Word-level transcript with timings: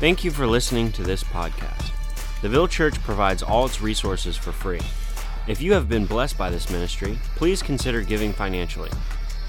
Thank 0.00 0.24
you 0.24 0.30
for 0.30 0.46
listening 0.46 0.90
to 0.92 1.02
this 1.02 1.22
podcast. 1.22 1.92
The 2.40 2.48
Ville 2.48 2.66
Church 2.66 2.98
provides 3.02 3.42
all 3.42 3.66
its 3.66 3.82
resources 3.82 4.34
for 4.34 4.50
free. 4.50 4.80
If 5.46 5.60
you 5.60 5.74
have 5.74 5.90
been 5.90 6.06
blessed 6.06 6.38
by 6.38 6.48
this 6.48 6.70
ministry, 6.70 7.18
please 7.36 7.62
consider 7.62 8.00
giving 8.00 8.32
financially. 8.32 8.88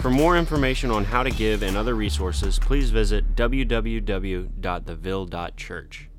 For 0.01 0.09
more 0.09 0.37
information 0.37 0.91
on 0.91 1.05
how 1.05 1.23
to 1.23 1.31
give 1.31 1.63
and 1.63 1.77
other 1.77 1.95
resources, 1.95 2.59
please 2.59 2.89
visit 2.89 3.33
www.theville.church. 3.33 6.09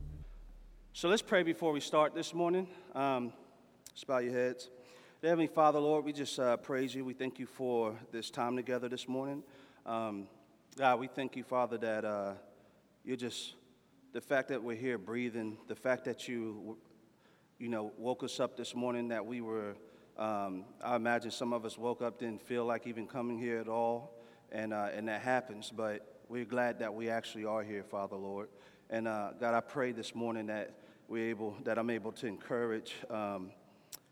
So 0.95 1.09
let's 1.11 1.21
pray 1.21 1.43
before 1.43 1.73
we 1.73 1.81
start 1.81 2.15
this 2.15 2.33
morning. 2.33 2.69
Um, 2.95 3.35
just 3.93 4.07
bow 4.07 4.17
your 4.17 4.33
heads. 4.33 4.71
Heavenly 5.23 5.47
Father, 5.47 5.79
Lord, 5.79 6.07
we 6.07 6.15
just 6.15 6.39
uh, 6.39 6.57
praise 6.57 6.95
you. 6.95 7.05
We 7.05 7.13
thank 7.13 7.39
you 7.39 7.45
for 7.45 7.99
this 8.13 8.31
time 8.31 8.57
together 8.57 8.89
this 8.89 9.07
morning. 9.07 9.43
Um, 9.85 10.27
God, 10.79 11.01
we 11.01 11.09
thank 11.09 11.37
you, 11.37 11.45
Father, 11.45 11.77
that 11.77 12.07
uh, 12.07 12.33
you're 13.05 13.19
just 13.19 13.57
the 14.13 14.21
fact 14.21 14.49
that 14.49 14.63
we're 14.63 14.77
here 14.77 14.99
breathing, 14.99 15.57
the 15.69 15.75
fact 15.75 16.05
that 16.05 16.29
you, 16.29 16.77
you 17.59 17.69
know, 17.69 17.93
woke 17.97 18.23
us 18.23 18.41
up 18.41 18.57
this 18.59 18.75
morning, 18.75 19.09
that 19.09 19.25
we 19.25 19.41
were, 19.41 19.75
um, 20.19 20.67
I 20.85 20.97
imagine 20.97 21.31
some 21.31 21.55
of 21.55 21.65
us 21.65 21.79
woke 21.79 22.03
up, 22.03 22.19
didn't 22.19 22.43
feel 22.43 22.67
like 22.67 22.87
even 22.87 23.07
coming 23.07 23.39
here 23.39 23.59
at 23.59 23.69
all, 23.69 24.13
and, 24.51 24.75
uh, 24.75 24.89
and 24.95 25.09
that 25.09 25.23
happens, 25.23 25.73
but 25.75 26.21
we're 26.29 26.45
glad 26.45 26.79
that 26.81 26.93
we 26.93 27.09
actually 27.09 27.47
are 27.47 27.63
here, 27.63 27.83
Father, 27.83 28.17
Lord. 28.17 28.49
And 28.91 29.09
uh, 29.09 29.31
God, 29.41 29.55
I 29.55 29.61
pray 29.61 29.93
this 29.93 30.15
morning 30.15 30.47
that 30.49 30.75
we're 31.09 31.31
able, 31.31 31.57
that 31.65 31.79
I'm 31.79 31.89
able 31.89 32.13
to 32.13 32.27
encourage 32.27 32.95
um, 33.09 33.51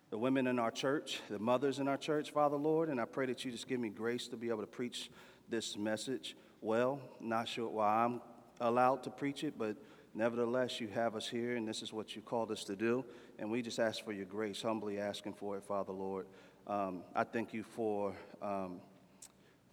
the 0.08 0.16
women 0.16 0.46
in 0.46 0.58
our 0.58 0.70
church, 0.70 1.20
the 1.28 1.38
mothers 1.38 1.78
in 1.78 1.88
our 1.88 1.98
church, 1.98 2.30
Father, 2.30 2.56
Lord, 2.56 2.88
and 2.88 2.98
I 2.98 3.04
pray 3.04 3.26
that 3.26 3.44
you 3.44 3.52
just 3.52 3.68
give 3.68 3.78
me 3.78 3.90
grace 3.90 4.28
to 4.28 4.38
be 4.38 4.48
able 4.48 4.62
to 4.62 4.66
preach 4.66 5.10
this 5.50 5.76
message 5.76 6.36
well. 6.62 7.00
Not 7.20 7.48
sure 7.48 7.68
why 7.68 8.04
I'm 8.04 8.22
allowed 8.60 9.02
to 9.02 9.10
preach 9.10 9.44
it, 9.44 9.58
but 9.58 9.76
nevertheless, 10.14 10.80
you 10.80 10.88
have 10.88 11.14
us 11.16 11.28
here, 11.28 11.56
and 11.56 11.66
this 11.66 11.82
is 11.82 11.92
what 11.92 12.14
you 12.16 12.22
called 12.22 12.50
us 12.50 12.64
to 12.64 12.76
do. 12.76 13.04
And 13.38 13.50
we 13.50 13.62
just 13.62 13.78
ask 13.78 14.04
for 14.04 14.12
your 14.12 14.26
grace, 14.26 14.62
humbly 14.62 14.98
asking 14.98 15.34
for 15.34 15.56
it, 15.56 15.64
Father 15.64 15.92
Lord. 15.92 16.26
Um, 16.66 17.02
I 17.14 17.24
thank 17.24 17.52
you 17.52 17.62
for, 17.62 18.14
um, 18.42 18.80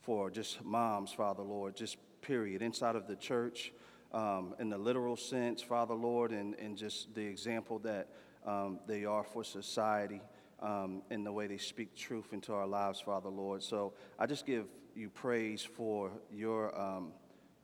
for 0.01 0.29
just 0.29 0.63
moms, 0.63 1.11
Father 1.11 1.43
Lord, 1.43 1.75
just 1.75 1.97
period, 2.21 2.61
inside 2.61 2.95
of 2.95 3.07
the 3.07 3.15
church, 3.15 3.71
um, 4.13 4.55
in 4.59 4.69
the 4.69 4.77
literal 4.77 5.15
sense, 5.15 5.61
Father 5.61 5.93
Lord, 5.93 6.31
and, 6.31 6.55
and 6.55 6.77
just 6.77 7.13
the 7.13 7.25
example 7.25 7.79
that 7.79 8.07
um, 8.45 8.79
they 8.87 9.05
are 9.05 9.23
for 9.23 9.43
society. 9.43 10.21
Um, 10.59 11.03
in 11.11 11.23
the 11.23 11.31
way 11.31 11.45
they 11.45 11.59
speak 11.59 11.95
truth 11.95 12.33
into 12.33 12.51
our 12.51 12.65
lives, 12.65 12.99
Father 12.99 13.29
Lord. 13.29 13.61
So 13.61 13.93
I 14.17 14.25
just 14.25 14.43
give 14.43 14.65
you 14.95 15.11
praise 15.11 15.61
for 15.61 16.09
your 16.31 16.75
um, 16.75 17.11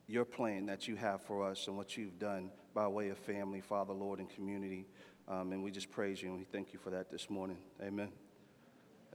your 0.08 0.26
plan 0.26 0.66
that 0.66 0.88
you 0.88 0.96
have 0.96 1.22
for 1.22 1.48
us 1.48 1.68
and 1.68 1.78
what 1.78 1.98
you've 1.98 2.20
done 2.20 2.52
by 2.74 2.88
way 2.88 3.10
of 3.10 3.18
family, 3.18 3.62
Father, 3.62 3.94
Lord, 3.94 4.20
and 4.20 4.30
community. 4.30 4.86
Um, 5.28 5.52
and 5.52 5.64
we 5.64 5.72
just 5.72 5.90
praise 5.90 6.22
you 6.22 6.30
and 6.30 6.38
we 6.38 6.46
thank 6.46 6.74
you 6.74 6.80
for 6.80 6.90
that 6.90 7.10
this 7.10 7.30
morning. 7.30 7.58
Amen. 7.82 8.10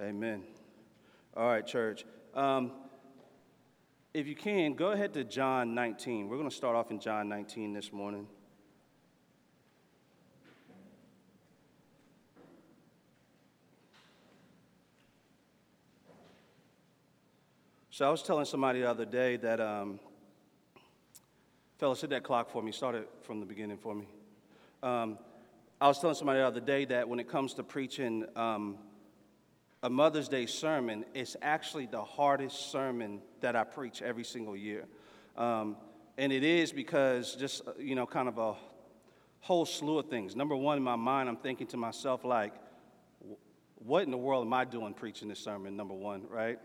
Amen. 0.00 0.42
All 1.36 1.46
right, 1.46 1.66
church. 1.66 2.04
Um, 2.34 2.72
if 4.14 4.26
you 4.26 4.34
can, 4.34 4.74
go 4.74 4.92
ahead 4.92 5.12
to 5.14 5.24
John 5.24 5.74
19. 5.74 6.28
We're 6.28 6.38
going 6.38 6.48
to 6.48 6.54
start 6.54 6.74
off 6.74 6.90
in 6.90 6.98
John 6.98 7.28
19 7.28 7.74
this 7.74 7.92
morning. 7.92 8.26
So 17.90 18.06
I 18.06 18.10
was 18.10 18.22
telling 18.22 18.44
somebody 18.44 18.80
the 18.80 18.88
other 18.88 19.04
day 19.04 19.36
that 19.38 19.60
um, 19.60 19.98
Fellas, 21.78 22.00
hit 22.00 22.10
that 22.10 22.24
clock 22.24 22.50
for 22.50 22.60
me. 22.60 22.72
Start 22.72 22.96
it 22.96 23.08
from 23.22 23.38
the 23.38 23.46
beginning 23.46 23.76
for 23.76 23.94
me. 23.94 24.04
Um, 24.82 25.16
I 25.80 25.86
was 25.86 26.00
telling 26.00 26.16
somebody 26.16 26.40
the 26.40 26.46
other 26.46 26.60
day 26.60 26.84
that 26.86 27.08
when 27.08 27.20
it 27.20 27.28
comes 27.28 27.54
to 27.54 27.62
preaching 27.62 28.26
um, 28.34 28.78
a 29.84 29.88
Mother's 29.88 30.26
Day 30.26 30.46
sermon, 30.46 31.04
it's 31.14 31.36
actually 31.40 31.86
the 31.86 32.02
hardest 32.02 32.72
sermon 32.72 33.20
that 33.42 33.54
I 33.54 33.62
preach 33.62 34.02
every 34.02 34.24
single 34.24 34.56
year. 34.56 34.86
Um, 35.36 35.76
and 36.16 36.32
it 36.32 36.42
is 36.42 36.72
because 36.72 37.36
just, 37.36 37.62
uh, 37.64 37.70
you 37.78 37.94
know, 37.94 38.06
kind 38.06 38.26
of 38.26 38.38
a 38.38 38.56
whole 39.38 39.64
slew 39.64 40.00
of 40.00 40.06
things. 40.06 40.34
Number 40.34 40.56
one, 40.56 40.78
in 40.78 40.82
my 40.82 40.96
mind, 40.96 41.28
I'm 41.28 41.36
thinking 41.36 41.68
to 41.68 41.76
myself, 41.76 42.24
like, 42.24 42.54
what 43.76 44.02
in 44.02 44.10
the 44.10 44.18
world 44.18 44.44
am 44.44 44.52
I 44.52 44.64
doing 44.64 44.94
preaching 44.94 45.28
this 45.28 45.38
sermon? 45.38 45.76
Number 45.76 45.94
one, 45.94 46.26
right? 46.28 46.58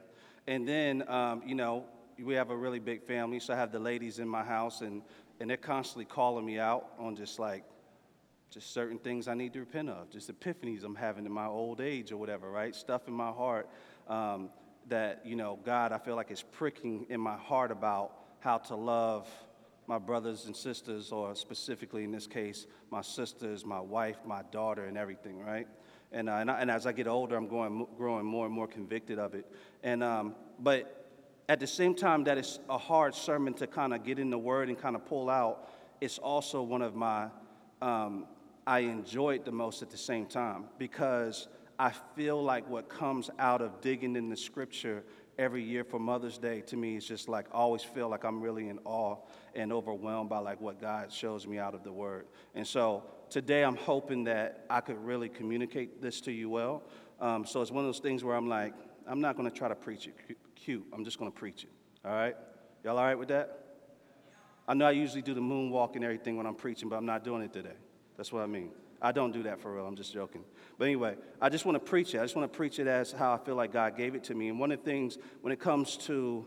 And 0.47 0.67
then, 0.67 1.07
um, 1.07 1.43
you 1.45 1.53
know, 1.53 1.85
we 2.21 2.33
have 2.35 2.49
a 2.49 2.55
really 2.55 2.79
big 2.79 3.03
family, 3.03 3.39
so 3.39 3.53
I 3.53 3.57
have 3.57 3.71
the 3.71 3.79
ladies 3.79 4.19
in 4.19 4.27
my 4.27 4.43
house, 4.43 4.81
and, 4.81 5.01
and 5.39 5.49
they're 5.49 5.57
constantly 5.57 6.05
calling 6.05 6.45
me 6.45 6.59
out 6.59 6.87
on 6.99 7.15
just 7.15 7.39
like, 7.39 7.63
just 8.49 8.71
certain 8.71 8.99
things 8.99 9.27
I 9.27 9.33
need 9.33 9.53
to 9.53 9.59
repent 9.61 9.89
of, 9.89 10.11
just 10.11 10.31
epiphanies 10.31 10.83
I'm 10.83 10.95
having 10.95 11.25
in 11.25 11.31
my 11.31 11.47
old 11.47 11.81
age 11.81 12.11
or 12.11 12.17
whatever, 12.17 12.51
right? 12.51 12.75
Stuff 12.75 13.07
in 13.07 13.13
my 13.13 13.31
heart 13.31 13.67
um, 14.07 14.49
that, 14.89 15.21
you 15.25 15.35
know, 15.35 15.57
God, 15.65 15.91
I 15.91 15.97
feel 15.97 16.15
like 16.15 16.29
is 16.29 16.43
pricking 16.43 17.07
in 17.09 17.19
my 17.19 17.35
heart 17.35 17.71
about 17.71 18.11
how 18.41 18.59
to 18.59 18.75
love 18.75 19.27
my 19.87 19.97
brothers 19.97 20.45
and 20.45 20.55
sisters, 20.55 21.11
or 21.11 21.35
specifically 21.35 22.03
in 22.03 22.11
this 22.11 22.27
case, 22.27 22.67
my 22.91 23.01
sisters, 23.01 23.65
my 23.65 23.79
wife, 23.79 24.17
my 24.25 24.43
daughter, 24.51 24.85
and 24.85 24.97
everything, 24.97 25.39
right? 25.39 25.67
And, 26.11 26.29
uh, 26.29 26.33
and, 26.33 26.51
I, 26.51 26.61
and, 26.61 26.69
as 26.69 26.85
I 26.85 26.91
get 26.91 27.07
older, 27.07 27.35
I'm 27.35 27.47
going, 27.47 27.87
growing 27.97 28.25
more 28.25 28.45
and 28.45 28.53
more 28.53 28.67
convicted 28.67 29.17
of 29.17 29.33
it. 29.33 29.45
And, 29.81 30.03
um, 30.03 30.35
but 30.59 31.02
at 31.49 31.59
the 31.59 31.67
same 31.67 31.93
time 31.93 32.23
that 32.25 32.37
it's 32.37 32.59
a 32.69 32.77
hard 32.77 33.13
sermon 33.13 33.53
to 33.55 33.67
kind 33.67 33.93
of 33.93 34.03
get 34.03 34.19
in 34.19 34.29
the 34.29 34.37
word 34.37 34.69
and 34.69 34.77
kind 34.77 34.95
of 34.95 35.05
pull 35.05 35.29
out, 35.29 35.69
it's 35.99 36.17
also 36.17 36.61
one 36.61 36.81
of 36.81 36.95
my, 36.95 37.27
um, 37.81 38.25
I 38.65 38.79
enjoy 38.79 39.35
it 39.35 39.45
the 39.45 39.51
most 39.51 39.81
at 39.81 39.89
the 39.89 39.97
same 39.97 40.25
time 40.25 40.65
because 40.77 41.47
I 41.77 41.91
feel 42.15 42.41
like 42.41 42.69
what 42.69 42.87
comes 42.87 43.29
out 43.39 43.61
of 43.61 43.81
digging 43.81 44.15
in 44.15 44.29
the 44.29 44.37
scripture 44.37 45.03
every 45.37 45.63
year 45.63 45.83
for 45.83 45.99
Mother's 45.99 46.37
Day 46.37 46.61
to 46.61 46.77
me 46.77 46.95
is 46.95 47.05
just 47.05 47.27
like 47.27 47.47
I 47.51 47.55
always 47.57 47.81
feel 47.81 48.07
like 48.07 48.23
I'm 48.23 48.39
really 48.39 48.69
in 48.69 48.79
awe 48.85 49.17
and 49.55 49.73
overwhelmed 49.73 50.29
by 50.29 50.39
like 50.39 50.61
what 50.61 50.79
God 50.79 51.11
shows 51.11 51.47
me 51.47 51.57
out 51.57 51.73
of 51.73 51.83
the 51.83 51.91
Word. 51.91 52.27
And 52.55 52.65
so 52.65 53.03
today 53.29 53.63
I'm 53.63 53.75
hoping 53.75 54.23
that 54.25 54.65
I 54.69 54.79
could 54.79 55.03
really 55.03 55.29
communicate 55.29 56.01
this 56.01 56.21
to 56.21 56.31
you 56.31 56.49
well. 56.49 56.83
Um, 57.19 57.45
so 57.45 57.61
it's 57.61 57.71
one 57.71 57.83
of 57.83 57.87
those 57.87 57.99
things 57.99 58.23
where 58.23 58.35
I'm 58.35 58.47
like, 58.47 58.73
I'm 59.07 59.19
not 59.19 59.35
going 59.35 59.49
to 59.49 59.55
try 59.55 59.67
to 59.67 59.75
preach 59.75 60.07
it 60.07 60.37
cute. 60.63 60.85
I'm 60.93 61.03
just 61.03 61.19
going 61.19 61.31
to 61.31 61.37
preach 61.37 61.63
it. 61.63 61.69
All 62.05 62.11
right? 62.11 62.35
Y'all 62.83 62.97
all 62.97 63.05
right 63.05 63.17
with 63.17 63.29
that? 63.29 63.59
I 64.67 64.73
know 64.73 64.85
I 64.85 64.91
usually 64.91 65.21
do 65.21 65.33
the 65.33 65.41
moonwalk 65.41 65.95
and 65.95 66.03
everything 66.03 66.37
when 66.37 66.45
I'm 66.45 66.55
preaching, 66.55 66.87
but 66.87 66.95
I'm 66.95 67.05
not 67.05 67.23
doing 67.23 67.41
it 67.43 67.51
today. 67.51 67.75
That's 68.15 68.31
what 68.31 68.43
I 68.43 68.45
mean. 68.45 68.71
I 69.01 69.11
don't 69.11 69.33
do 69.33 69.43
that 69.43 69.59
for 69.59 69.73
real. 69.73 69.85
I'm 69.85 69.97
just 69.97 70.13
joking. 70.13 70.45
But 70.77 70.85
anyway, 70.85 71.17
I 71.41 71.49
just 71.49 71.65
want 71.65 71.75
to 71.75 71.79
preach 71.79 72.15
it. 72.15 72.19
I 72.19 72.21
just 72.23 72.37
want 72.37 72.51
to 72.51 72.55
preach 72.55 72.79
it 72.79 72.87
as 72.87 73.11
how 73.11 73.33
I 73.33 73.37
feel 73.37 73.55
like 73.55 73.73
God 73.73 73.97
gave 73.97 74.15
it 74.15 74.23
to 74.25 74.33
me. 74.33 74.47
And 74.47 74.57
one 74.57 74.71
of 74.71 74.79
the 74.79 74.85
things 74.89 75.17
when 75.41 75.51
it 75.51 75.59
comes 75.59 75.97
to, 75.97 76.45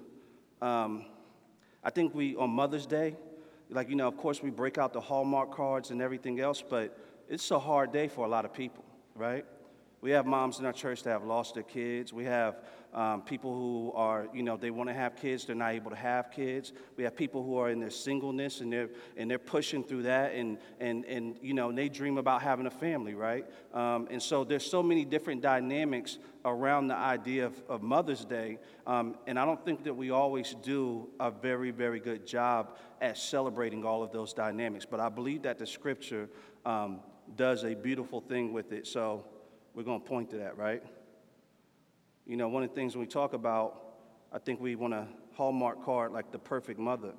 um, 0.62 1.04
I 1.84 1.90
think 1.90 2.14
we, 2.14 2.34
on 2.36 2.48
Mother's 2.48 2.86
Day, 2.86 3.16
like, 3.68 3.90
you 3.90 3.96
know, 3.96 4.08
of 4.08 4.16
course 4.16 4.42
we 4.42 4.48
break 4.48 4.78
out 4.78 4.94
the 4.94 5.00
Hallmark 5.00 5.52
cards 5.52 5.90
and 5.90 6.00
everything 6.00 6.40
else, 6.40 6.62
but 6.62 6.96
it's 7.28 7.50
a 7.50 7.58
hard 7.58 7.92
day 7.92 8.08
for 8.08 8.24
a 8.24 8.28
lot 8.28 8.46
of 8.46 8.54
people, 8.54 8.84
right? 9.14 9.44
We 10.02 10.10
have 10.10 10.26
moms 10.26 10.58
in 10.58 10.66
our 10.66 10.72
church 10.72 11.02
that 11.04 11.10
have 11.10 11.24
lost 11.24 11.54
their 11.54 11.62
kids. 11.62 12.12
We 12.12 12.24
have 12.24 12.56
um, 12.92 13.22
people 13.22 13.54
who 13.54 13.92
are, 13.94 14.26
you 14.32 14.42
know, 14.42 14.56
they 14.56 14.70
want 14.70 14.88
to 14.88 14.94
have 14.94 15.16
kids, 15.16 15.44
they're 15.44 15.56
not 15.56 15.72
able 15.72 15.90
to 15.90 15.96
have 15.96 16.30
kids. 16.30 16.72
We 16.96 17.04
have 17.04 17.16
people 17.16 17.42
who 17.42 17.58
are 17.58 17.70
in 17.70 17.80
their 17.80 17.90
singleness 17.90 18.60
and 18.60 18.72
they're 18.72 18.90
and 19.16 19.30
they're 19.30 19.38
pushing 19.38 19.84
through 19.84 20.04
that, 20.04 20.34
and 20.34 20.58
and 20.80 21.04
and 21.06 21.36
you 21.42 21.54
know, 21.54 21.72
they 21.72 21.88
dream 21.88 22.18
about 22.18 22.42
having 22.42 22.66
a 22.66 22.70
family, 22.70 23.14
right? 23.14 23.46
Um, 23.74 24.08
and 24.10 24.22
so 24.22 24.44
there's 24.44 24.64
so 24.64 24.82
many 24.82 25.04
different 25.04 25.42
dynamics 25.42 26.18
around 26.44 26.88
the 26.88 26.96
idea 26.96 27.46
of, 27.46 27.62
of 27.68 27.82
Mother's 27.82 28.24
Day, 28.24 28.58
um, 28.86 29.16
and 29.26 29.38
I 29.38 29.44
don't 29.44 29.62
think 29.64 29.84
that 29.84 29.94
we 29.94 30.10
always 30.10 30.54
do 30.62 31.08
a 31.20 31.30
very 31.30 31.70
very 31.70 32.00
good 32.00 32.26
job 32.26 32.76
at 33.00 33.18
celebrating 33.18 33.84
all 33.84 34.02
of 34.02 34.12
those 34.12 34.32
dynamics. 34.32 34.86
But 34.88 35.00
I 35.00 35.08
believe 35.08 35.42
that 35.42 35.58
the 35.58 35.66
Scripture 35.66 36.28
um, 36.64 37.00
does 37.34 37.64
a 37.64 37.74
beautiful 37.74 38.20
thing 38.20 38.52
with 38.52 38.72
it. 38.72 38.86
So 38.86 39.24
we're 39.76 39.82
going 39.84 40.00
to 40.00 40.08
point 40.08 40.30
to 40.30 40.38
that, 40.38 40.56
right? 40.56 40.82
You 42.26 42.38
know, 42.38 42.48
one 42.48 42.62
of 42.64 42.70
the 42.70 42.74
things 42.74 42.96
when 42.96 43.02
we 43.02 43.06
talk 43.06 43.34
about, 43.34 43.82
I 44.32 44.38
think 44.38 44.58
we 44.58 44.74
want 44.74 44.94
to 44.94 45.06
Hallmark 45.34 45.84
card 45.84 46.12
like 46.12 46.32
the 46.32 46.38
perfect 46.38 46.80
mother. 46.80 47.12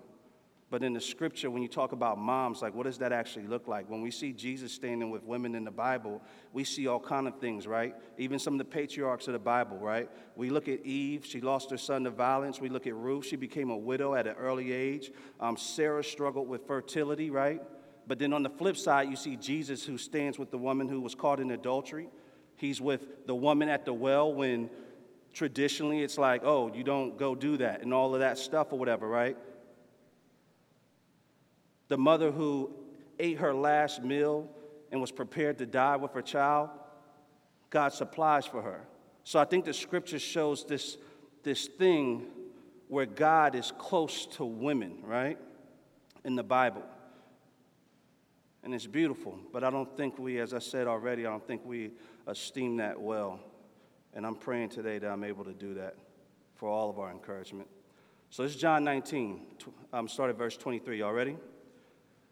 But 0.70 0.84
in 0.84 0.92
the 0.92 1.00
scripture, 1.00 1.52
when 1.52 1.62
you 1.62 1.70
talk 1.70 1.92
about 1.92 2.18
moms, 2.18 2.64
like 2.64 2.74
what 2.74 2.88
does 2.88 2.98
that 2.98 3.14
actually 3.14 3.46
look 3.46 3.68
like? 3.68 3.90
When 3.90 4.02
we 4.02 4.10
see 4.10 4.34
Jesus 4.34 4.74
standing 4.74 5.12
with 5.12 5.24
women 5.24 5.54
in 5.54 5.64
the 5.64 5.72
Bible, 5.72 6.20
we 6.52 6.64
see 6.64 6.88
all 6.88 7.00
kind 7.00 7.28
of 7.28 7.40
things, 7.40 7.68
right? 7.68 7.96
Even 8.18 8.40
some 8.40 8.56
of 8.56 8.58
the 8.58 8.66
patriarchs 8.66 9.28
of 9.28 9.34
the 9.34 9.40
Bible, 9.40 9.78
right? 9.78 10.10
We 10.36 10.50
look 10.50 10.68
at 10.68 10.84
Eve, 10.84 11.26
she 11.26 11.40
lost 11.40 11.70
her 11.70 11.78
son 11.78 12.04
to 12.06 12.10
violence. 12.10 12.60
We 12.60 12.70
look 12.70 12.88
at 12.88 12.96
Ruth, 12.96 13.28
she 13.28 13.36
became 13.36 13.70
a 13.70 13.78
widow 13.78 14.16
at 14.16 14.26
an 14.26 14.36
early 14.36 14.74
age. 14.74 15.12
Um, 15.40 15.58
Sarah 15.58 16.04
struggled 16.04 16.50
with 16.50 16.66
fertility, 16.66 17.30
right? 17.30 17.62
But 18.08 18.20
then 18.20 18.34
on 18.34 18.42
the 18.42 18.50
flip 18.50 18.78
side, 18.78 19.10
you 19.10 19.16
see 19.16 19.36
Jesus 19.36 19.86
who 19.86 19.98
stands 19.98 20.40
with 20.40 20.50
the 20.50 20.58
woman 20.58 20.90
who 20.90 21.00
was 21.00 21.14
caught 21.14 21.40
in 21.40 21.52
adultery. 21.52 22.10
He's 22.58 22.82
with 22.82 23.28
the 23.28 23.36
woman 23.36 23.70
at 23.70 23.86
the 23.86 23.94
well 23.94 24.34
when 24.34 24.70
traditionally 25.34 26.02
it's 26.02 26.18
like, 26.18 26.42
oh, 26.44 26.74
you 26.74 26.84
don't 26.84 27.18
go 27.18 27.36
do 27.36 27.58
that 27.58 27.84
and 27.84 27.94
all 27.94 28.14
of 28.14 28.20
that 28.22 28.38
stuff 28.38 28.74
or 28.74 28.80
whatever, 28.80 29.08
right? 29.08 29.38
The 31.88 31.98
mother 31.98 32.32
who 32.32 32.72
ate 33.20 33.38
her 33.38 33.54
last 33.54 34.04
meal 34.04 34.50
and 34.92 35.00
was 35.00 35.12
prepared 35.12 35.60
to 35.60 35.66
die 35.66 35.96
with 35.96 36.14
her 36.14 36.22
child, 36.22 36.70
God 37.70 37.94
supplies 37.94 38.46
for 38.46 38.62
her. 38.62 38.82
So 39.24 39.40
I 39.40 39.46
think 39.46 39.66
the 39.66 39.74
scripture 39.74 40.20
shows 40.20 40.66
this, 40.66 40.98
this 41.44 41.68
thing 41.68 42.26
where 42.88 43.06
God 43.06 43.54
is 43.54 43.72
close 43.78 44.26
to 44.38 44.46
women, 44.46 44.98
right? 45.04 45.38
In 46.24 46.36
the 46.36 46.44
Bible. 46.44 46.84
And 48.64 48.74
it's 48.74 48.88
beautiful, 48.88 49.38
but 49.54 49.64
I 49.64 49.70
don't 49.70 49.96
think 49.96 50.18
we, 50.18 50.40
as 50.40 50.54
I 50.54 50.60
said 50.60 50.88
already, 50.88 51.26
I 51.26 51.30
don't 51.30 51.46
think 51.46 51.62
we 51.64 51.92
esteem 52.28 52.78
that 52.78 53.00
well. 53.00 53.40
And 54.14 54.26
I'm 54.26 54.36
praying 54.36 54.70
today 54.70 55.00
that 55.00 55.10
I'm 55.10 55.24
able 55.24 55.46
to 55.46 55.54
do 55.54 55.76
that 55.76 55.96
for 56.56 56.70
all 56.70 56.90
of 56.90 57.00
our 57.00 57.12
encouragement. 57.12 57.68
So 58.30 58.44
this 58.44 58.54
is 58.54 58.62
John 58.62 58.84
19. 58.84 59.42
I'm 59.94 60.00
um, 60.00 60.08
start 60.08 60.30
at 60.30 60.38
verse 60.38 60.58
23. 60.58 61.00
Y'all 61.00 61.14
ready? 61.14 61.38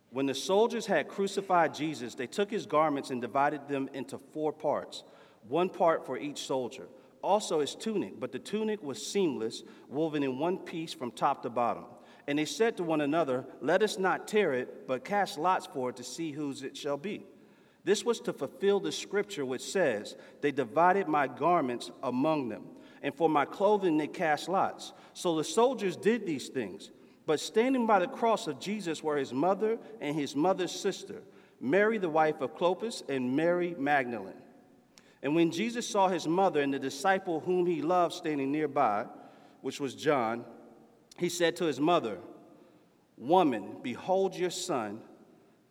When 0.10 0.26
the 0.26 0.34
soldiers 0.34 0.86
had 0.86 1.08
crucified 1.08 1.74
Jesus, 1.74 2.16
they 2.16 2.28
took 2.28 2.52
his 2.52 2.66
garments 2.66 3.10
and 3.10 3.22
divided 3.22 3.68
them 3.68 3.90
into 3.94 4.18
four 4.18 4.54
parts, 4.54 5.04
one 5.48 5.70
part 5.70 6.06
for 6.06 6.18
each 6.18 6.46
soldier. 6.46 6.88
Also 7.22 7.60
his 7.60 7.76
tunic, 7.76 8.20
but 8.20 8.32
the 8.32 8.40
tunic 8.40 8.84
was 8.84 9.06
seamless, 9.06 9.64
woven 9.90 10.24
in 10.24 10.38
one 10.38 10.58
piece 10.58 10.94
from 10.94 11.12
top 11.12 11.44
to 11.44 11.50
bottom. 11.50 11.86
And 12.28 12.38
they 12.40 12.46
said 12.46 12.78
to 12.78 12.84
one 12.84 13.02
another, 13.02 13.46
Let 13.62 13.84
us 13.84 13.98
not 13.98 14.28
tear 14.28 14.54
it, 14.54 14.88
but 14.88 15.06
cast 15.06 15.38
lots 15.38 15.66
for 15.68 15.90
it 15.90 15.98
to 15.98 16.04
see 16.04 16.32
whose 16.32 16.64
it 16.64 16.78
shall 16.78 16.98
be. 16.98 17.26
This 17.86 18.04
was 18.04 18.20
to 18.22 18.34
fulfill 18.34 18.80
the 18.80 18.92
scripture 18.92 19.46
which 19.46 19.62
says, 19.62 20.16
They 20.42 20.52
divided 20.52 21.08
my 21.08 21.28
garments 21.28 21.92
among 22.02 22.50
them, 22.50 22.64
and 23.04 23.14
for 23.14 23.30
my 23.30 23.46
clothing 23.46 23.98
they 23.98 24.08
cast 24.08 24.50
lots. 24.50 24.92
So 25.14 25.36
the 25.36 25.44
soldiers 25.44 25.96
did 25.96 26.26
these 26.26 26.50
things. 26.50 26.90
But 27.28 27.40
standing 27.40 27.86
by 27.86 28.00
the 28.00 28.08
cross 28.08 28.48
of 28.48 28.60
Jesus 28.60 29.04
were 29.04 29.18
his 29.18 29.34
mother 29.34 29.78
and 30.02 30.16
his 30.16 30.36
mother's 30.36 30.72
sister, 30.72 31.22
Mary, 31.62 31.98
the 31.98 32.10
wife 32.10 32.42
of 32.42 32.56
Clopas, 32.56 33.08
and 33.08 33.36
Mary 33.36 33.76
Magdalene. 33.78 34.34
And 35.24 35.36
when 35.36 35.52
Jesus 35.52 35.88
saw 35.88 36.08
his 36.08 36.28
mother 36.28 36.62
and 36.62 36.74
the 36.74 36.80
disciple 36.80 37.40
whom 37.40 37.66
he 37.66 37.82
loved 37.82 38.14
standing 38.14 38.52
nearby, 38.52 39.06
which 39.62 39.80
was 39.80 39.96
John, 39.96 40.44
he 41.18 41.30
said 41.30 41.56
to 41.58 41.66
his 41.66 41.80
mother, 41.80 42.18
Woman, 43.18 43.78
behold 43.82 44.36
your 44.36 44.50
son. 44.50 45.02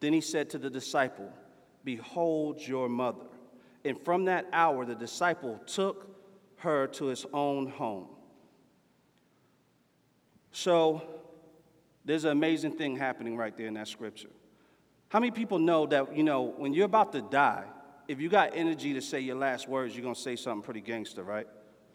Then 0.00 0.12
he 0.12 0.20
said 0.20 0.50
to 0.50 0.58
the 0.58 0.70
disciple, 0.70 1.32
Behold 1.84 2.60
your 2.66 2.88
mother. 2.88 3.26
And 3.84 4.00
from 4.04 4.24
that 4.24 4.46
hour, 4.52 4.84
the 4.84 4.94
disciple 4.94 5.60
took 5.66 6.08
her 6.56 6.86
to 6.86 7.06
his 7.06 7.26
own 7.32 7.68
home. 7.68 8.08
So, 10.52 11.02
there's 12.04 12.24
an 12.24 12.30
amazing 12.30 12.72
thing 12.72 12.96
happening 12.96 13.36
right 13.36 13.56
there 13.56 13.66
in 13.66 13.74
that 13.74 13.88
scripture. 13.88 14.28
How 15.08 15.20
many 15.20 15.30
people 15.30 15.58
know 15.58 15.86
that, 15.86 16.16
you 16.16 16.22
know, 16.22 16.42
when 16.42 16.72
you're 16.72 16.86
about 16.86 17.12
to 17.12 17.22
die, 17.22 17.64
if 18.08 18.20
you 18.20 18.28
got 18.28 18.50
energy 18.54 18.92
to 18.94 19.00
say 19.00 19.20
your 19.20 19.36
last 19.36 19.68
words, 19.68 19.94
you're 19.94 20.02
going 20.02 20.14
to 20.14 20.20
say 20.20 20.36
something 20.36 20.62
pretty 20.62 20.80
gangster, 20.80 21.22
right? 21.22 21.46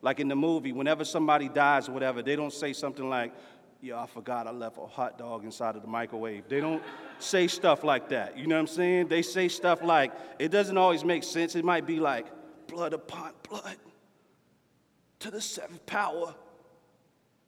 Like 0.02 0.20
in 0.20 0.28
the 0.28 0.36
movie, 0.36 0.72
whenever 0.72 1.04
somebody 1.06 1.50
dies 1.50 1.90
or 1.90 1.92
whatever, 1.92 2.22
they 2.22 2.36
don't 2.36 2.54
say 2.54 2.74
something 2.74 3.10
like, 3.10 3.34
yeah, 3.82 4.02
I 4.02 4.08
forgot 4.08 4.46
I 4.46 4.52
left 4.52 4.78
a 4.78 4.86
hot 4.86 5.18
dog 5.18 5.46
inside 5.46 5.76
of 5.76 5.82
the 5.82 5.88
microwave. 5.88 6.44
They 6.50 6.60
don't 6.60 6.84
say 7.20 7.48
stuff 7.48 7.84
like 7.84 8.10
that. 8.10 8.38
You 8.38 8.48
know 8.48 8.56
what 8.56 8.62
I'm 8.62 8.68
saying? 8.68 9.08
They 9.08 9.22
say 9.22 9.48
stuff 9.48 9.82
like, 9.82 10.12
it 10.38 10.50
doesn't 10.50 10.78
always 10.78 11.06
make 11.06 11.24
sense. 11.24 11.56
It 11.56 11.64
might 11.64 11.88
be 11.88 12.00
like, 12.00 12.26
blood 12.68 12.94
upon 12.94 13.32
blood 13.48 13.78
to 15.20 15.32
the 15.32 15.42
seventh 15.42 15.86
power 15.86 16.36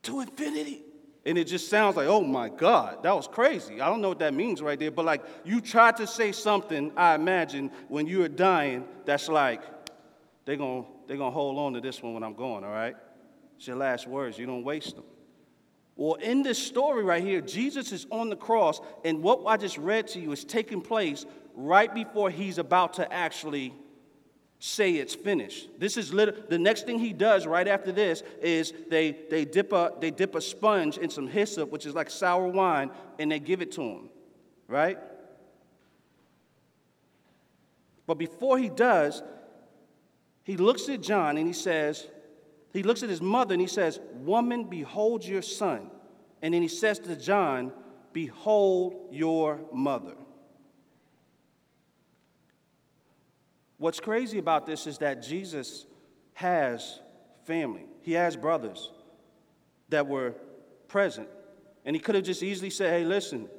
to 0.04 0.22
infinity. 0.22 0.84
And 1.26 1.38
it 1.38 1.46
just 1.46 1.70
sounds 1.70 1.98
like, 1.98 2.08
oh 2.08 2.22
my 2.22 2.50
God, 2.50 3.04
that 3.04 3.16
was 3.16 3.28
crazy. 3.28 3.80
I 3.80 3.88
don't 3.88 4.02
know 4.02 4.10
what 4.10 4.20
that 4.20 4.34
means 4.34 4.62
right 4.62 4.80
there, 4.80 4.90
but 4.90 5.06
like 5.06 5.24
you 5.44 5.62
tried 5.62 5.98
to 5.98 6.08
say 6.08 6.32
something, 6.32 6.92
I 6.98 7.14
imagine, 7.14 7.72
when 7.90 8.08
you 8.08 8.24
are 8.24 8.30
dying, 8.30 8.86
that's 9.06 9.30
like, 9.30 9.62
they're 10.46 10.56
gonna, 10.56 10.86
they're 11.08 11.18
gonna 11.18 11.30
hold 11.30 11.60
on 11.60 11.74
to 11.74 11.82
this 11.82 12.02
one 12.02 12.16
when 12.16 12.24
I'm 12.24 12.34
going, 12.34 12.64
all 12.64 12.72
right? 12.72 12.96
It's 13.58 13.68
your 13.68 13.76
last 13.76 14.08
words, 14.08 14.40
you 14.40 14.48
don't 14.48 14.64
waste 14.64 14.96
them. 14.96 15.04
Well, 15.96 16.16
in 16.16 16.42
this 16.42 16.58
story 16.58 17.04
right 17.04 17.24
here, 17.24 17.42
Jesus 17.42 17.92
is 17.92 18.08
on 18.12 18.30
the 18.30 18.36
cross, 18.36 18.80
and 19.04 19.22
what 19.22 19.42
I 19.46 19.58
just 19.58 19.78
read 19.78 20.08
to 20.10 20.20
you 20.20 20.32
is 20.32 20.44
taking 20.44 20.82
place 20.82 21.26
right 21.54 21.94
before 21.94 22.30
he's 22.30 22.58
about 22.58 22.94
to 22.94 23.12
actually 23.14 23.74
say 24.60 24.94
it's 24.94 25.16
finished. 25.16 25.70
This 25.80 25.98
is 25.98 26.14
lit- 26.14 26.50
the 26.50 26.60
next 26.60 26.86
thing 26.86 27.00
he 27.00 27.14
does 27.14 27.48
right 27.48 27.68
after 27.68 27.92
this 27.92 28.22
is 28.42 28.74
they, 28.90 29.18
they, 29.30 29.44
dip 29.44 29.74
a, 29.74 29.92
they 30.00 30.12
dip 30.12 30.36
a 30.36 30.42
sponge 30.42 30.98
in 30.98 31.10
some 31.10 31.28
hyssop, 31.28 31.72
which 31.72 31.86
is 31.86 31.96
like 31.96 32.10
sour 32.10 32.48
wine, 32.48 32.92
and 33.18 33.32
they 33.32 33.40
give 33.40 33.62
it 33.62 33.72
to 33.74 33.82
him, 33.82 34.10
right? 34.68 35.00
But 38.06 38.16
before 38.20 38.58
he 38.60 38.70
does, 38.70 39.24
he 40.44 40.58
looks 40.58 40.90
at 40.90 41.02
John 41.02 41.38
and 41.38 41.48
he 41.48 41.54
says, 41.54 42.08
he 42.74 42.84
looks 42.84 43.04
at 43.04 43.10
his 43.10 43.22
mother 43.22 43.54
and 43.54 43.62
he 43.62 43.68
says, 43.68 44.00
Woman, 44.14 44.66
behold 44.66 45.26
your 45.26 45.42
son. 45.42 45.90
And 46.42 46.54
then 46.54 46.62
he 46.62 46.68
says 46.68 47.00
to 47.00 47.16
John, 47.16 47.72
Behold 48.14 49.10
your 49.12 49.60
mother. 49.72 50.16
What's 53.78 54.00
crazy 54.00 54.38
about 54.38 54.66
this 54.66 54.86
is 54.86 55.00
that 55.00 55.24
Jesus 55.24 55.86
has 56.34 57.00
family, 57.46 57.86
he 58.02 58.14
has 58.14 58.36
brothers 58.36 58.92
that 59.90 60.08
were 60.08 60.34
present. 60.88 61.28
And 61.84 61.96
he 61.96 62.00
could 62.00 62.16
have 62.16 62.24
just 62.24 62.44
easily 62.44 62.70
said, 62.70 62.92
Hey, 62.92 63.04
listen, 63.04 63.50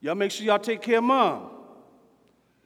y'all 0.00 0.14
make 0.14 0.30
sure 0.30 0.46
y'all 0.46 0.58
take 0.58 0.82
care 0.82 0.98
of 0.98 1.04
mom. 1.04 1.50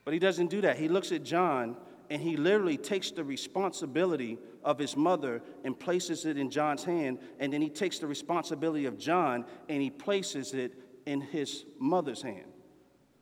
But 0.04 0.14
he 0.14 0.20
doesn't 0.20 0.46
do 0.46 0.60
that. 0.60 0.78
He 0.78 0.88
looks 0.88 1.10
at 1.10 1.24
John 1.24 1.76
and 2.11 2.23
he 2.23 2.37
literally 2.37 2.76
takes 2.76 3.11
the 3.11 3.25
responsibility 3.25 4.38
of 4.62 4.79
his 4.79 4.97
mother 4.97 5.43
and 5.64 5.79
places 5.79 6.25
it 6.25 6.37
in 6.37 6.50
John's 6.50 6.85
hand. 6.85 7.19
And 7.38 7.53
then 7.53 7.62
he 7.62 7.69
takes 7.69 7.99
the 7.99 8.06
responsibility 8.06 8.87
of 8.87 8.99
John 8.99 9.44
and 9.69 9.82
he 9.82 9.91
places 9.91 10.55
it 10.55 10.73
in 11.06 11.20
his 11.20 11.64
mother's 11.79 12.23
hand. 12.23 12.47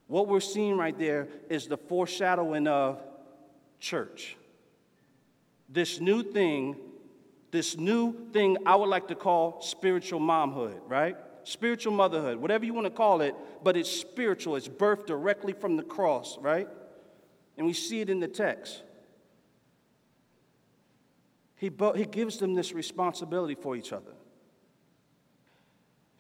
What 0.07 0.29
we're 0.29 0.41
seeing 0.41 0.77
right 0.77 0.99
there 0.99 1.29
is 1.49 1.67
the 1.67 1.77
foreshadowing 1.77 2.67
of 2.67 3.03
church. 3.81 4.37
This 5.69 6.01
new 6.01 6.23
thing, 6.23 6.77
this 7.51 7.77
new 7.77 8.29
thing 8.33 8.59
I 8.67 8.77
would 8.77 8.89
like 8.89 9.09
to 9.09 9.15
call 9.15 9.61
spiritual 9.61 10.21
momhood, 10.21 10.81
right? 10.87 11.17
Spiritual 11.45 11.93
motherhood, 11.93 12.39
whatever 12.39 12.65
you 12.65 12.73
want 12.73 12.87
to 12.87 12.91
call 12.91 13.21
it, 13.21 13.35
but 13.63 13.77
it's 13.77 13.91
spiritual. 13.91 14.57
It's 14.57 14.69
birthed 14.69 15.07
directly 15.07 15.53
from 15.53 15.77
the 15.77 15.83
cross, 15.83 16.39
right? 16.39 16.69
And 17.57 17.67
we 17.67 17.73
see 17.73 18.01
it 18.01 18.09
in 18.09 18.21
the 18.21 18.29
text. 18.29 18.84
He, 21.65 21.71
he 21.97 22.05
gives 22.05 22.37
them 22.37 22.53
this 22.53 22.75
responsibility 22.75 23.55
for 23.55 23.75
each 23.75 23.95
other, 23.95 24.13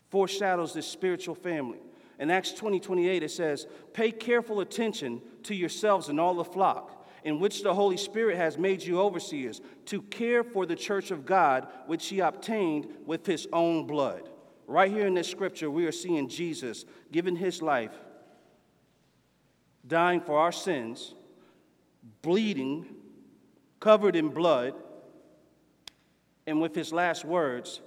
foreshadows 0.08 0.72
this 0.72 0.86
spiritual 0.86 1.34
family. 1.34 1.80
In 2.18 2.30
Acts 2.30 2.52
20 2.52 2.80
28, 2.80 3.22
it 3.22 3.30
says, 3.30 3.66
Pay 3.92 4.10
careful 4.10 4.60
attention 4.60 5.20
to 5.42 5.54
yourselves 5.54 6.08
and 6.08 6.18
all 6.18 6.32
the 6.32 6.44
flock, 6.44 7.06
in 7.24 7.40
which 7.40 7.62
the 7.62 7.74
Holy 7.74 7.98
Spirit 7.98 8.38
has 8.38 8.56
made 8.56 8.82
you 8.82 8.98
overseers, 8.98 9.60
to 9.84 10.00
care 10.00 10.42
for 10.42 10.64
the 10.64 10.76
church 10.76 11.10
of 11.10 11.26
God, 11.26 11.68
which 11.88 12.06
he 12.06 12.20
obtained 12.20 12.88
with 13.04 13.26
his 13.26 13.46
own 13.52 13.86
blood. 13.86 14.30
Right 14.66 14.90
here 14.90 15.06
in 15.06 15.12
this 15.12 15.30
scripture, 15.30 15.70
we 15.70 15.84
are 15.84 15.92
seeing 15.92 16.26
Jesus 16.26 16.86
giving 17.12 17.36
his 17.36 17.60
life, 17.60 17.92
dying 19.86 20.22
for 20.22 20.38
our 20.38 20.52
sins, 20.52 21.12
bleeding, 22.22 22.86
covered 23.78 24.16
in 24.16 24.30
blood, 24.30 24.72
and 26.46 26.60
with 26.60 26.74
his 26.74 26.92
last 26.92 27.24
words, 27.24 27.80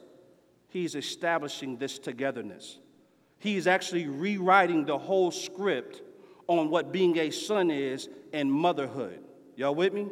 he's 0.69 0.95
establishing 0.95 1.77
this 1.77 1.99
togetherness. 1.99 2.79
He 3.39 3.55
is 3.55 3.67
actually 3.67 4.07
rewriting 4.07 4.85
the 4.85 4.97
whole 4.97 5.31
script 5.31 6.01
on 6.47 6.69
what 6.69 6.91
being 6.91 7.17
a 7.17 7.29
son 7.29 7.69
is 7.69 8.09
and 8.33 8.51
motherhood. 8.51 9.19
Y'all 9.55 9.75
with 9.75 9.93
me? 9.93 10.07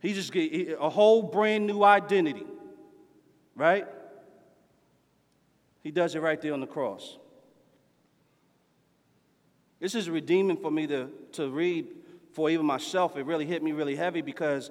He 0.00 0.14
just 0.14 0.32
get 0.32 0.76
a 0.80 0.88
whole 0.88 1.22
brand 1.22 1.66
new 1.66 1.82
identity, 1.82 2.44
right? 3.54 3.86
He 5.82 5.90
does 5.90 6.14
it 6.14 6.22
right 6.22 6.40
there 6.40 6.52
on 6.52 6.60
the 6.60 6.66
cross. 6.66 7.18
This 9.78 9.94
is 9.94 10.08
redeeming 10.08 10.56
for 10.56 10.70
me 10.70 10.86
to, 10.86 11.08
to 11.32 11.50
read 11.50 11.86
for 12.32 12.48
even 12.50 12.64
myself. 12.64 13.16
It 13.16 13.26
really 13.26 13.46
hit 13.46 13.62
me 13.62 13.72
really 13.72 13.96
heavy 13.96 14.22
because 14.22 14.70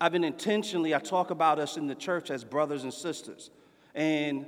I've 0.00 0.12
been 0.12 0.24
intentionally, 0.24 0.94
I 0.94 0.98
talk 0.98 1.30
about 1.30 1.58
us 1.58 1.76
in 1.76 1.86
the 1.86 1.94
church 1.94 2.30
as 2.30 2.44
brothers 2.44 2.82
and 2.82 2.92
sisters. 2.92 3.50
And 3.94 4.46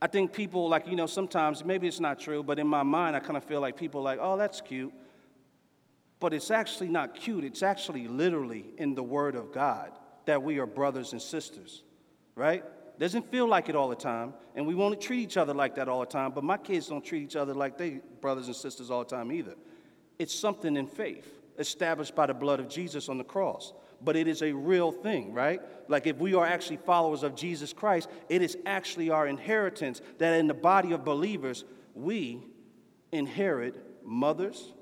I 0.00 0.06
think 0.06 0.32
people, 0.32 0.68
like, 0.68 0.86
you 0.86 0.96
know, 0.96 1.06
sometimes, 1.06 1.64
maybe 1.64 1.88
it's 1.88 2.00
not 2.00 2.20
true, 2.20 2.42
but 2.42 2.58
in 2.58 2.66
my 2.66 2.82
mind, 2.82 3.16
I 3.16 3.20
kind 3.20 3.36
of 3.36 3.44
feel 3.44 3.60
like 3.60 3.76
people 3.76 4.02
like, 4.02 4.18
oh, 4.20 4.36
that's 4.36 4.60
cute. 4.60 4.92
But 6.20 6.34
it's 6.34 6.50
actually 6.50 6.88
not 6.88 7.14
cute. 7.14 7.44
It's 7.44 7.62
actually 7.62 8.08
literally 8.08 8.66
in 8.78 8.94
the 8.94 9.02
Word 9.02 9.34
of 9.34 9.52
God 9.52 9.92
that 10.26 10.42
we 10.42 10.58
are 10.58 10.66
brothers 10.66 11.12
and 11.12 11.20
sisters, 11.20 11.82
right? 12.34 12.64
Doesn't 12.98 13.30
feel 13.30 13.48
like 13.48 13.68
it 13.68 13.74
all 13.74 13.88
the 13.88 13.96
time, 13.96 14.34
and 14.54 14.66
we 14.66 14.74
want 14.74 15.00
to 15.00 15.04
treat 15.04 15.20
each 15.20 15.36
other 15.36 15.54
like 15.54 15.74
that 15.76 15.88
all 15.88 16.00
the 16.00 16.06
time, 16.06 16.30
but 16.32 16.44
my 16.44 16.56
kids 16.56 16.88
don't 16.88 17.04
treat 17.04 17.22
each 17.22 17.36
other 17.36 17.54
like 17.54 17.76
they 17.78 18.00
brothers 18.20 18.46
and 18.46 18.54
sisters 18.54 18.90
all 18.90 19.02
the 19.02 19.16
time 19.16 19.32
either. 19.32 19.54
It's 20.18 20.34
something 20.34 20.76
in 20.76 20.86
faith 20.86 21.26
established 21.58 22.14
by 22.14 22.26
the 22.26 22.34
blood 22.34 22.60
of 22.60 22.68
Jesus 22.68 23.08
on 23.08 23.18
the 23.18 23.24
cross. 23.24 23.72
But 24.04 24.16
it 24.16 24.26
is 24.26 24.42
a 24.42 24.52
real 24.52 24.90
thing, 24.90 25.32
right? 25.32 25.60
Like 25.88 26.06
if 26.06 26.18
we 26.18 26.34
are 26.34 26.46
actually 26.46 26.78
followers 26.78 27.22
of 27.22 27.34
Jesus 27.34 27.72
Christ, 27.72 28.08
it 28.28 28.42
is 28.42 28.56
actually 28.66 29.10
our 29.10 29.26
inheritance 29.26 30.00
that 30.18 30.38
in 30.38 30.46
the 30.46 30.54
body 30.54 30.92
of 30.92 31.04
believers, 31.04 31.64
we 31.94 32.42
inherit 33.12 33.76
mothers, 34.04 34.72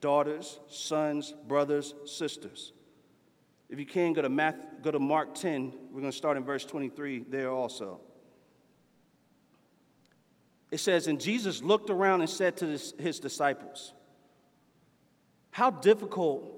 daughters, 0.00 0.58
sons, 0.68 1.34
brothers, 1.46 1.94
sisters. 2.04 2.72
If 3.68 3.78
you 3.78 3.86
can, 3.86 4.14
go 4.14 4.22
to, 4.22 4.28
Math, 4.28 4.56
go 4.82 4.90
to 4.90 4.98
Mark 4.98 5.34
10. 5.34 5.72
We're 5.90 6.00
going 6.00 6.10
to 6.10 6.16
start 6.16 6.36
in 6.36 6.44
verse 6.44 6.64
23 6.64 7.26
there 7.28 7.50
also. 7.50 8.00
It 10.70 10.80
says, 10.80 11.06
And 11.06 11.20
Jesus 11.20 11.62
looked 11.62 11.90
around 11.90 12.22
and 12.22 12.30
said 12.30 12.56
to 12.58 12.66
his 12.66 13.20
disciples, 13.20 13.92
How 15.50 15.70
difficult, 15.70 16.57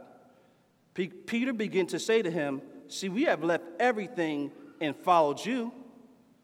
P- 0.93 1.07
Peter 1.07 1.53
began 1.53 1.87
to 1.87 1.99
say 1.99 2.21
to 2.21 2.29
him, 2.29 2.61
See, 2.87 3.07
we 3.07 3.23
have 3.23 3.43
left 3.43 3.63
everything 3.79 4.51
and 4.81 4.95
followed 4.95 5.43
you. 5.45 5.71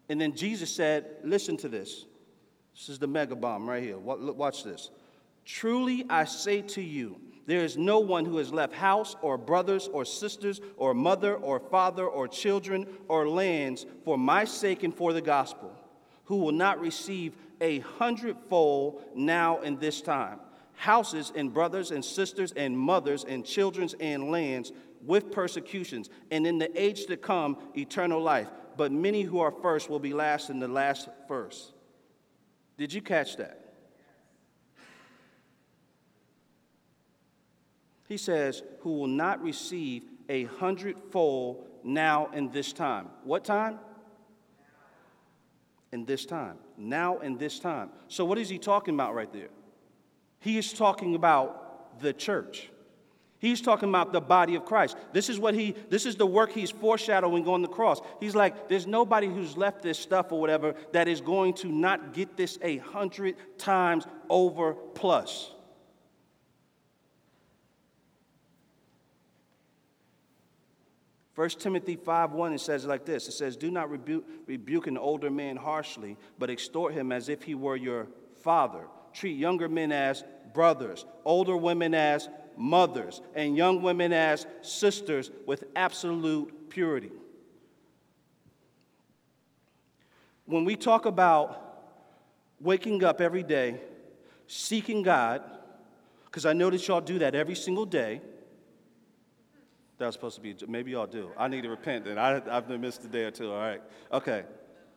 And 0.07 0.19
then 0.21 0.35
Jesus 0.35 0.73
said, 0.73 1.05
Listen 1.23 1.57
to 1.57 1.67
this. 1.67 2.05
This 2.73 2.89
is 2.89 2.99
the 2.99 3.07
mega 3.07 3.35
bomb 3.35 3.67
right 3.67 3.83
here. 3.83 3.97
Watch 3.97 4.63
this. 4.63 4.91
Truly 5.43 6.05
I 6.09 6.25
say 6.25 6.61
to 6.61 6.81
you, 6.81 7.19
there 7.47 7.63
is 7.63 7.77
no 7.77 7.99
one 7.99 8.25
who 8.25 8.37
has 8.37 8.51
left 8.51 8.73
house 8.73 9.15
or 9.21 9.37
brothers 9.37 9.87
or 9.87 10.03
sisters 10.03 10.59
or 10.75 10.93
mother 10.93 11.35
or 11.35 11.59
father 11.59 12.05
or 12.05 12.27
children 12.27 12.85
or 13.07 13.27
lands 13.27 13.85
for 14.03 14.17
my 14.17 14.43
sake 14.43 14.83
and 14.83 14.93
for 14.93 15.13
the 15.13 15.21
gospel, 15.21 15.73
who 16.25 16.37
will 16.37 16.51
not 16.51 16.79
receive 16.79 17.33
a 17.61 17.79
hundredfold 17.79 19.01
now 19.15 19.61
in 19.61 19.77
this 19.79 20.01
time 20.01 20.39
houses 20.77 21.33
and 21.35 21.53
brothers 21.53 21.91
and 21.91 22.05
sisters 22.05 22.53
and 22.53 22.77
mothers 22.77 23.25
and 23.25 23.43
children's 23.45 23.95
and 23.99 24.31
lands 24.31 24.71
with 25.05 25.31
persecutions, 25.31 26.09
and 26.31 26.47
in 26.47 26.57
the 26.57 26.81
age 26.81 27.05
to 27.07 27.17
come, 27.17 27.57
eternal 27.75 28.21
life. 28.21 28.47
But 28.77 28.91
many 28.91 29.23
who 29.23 29.39
are 29.39 29.51
first 29.51 29.89
will 29.89 29.99
be 29.99 30.13
last, 30.13 30.49
and 30.49 30.61
the 30.61 30.67
last 30.67 31.09
first. 31.27 31.73
Did 32.77 32.93
you 32.93 33.01
catch 33.01 33.37
that? 33.37 33.73
He 38.07 38.17
says, 38.17 38.63
who 38.81 38.93
will 38.93 39.07
not 39.07 39.41
receive 39.41 40.03
a 40.29 40.45
hundredfold 40.45 41.67
now 41.83 42.29
in 42.33 42.51
this 42.51 42.71
time. 42.71 43.07
What 43.23 43.43
time? 43.43 43.79
In 45.91 46.05
this 46.05 46.25
time. 46.25 46.57
Now 46.77 47.19
in 47.19 47.37
this 47.37 47.59
time. 47.59 47.89
So, 48.07 48.25
what 48.25 48.37
is 48.37 48.49
he 48.49 48.59
talking 48.59 48.93
about 48.93 49.15
right 49.15 49.31
there? 49.31 49.49
He 50.39 50.57
is 50.57 50.73
talking 50.73 51.15
about 51.15 51.99
the 51.99 52.13
church. 52.13 52.69
He's 53.39 53.61
talking 53.61 53.89
about 53.89 54.13
the 54.13 54.21
body 54.21 54.55
of 54.55 54.65
Christ. 54.65 54.97
This 55.13 55.29
is 55.29 55.39
what 55.39 55.53
he 55.53 55.75
this 55.89 56.07
is 56.07 56.15
the 56.15 56.25
work 56.25 56.51
he's 56.51 56.71
foreshadowing 56.71 57.47
on 57.47 57.61
the 57.61 57.67
cross. 57.67 58.01
He's 58.19 58.33
like, 58.33 58.67
there's 58.67 58.87
nobody 58.87 59.27
who's 59.27 59.55
left 59.55 59.83
this 59.83 59.99
stuff 59.99 60.31
or 60.31 60.41
whatever 60.41 60.73
that 60.91 61.07
is 61.07 61.21
going 61.21 61.53
to 61.55 61.67
not 61.67 62.13
get 62.13 62.35
this 62.35 62.57
a 62.63 62.77
hundred 62.77 63.35
times 63.59 64.07
over 64.29 64.73
plus. 64.73 65.51
1 71.37 71.49
Timothy 71.49 71.95
5 71.95 72.31
1, 72.31 72.53
it 72.53 72.59
says 72.59 72.85
like 72.85 73.05
this 73.05 73.27
It 73.27 73.33
says, 73.33 73.55
Do 73.55 73.69
not 73.69 73.91
rebuke, 73.91 74.25
rebuke 74.47 74.87
an 74.87 74.97
older 74.97 75.29
man 75.29 75.55
harshly, 75.55 76.17
but 76.39 76.49
exhort 76.49 76.93
him 76.93 77.11
as 77.11 77.29
if 77.29 77.43
he 77.43 77.53
were 77.53 77.75
your 77.75 78.07
father. 78.41 78.87
Treat 79.13 79.37
younger 79.37 79.69
men 79.69 79.91
as 79.91 80.23
brothers, 80.53 81.05
older 81.25 81.55
women 81.55 81.93
as 81.93 82.29
mothers, 82.55 83.21
and 83.35 83.55
young 83.55 83.81
women 83.81 84.11
as 84.11 84.45
sisters 84.61 85.31
with 85.45 85.63
absolute 85.75 86.69
purity. 86.69 87.11
When 90.45 90.65
we 90.65 90.75
talk 90.75 91.05
about 91.05 91.63
waking 92.59 93.03
up 93.03 93.21
every 93.21 93.43
day, 93.43 93.79
seeking 94.47 95.03
God, 95.03 95.43
because 96.25 96.45
I 96.45 96.53
know 96.53 96.69
that 96.69 96.87
y'all 96.87 97.01
do 97.01 97.19
that 97.19 97.35
every 97.35 97.55
single 97.55 97.85
day 97.85 98.21
that 99.97 100.05
was 100.05 100.15
supposed 100.15 100.35
to 100.35 100.41
be, 100.41 100.55
maybe 100.67 100.91
y'all 100.91 101.07
do. 101.07 101.31
I 101.37 101.47
need 101.47 101.63
to 101.63 101.69
repent 101.69 102.05
then. 102.05 102.17
I, 102.17 102.41
I've 102.55 102.69
missed 102.69 103.03
a 103.03 103.07
day 103.07 103.23
or 103.23 103.31
two, 103.31 103.51
all 103.51 103.59
right. 103.59 103.81
Okay. 104.11 104.43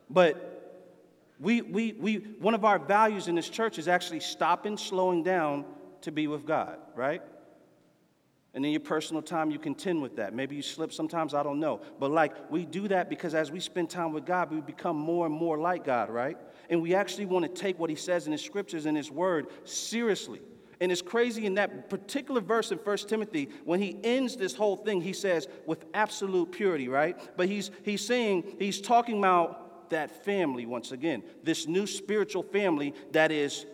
But 0.09 0.60
we, 1.41 1.61
we, 1.61 1.93
we, 1.93 2.15
one 2.39 2.53
of 2.53 2.63
our 2.63 2.77
values 2.77 3.27
in 3.27 3.35
this 3.35 3.49
church 3.49 3.79
is 3.79 3.87
actually 3.87 4.19
stopping, 4.19 4.77
slowing 4.77 5.23
down 5.23 5.65
to 6.01 6.11
be 6.11 6.27
with 6.27 6.45
God, 6.45 6.77
right? 6.95 7.21
And 8.53 8.63
in 8.63 8.71
your 8.71 8.81
personal 8.81 9.23
time, 9.23 9.49
you 9.49 9.57
contend 9.57 10.01
with 10.01 10.17
that. 10.17 10.35
Maybe 10.35 10.55
you 10.55 10.61
slip 10.61 10.93
sometimes, 10.93 11.33
I 11.33 11.41
don't 11.41 11.59
know. 11.59 11.81
But 11.99 12.11
like, 12.11 12.51
we 12.51 12.65
do 12.65 12.87
that 12.89 13.09
because 13.09 13.33
as 13.33 13.51
we 13.51 13.59
spend 13.59 13.89
time 13.89 14.13
with 14.13 14.25
God, 14.25 14.51
we 14.51 14.61
become 14.61 14.97
more 14.97 15.25
and 15.25 15.33
more 15.33 15.57
like 15.57 15.83
God, 15.83 16.09
right? 16.11 16.37
And 16.69 16.81
we 16.81 16.93
actually 16.93 17.25
want 17.25 17.43
to 17.43 17.61
take 17.61 17.79
what 17.79 17.89
He 17.89 17.95
says 17.95 18.27
in 18.27 18.33
His 18.33 18.41
scriptures 18.41 18.85
and 18.85 18.95
His 18.95 19.09
word 19.09 19.47
seriously. 19.63 20.41
And 20.79 20.91
it's 20.91 21.01
crazy 21.01 21.45
in 21.45 21.55
that 21.55 21.89
particular 21.89 22.41
verse 22.41 22.71
in 22.71 22.77
1 22.79 22.97
Timothy, 22.97 23.49
when 23.65 23.79
he 23.79 23.99
ends 24.03 24.35
this 24.35 24.55
whole 24.55 24.77
thing, 24.77 24.99
he 24.99 25.13
says, 25.13 25.47
with 25.67 25.85
absolute 25.93 26.51
purity, 26.51 26.87
right? 26.87 27.15
But 27.37 27.49
he's, 27.49 27.69
he's 27.83 28.03
saying, 28.03 28.55
he's 28.57 28.81
talking 28.81 29.19
about 29.19 29.70
that 29.91 30.25
family 30.25 30.65
once 30.65 30.91
again, 30.91 31.23
this 31.43 31.67
new 31.67 31.87
spiritual 31.87 32.43
family 32.43 32.93
that 33.11 33.31
is 33.31 33.65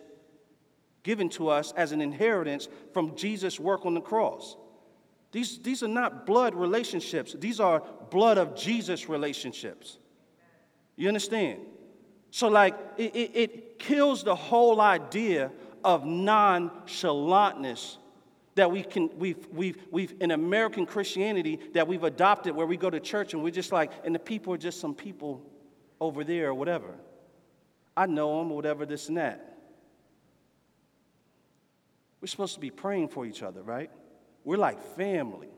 given 1.03 1.29
to 1.29 1.47
us 1.47 1.71
as 1.77 1.93
an 1.93 2.01
inheritance 2.01 2.67
from 2.93 3.15
Jesus' 3.15 3.59
work 3.59 3.86
on 3.86 3.93
the 3.93 4.01
cross. 4.01 4.57
These, 5.31 5.59
these 5.59 5.81
are 5.81 5.88
not 5.88 6.25
blood 6.25 6.53
relationships, 6.53 7.36
these 7.39 7.59
are 7.59 7.81
blood 8.09 8.38
of 8.38 8.55
Jesus 8.55 9.09
relationships. 9.09 9.97
You 10.95 11.07
understand? 11.07 11.62
So, 12.31 12.47
like, 12.47 12.75
it, 12.97 13.15
it, 13.15 13.31
it 13.33 13.79
kills 13.79 14.24
the 14.24 14.36
whole 14.36 14.81
idea 14.81 15.51
of 15.83 16.03
nonchalantness 16.03 17.97
that 18.55 18.69
we 18.71 18.83
can 18.83 19.09
we've 19.17 19.47
we've 19.51 19.77
we've 19.91 20.15
in 20.19 20.31
American 20.31 20.86
Christianity 20.86 21.59
that 21.74 21.88
we've 21.88 22.03
adopted 22.03 22.55
where 22.55 22.65
we 22.65 22.75
go 22.75 22.89
to 22.89 23.00
church 23.00 23.33
and 23.33 23.43
we're 23.43 23.51
just 23.51 23.71
like 23.71 23.91
and 24.03 24.13
the 24.13 24.19
people 24.19 24.53
are 24.53 24.57
just 24.57 24.81
some 24.81 24.95
people 24.95 25.45
over 26.00 26.24
there 26.24 26.50
or 26.50 26.54
whatever. 26.54 26.94
I 27.96 28.06
know 28.06 28.39
them 28.39 28.51
or 28.51 28.56
whatever 28.56 28.86
this 28.86 29.08
and 29.08 29.18
that. 29.18 29.58
We're 32.22 32.27
supposed 32.27 32.56
to 32.56 32.60
be 32.60 32.72
praying 32.72 33.10
for 33.10 33.25
each 33.25 33.44
other, 33.44 33.62
right? 33.62 33.92
We're 34.44 34.58
like 34.58 34.82
family. 34.96 35.50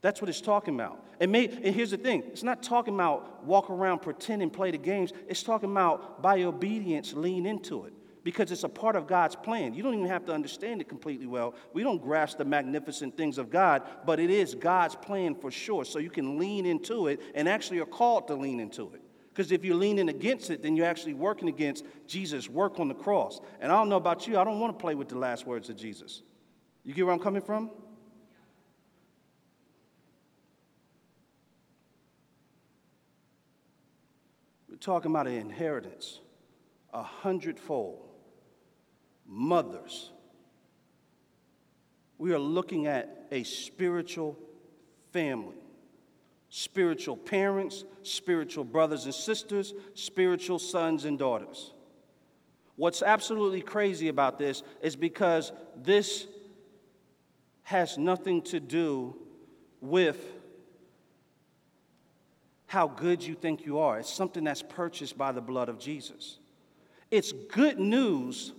That's 0.00 0.20
what 0.20 0.28
it's 0.28 0.40
talking 0.40 0.74
about. 0.74 1.02
And, 1.20 1.32
may, 1.32 1.46
and 1.46 1.74
here's 1.74 1.90
the 1.90 1.96
thing 1.96 2.22
it's 2.26 2.42
not 2.42 2.62
talking 2.62 2.94
about 2.94 3.44
walk 3.44 3.70
around, 3.70 4.00
pretend, 4.00 4.42
and 4.42 4.52
play 4.52 4.70
the 4.70 4.78
games. 4.78 5.12
It's 5.28 5.42
talking 5.42 5.70
about 5.70 6.20
by 6.20 6.42
obedience, 6.42 7.14
lean 7.14 7.46
into 7.46 7.84
it 7.86 7.92
because 8.24 8.50
it's 8.50 8.64
a 8.64 8.68
part 8.68 8.96
of 8.96 9.06
God's 9.06 9.36
plan. 9.36 9.74
You 9.74 9.82
don't 9.82 9.94
even 9.94 10.06
have 10.06 10.24
to 10.26 10.32
understand 10.32 10.80
it 10.80 10.88
completely 10.88 11.26
well. 11.26 11.54
We 11.74 11.82
don't 11.82 12.02
grasp 12.02 12.38
the 12.38 12.44
magnificent 12.44 13.16
things 13.16 13.38
of 13.38 13.50
God, 13.50 13.82
but 14.04 14.18
it 14.18 14.30
is 14.30 14.54
God's 14.54 14.96
plan 14.96 15.34
for 15.34 15.50
sure. 15.50 15.84
So 15.84 15.98
you 15.98 16.10
can 16.10 16.38
lean 16.38 16.64
into 16.66 17.06
it 17.08 17.20
and 17.34 17.48
actually 17.48 17.80
are 17.80 17.86
called 17.86 18.26
to 18.28 18.34
lean 18.34 18.60
into 18.60 18.90
it. 18.94 19.02
Because 19.34 19.50
if 19.50 19.64
you're 19.64 19.74
leaning 19.74 20.08
against 20.08 20.50
it, 20.50 20.62
then 20.62 20.76
you're 20.76 20.86
actually 20.86 21.14
working 21.14 21.48
against 21.48 21.84
Jesus' 22.06 22.48
work 22.48 22.78
on 22.78 22.86
the 22.86 22.94
cross. 22.94 23.40
And 23.60 23.72
I 23.72 23.74
don't 23.74 23.88
know 23.88 23.96
about 23.96 24.28
you, 24.28 24.38
I 24.38 24.44
don't 24.44 24.60
want 24.60 24.78
to 24.78 24.80
play 24.80 24.94
with 24.94 25.08
the 25.08 25.18
last 25.18 25.44
words 25.44 25.68
of 25.68 25.76
Jesus. 25.76 26.22
You 26.84 26.94
get 26.94 27.04
where 27.04 27.12
I'm 27.12 27.18
coming 27.18 27.42
from? 27.42 27.68
We're 34.70 34.76
talking 34.76 35.10
about 35.10 35.26
an 35.26 35.34
inheritance, 35.34 36.20
a 36.92 37.02
hundredfold 37.02 38.08
mothers. 39.26 40.12
We 42.18 42.32
are 42.32 42.38
looking 42.38 42.86
at 42.86 43.26
a 43.32 43.42
spiritual 43.42 44.38
family. 45.12 45.63
Spiritual 46.56 47.16
parents, 47.16 47.82
spiritual 48.04 48.62
brothers 48.62 49.06
and 49.06 49.14
sisters, 49.14 49.74
spiritual 49.94 50.60
sons 50.60 51.04
and 51.04 51.18
daughters. 51.18 51.72
What's 52.76 53.02
absolutely 53.02 53.60
crazy 53.60 54.06
about 54.06 54.38
this 54.38 54.62
is 54.80 54.94
because 54.94 55.50
this 55.74 56.28
has 57.64 57.98
nothing 57.98 58.40
to 58.42 58.60
do 58.60 59.16
with 59.80 60.24
how 62.66 62.86
good 62.86 63.20
you 63.20 63.34
think 63.34 63.66
you 63.66 63.80
are. 63.80 63.98
It's 63.98 64.14
something 64.14 64.44
that's 64.44 64.62
purchased 64.62 65.18
by 65.18 65.32
the 65.32 65.40
blood 65.40 65.68
of 65.68 65.80
Jesus. 65.80 66.38
It's 67.10 67.32
good 67.32 67.80
news 67.80 68.52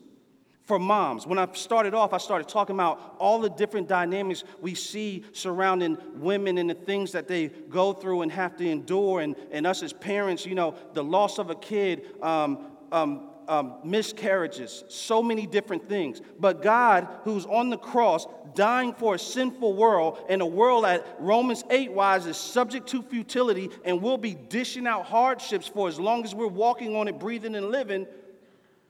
for 0.65 0.79
moms. 0.79 1.27
When 1.27 1.38
I 1.38 1.48
started 1.53 1.93
off, 1.93 2.12
I 2.12 2.17
started 2.17 2.48
talking 2.48 2.75
about 2.75 3.15
all 3.19 3.39
the 3.39 3.50
different 3.50 3.88
dynamics 3.88 4.43
we 4.62 4.74
see 4.74 5.24
surrounding 5.31 5.98
women 6.15 6.57
and 6.57 6.69
the 6.69 6.75
things 6.75 7.12
that 7.12 7.27
they 7.27 7.48
go 7.48 7.93
through 7.93 8.24
and 8.24 8.31
have 8.31 8.57
to 8.57 8.67
endure, 8.67 9.22
and, 9.22 9.36
and 9.51 9.67
us 9.67 9.84
as 9.84 9.93
parents, 9.93 10.45
you 10.45 10.55
know, 10.55 10.75
the 10.93 11.03
loss 11.03 11.38
of 11.38 11.51
a 11.51 11.55
kid, 11.55 12.07
um, 12.22 12.65
um, 12.91 13.29
um, 13.48 13.75
miscarriages, 13.84 14.84
so 14.88 15.22
many 15.22 15.45
different 15.45 15.88
things. 15.88 16.19
But 16.39 16.63
God, 16.63 17.07
who's 17.24 17.45
on 17.45 17.69
the 17.69 17.77
cross, 17.77 18.25
dying 18.55 18.91
for 18.93 19.13
a 19.13 19.19
sinful 19.19 19.75
world, 19.75 20.25
and 20.29 20.41
a 20.41 20.45
world 20.48 20.86
that 20.86 21.05
Romans 21.19 21.63
8 21.69 21.91
wise 21.91 22.25
is 22.25 22.38
subject 22.38 22.88
to 22.88 23.03
futility 23.03 23.69
and 23.84 24.01
will 24.01 24.17
be 24.17 24.34
dishing 24.34 24.88
out 24.88 25.05
hardships 25.05 25.67
for 25.67 25.88
as 25.88 26.00
long 26.00 26.24
as 26.24 26.34
we're 26.34 26.48
walking 26.48 26.95
on 26.95 27.07
it, 27.07 27.19
breathing, 27.19 27.53
and 27.53 27.69
living, 27.69 28.07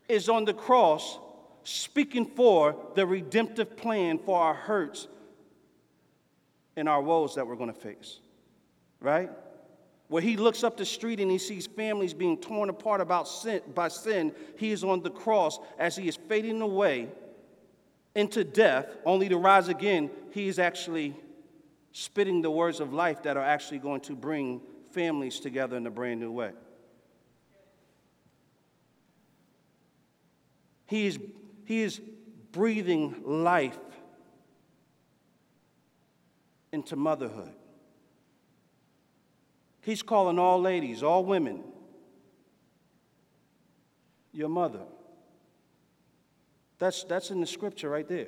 is 0.07 0.29
on 0.29 0.45
the 0.45 0.53
cross 0.53 1.19
speaking 1.65 2.25
for 2.25 2.75
the 2.95 3.05
redemptive 3.05 3.75
plan 3.75 4.19
for 4.19 4.39
our 4.39 4.53
hurts 4.53 5.07
and 6.75 6.87
our 6.87 7.01
woes 7.01 7.35
that 7.35 7.45
we're 7.45 7.55
going 7.55 7.73
to 7.73 7.79
face. 7.79 8.19
Right? 9.01 9.29
Where 10.07 10.21
he 10.21 10.37
looks 10.37 10.63
up 10.63 10.77
the 10.77 10.85
street 10.85 11.19
and 11.19 11.29
he 11.29 11.39
sees 11.39 11.65
families 11.65 12.13
being 12.13 12.37
torn 12.37 12.69
apart 12.69 13.01
about 13.01 13.27
sin, 13.27 13.61
by 13.73 13.87
sin, 13.87 14.33
he 14.57 14.71
is 14.71 14.83
on 14.83 15.01
the 15.01 15.09
cross 15.09 15.59
as 15.79 15.95
he 15.95 16.07
is 16.07 16.15
fading 16.15 16.61
away 16.61 17.09
into 18.13 18.43
death, 18.43 18.87
only 19.03 19.27
to 19.27 19.37
rise 19.37 19.67
again. 19.67 20.11
He 20.31 20.47
is 20.47 20.59
actually 20.59 21.15
spitting 21.91 22.41
the 22.41 22.51
words 22.51 22.79
of 22.79 22.93
life 22.93 23.23
that 23.23 23.37
are 23.37 23.43
actually 23.43 23.79
going 23.79 24.01
to 24.01 24.13
bring 24.13 24.61
families 24.91 25.39
together 25.39 25.75
in 25.75 25.87
a 25.87 25.91
brand 25.91 26.19
new 26.19 26.31
way. 26.31 26.51
He 30.85 31.07
is 31.07 31.17
he 31.65 31.81
is 31.81 31.99
breathing 32.51 33.15
life 33.25 33.77
into 36.71 36.95
motherhood. 36.95 37.53
He's 39.81 40.01
calling 40.01 40.39
all 40.39 40.61
ladies, 40.61 41.03
all 41.03 41.25
women, 41.25 41.63
your 44.31 44.49
mother. 44.49 44.81
That's, 46.79 47.03
that's 47.03 47.31
in 47.31 47.39
the 47.39 47.47
scripture 47.47 47.89
right 47.89 48.07
there. 48.07 48.27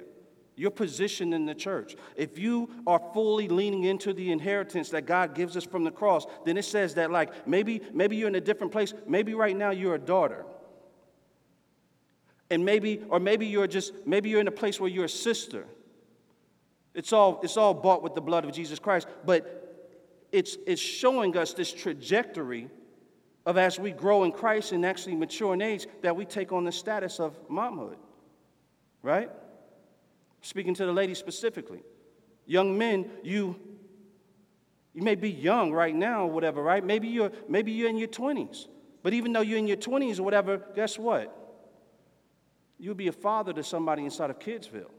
Your 0.55 0.71
position 0.71 1.33
in 1.33 1.45
the 1.45 1.53
church. 1.53 1.95
If 2.15 2.39
you 2.39 2.69
are 2.87 3.01
fully 3.13 3.47
leaning 3.47 3.83
into 3.83 4.13
the 4.13 4.31
inheritance 4.31 4.89
that 4.89 5.05
God 5.05 5.35
gives 5.35 5.55
us 5.55 5.63
from 5.63 5.83
the 5.83 5.91
cross, 5.91 6.25
then 6.45 6.57
it 6.57 6.65
says 6.65 6.95
that, 6.95 7.11
like, 7.11 7.47
maybe, 7.47 7.81
maybe 7.93 8.15
you're 8.15 8.27
in 8.27 8.35
a 8.35 8.41
different 8.41 8.71
place. 8.71 8.93
Maybe 9.05 9.35
right 9.35 9.55
now 9.55 9.69
you're 9.69 9.95
a 9.95 9.99
daughter. 9.99 10.45
And 12.49 12.63
maybe, 12.63 13.01
or 13.09 13.19
maybe 13.19 13.45
you're 13.45 13.67
just, 13.67 13.93
maybe 14.05 14.29
you're 14.29 14.39
in 14.39 14.47
a 14.47 14.51
place 14.51 14.79
where 14.79 14.89
you're 14.89 15.05
a 15.05 15.09
sister. 15.09 15.65
It's 16.93 17.13
all, 17.13 17.39
it's 17.43 17.57
all 17.57 17.73
bought 17.73 18.01
with 18.01 18.15
the 18.15 18.21
blood 18.21 18.45
of 18.45 18.51
Jesus 18.51 18.79
Christ. 18.79 19.07
But 19.25 19.87
it's, 20.31 20.57
it's 20.65 20.81
showing 20.81 21.37
us 21.37 21.53
this 21.53 21.71
trajectory 21.71 22.69
of 23.45 23.57
as 23.57 23.79
we 23.79 23.91
grow 23.91 24.23
in 24.23 24.31
Christ 24.31 24.71
and 24.71 24.85
actually 24.85 25.15
mature 25.15 25.53
in 25.53 25.61
age, 25.61 25.87
that 26.01 26.15
we 26.15 26.25
take 26.25 26.51
on 26.51 26.65
the 26.65 26.71
status 26.71 27.19
of 27.19 27.37
momhood. 27.49 27.95
Right? 29.01 29.29
Speaking 30.41 30.73
to 30.75 30.85
the 30.85 30.91
ladies 30.91 31.17
specifically. 31.17 31.81
Young 32.45 32.77
men, 32.77 33.09
you 33.23 33.55
you 34.93 35.03
may 35.03 35.13
be 35.13 35.29
young 35.29 35.71
right 35.71 35.93
now 35.93 36.23
or 36.23 36.31
whatever, 36.31 36.63
right? 36.63 36.83
Maybe 36.83 37.07
you're 37.07 37.31
maybe 37.47 37.71
you're 37.71 37.87
in 37.87 37.97
your 37.97 38.07
20s. 38.07 38.67
But 39.03 39.13
even 39.13 39.31
though 39.31 39.41
you're 39.41 39.59
in 39.59 39.67
your 39.67 39.77
20s 39.77 40.19
or 40.19 40.23
whatever, 40.23 40.57
guess 40.75 40.97
what? 40.97 41.46
You 42.77 42.89
would 42.91 42.97
be 42.97 43.07
a 43.07 43.13
father 43.13 43.53
to 43.53 43.63
somebody 43.63 44.03
inside 44.03 44.29
of 44.29 44.39
Kidsville. 44.39 44.91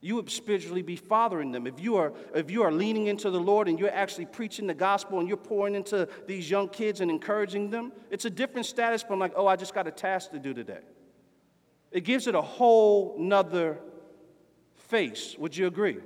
You 0.00 0.16
would 0.16 0.28
spiritually 0.28 0.82
be 0.82 0.96
fathering 0.96 1.52
them. 1.52 1.66
If 1.68 1.78
you, 1.78 1.94
are, 1.94 2.12
if 2.34 2.50
you 2.50 2.64
are 2.64 2.72
leaning 2.72 3.06
into 3.06 3.30
the 3.30 3.38
Lord 3.38 3.68
and 3.68 3.78
you're 3.78 3.92
actually 3.92 4.26
preaching 4.26 4.66
the 4.66 4.74
gospel 4.74 5.20
and 5.20 5.28
you're 5.28 5.36
pouring 5.36 5.76
into 5.76 6.08
these 6.26 6.50
young 6.50 6.68
kids 6.68 7.00
and 7.00 7.08
encouraging 7.08 7.70
them, 7.70 7.92
it's 8.10 8.24
a 8.24 8.30
different 8.30 8.66
status 8.66 9.02
from 9.04 9.20
like, 9.20 9.32
oh, 9.36 9.46
I 9.46 9.54
just 9.54 9.74
got 9.74 9.86
a 9.86 9.92
task 9.92 10.32
to 10.32 10.40
do 10.40 10.52
today. 10.52 10.80
It 11.92 12.00
gives 12.00 12.26
it 12.26 12.34
a 12.34 12.42
whole 12.42 13.14
nother 13.16 13.78
face. 14.74 15.36
Would 15.38 15.56
you 15.56 15.68
agree? 15.68 15.98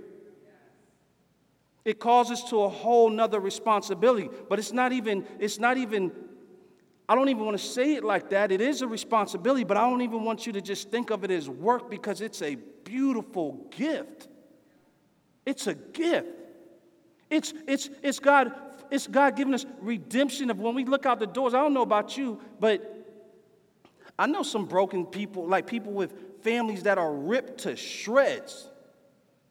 It 1.87 2.01
calls 2.01 2.31
us 2.31 2.43
to 2.51 2.63
a 2.63 2.69
whole 2.69 3.09
nother 3.09 3.41
responsibility, 3.41 4.29
but 4.51 4.59
it's 4.59 4.73
not 4.73 4.93
even, 4.93 5.25
it's 5.39 5.59
not 5.59 5.79
even 5.79 6.13
I 7.09 7.15
don't 7.15 7.29
even 7.29 7.45
want 7.45 7.57
to 7.57 7.65
say 7.65 7.95
it 7.95 8.05
like 8.05 8.31
that. 8.31 8.51
It 8.51 8.61
is 8.61 8.83
a 8.83 8.89
responsibility, 8.89 9.65
but 9.65 9.77
I 9.77 9.89
don't 9.89 10.03
even 10.03 10.25
want 10.25 10.47
you 10.47 10.53
to 10.55 10.61
just 10.61 10.91
think 10.91 11.11
of 11.11 11.23
it 11.23 11.31
as 11.31 11.49
work 11.49 11.89
because 11.89 12.21
it's 12.21 12.43
a 12.43 12.57
beautiful 12.85 13.67
gift. 13.71 14.29
It's 15.45 15.69
a 15.69 15.75
gift. 15.75 16.27
It's, 17.31 17.55
it's, 17.69 17.91
it's, 18.03 18.19
God, 18.19 18.53
it's 18.91 19.07
God 19.07 19.37
giving 19.37 19.55
us 19.55 19.65
redemption 19.81 20.51
of 20.51 20.59
when 20.59 20.75
we 20.75 20.85
look 20.85 21.07
out 21.07 21.21
the 21.21 21.27
doors. 21.27 21.55
I 21.55 21.59
don't 21.59 21.75
know 21.75 21.83
about 21.83 22.17
you, 22.17 22.41
but 22.59 22.93
I 24.19 24.27
know 24.27 24.43
some 24.43 24.67
broken 24.67 25.07
people, 25.07 25.47
like 25.47 25.67
people 25.67 25.93
with 25.93 26.13
families 26.43 26.85
that 26.85 26.99
are 26.99 27.13
ripped 27.13 27.59
to 27.59 27.77
shreds. 27.77 28.69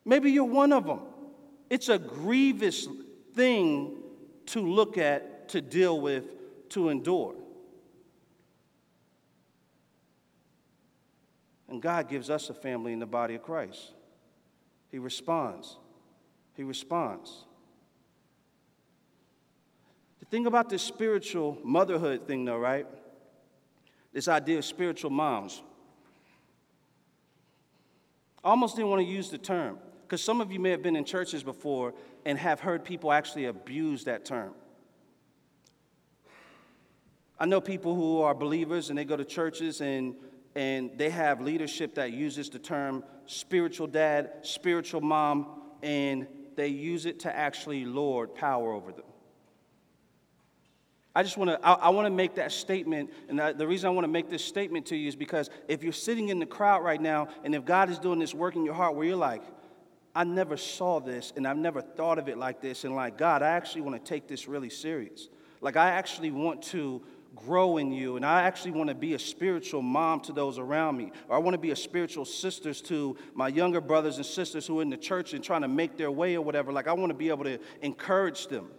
Maybe 0.04 0.32
you're 0.32 0.44
one 0.44 0.74
of 0.74 0.86
them. 0.86 1.00
It's 1.70 1.88
a 1.88 1.98
grievous 1.98 2.88
thing 3.34 3.98
to 4.48 4.62
look 4.62 4.98
at, 4.98 5.50
to 5.50 5.62
deal 5.62 6.00
with, 6.00 6.26
to 6.70 6.90
endure. 6.90 7.36
And 11.70 11.82
God 11.82 12.10
gives 12.10 12.30
us 12.30 12.50
a 12.50 12.54
family 12.54 12.94
in 12.94 13.00
the 13.00 13.06
body 13.06 13.36
of 13.36 13.44
Christ. 13.44 13.94
He 14.92 15.00
responds. 15.00 15.78
He 16.56 16.64
responds. 16.64 17.46
The 20.20 20.26
thing 20.26 20.46
about 20.46 20.70
this 20.70 20.82
spiritual 20.82 21.58
motherhood 21.64 22.28
thing, 22.28 22.46
though, 22.46 22.58
right? 22.58 22.88
This 24.14 24.28
idea 24.28 24.60
of 24.60 24.66
spiritual 24.66 25.10
moms. 25.10 25.62
I 28.44 28.50
almost 28.50 28.76
didn't 28.76 28.92
want 28.92 29.02
to 29.02 29.08
use 29.08 29.30
the 29.30 29.38
term 29.38 29.80
because 30.04 30.24
some 30.24 30.40
of 30.40 30.52
you 30.52 30.60
may 30.60 30.70
have 30.70 30.84
been 30.84 30.96
in 30.96 31.04
churches 31.04 31.44
before 31.44 31.94
and 32.26 32.38
have 32.38 32.60
heard 32.60 32.86
people 32.86 33.12
actually 33.12 33.46
abuse 33.46 34.04
that 34.04 34.24
term. 34.24 34.54
I 37.40 37.46
know 37.46 37.60
people 37.60 37.96
who 37.96 38.22
are 38.22 38.34
believers 38.34 38.90
and 38.90 38.98
they 38.98 39.04
go 39.04 39.18
to 39.18 39.26
churches 39.26 39.82
and 39.82 40.16
and 40.56 40.92
they 40.98 41.10
have 41.10 41.42
leadership 41.42 41.96
that 41.96 42.14
uses 42.14 42.50
the 42.50 42.60
term 42.60 43.04
spiritual 43.26 43.88
dad, 43.88 44.32
spiritual 44.42 45.02
mom, 45.02 45.62
and 45.84 46.28
they 46.56 46.68
use 46.68 47.06
it 47.06 47.20
to 47.22 47.36
actually 47.36 47.86
lord 47.86 48.34
power 48.34 48.72
over 48.72 48.92
them. 48.92 49.04
I 51.14 51.24
just 51.24 51.38
want 51.38 51.50
to 51.50 51.66
I, 51.66 51.74
I 51.74 51.90
want 51.90 52.06
to 52.08 52.12
make 52.12 52.36
that 52.36 52.52
statement, 52.52 53.10
and 53.30 53.40
the 53.40 53.68
reason 53.68 53.88
I 53.88 53.92
want 53.92 54.06
to 54.06 54.12
make 54.12 54.30
this 54.30 54.44
statement 54.44 54.88
to 54.88 54.96
you 54.96 55.08
is 55.08 55.16
because 55.16 55.50
if 55.68 55.84
you're 55.84 55.94
sitting 55.94 56.30
in 56.30 56.40
the 56.40 56.46
crowd 56.46 56.84
right 56.84 57.02
now, 57.02 57.30
and 57.44 57.56
if 57.56 57.66
God 57.66 57.90
is 57.90 58.00
doing 58.00 58.20
this 58.20 58.34
work 58.34 58.56
in 58.56 58.66
your 58.66 58.74
heart 58.74 58.96
where 58.96 59.06
you're 59.08 59.16
like, 59.16 59.44
I 60.14 60.24
never 60.24 60.56
saw 60.56 61.00
this, 61.00 61.34
and 61.36 61.48
I've 61.48 61.58
never 61.58 61.82
thought 61.82 62.20
of 62.20 62.30
it 62.30 62.38
like 62.38 62.62
this, 62.62 62.84
and 62.84 62.96
like 62.96 63.18
God, 63.18 63.44
I 63.44 63.50
actually 63.50 63.82
want 63.82 64.04
to 64.04 64.10
take 64.10 64.28
this 64.28 64.48
really 64.48 64.70
serious. 64.70 65.30
Like 65.62 65.78
I 65.78 65.90
actually 65.92 66.32
want 66.32 66.62
to 66.64 67.02
grow 67.36 67.78
in 67.78 67.92
you. 67.92 68.16
And 68.16 68.26
I 68.26 68.44
actually 68.44 68.72
want 68.72 68.90
to 68.90 68.96
be 68.96 69.14
a 69.14 69.20
spiritual 69.20 69.82
mom 69.82 70.22
to 70.22 70.34
those 70.34 70.58
around 70.58 70.98
me. 70.98 71.12
Or 71.28 71.36
I 71.36 71.40
want 71.40 71.54
to 71.54 71.60
be 71.60 71.72
a 71.72 71.76
spiritual 71.76 72.26
sisters 72.26 72.82
to 72.84 73.18
my 73.34 73.48
younger 73.48 73.82
brothers 73.82 74.18
and 74.18 74.26
sisters 74.26 74.66
who 74.66 74.80
are 74.80 74.82
in 74.82 74.90
the 74.90 74.98
church 74.98 75.34
and 75.34 75.44
trying 75.44 75.62
to 75.62 75.68
make 75.68 75.98
their 75.98 76.12
way 76.12 76.36
or 76.36 76.42
whatever. 76.42 76.72
Like, 76.72 76.88
I 76.88 76.94
want 76.94 77.10
to 77.10 77.16
be 77.16 77.30
able 77.30 77.44
to 77.44 77.60
encourage 77.82 78.48
them. 78.48 78.70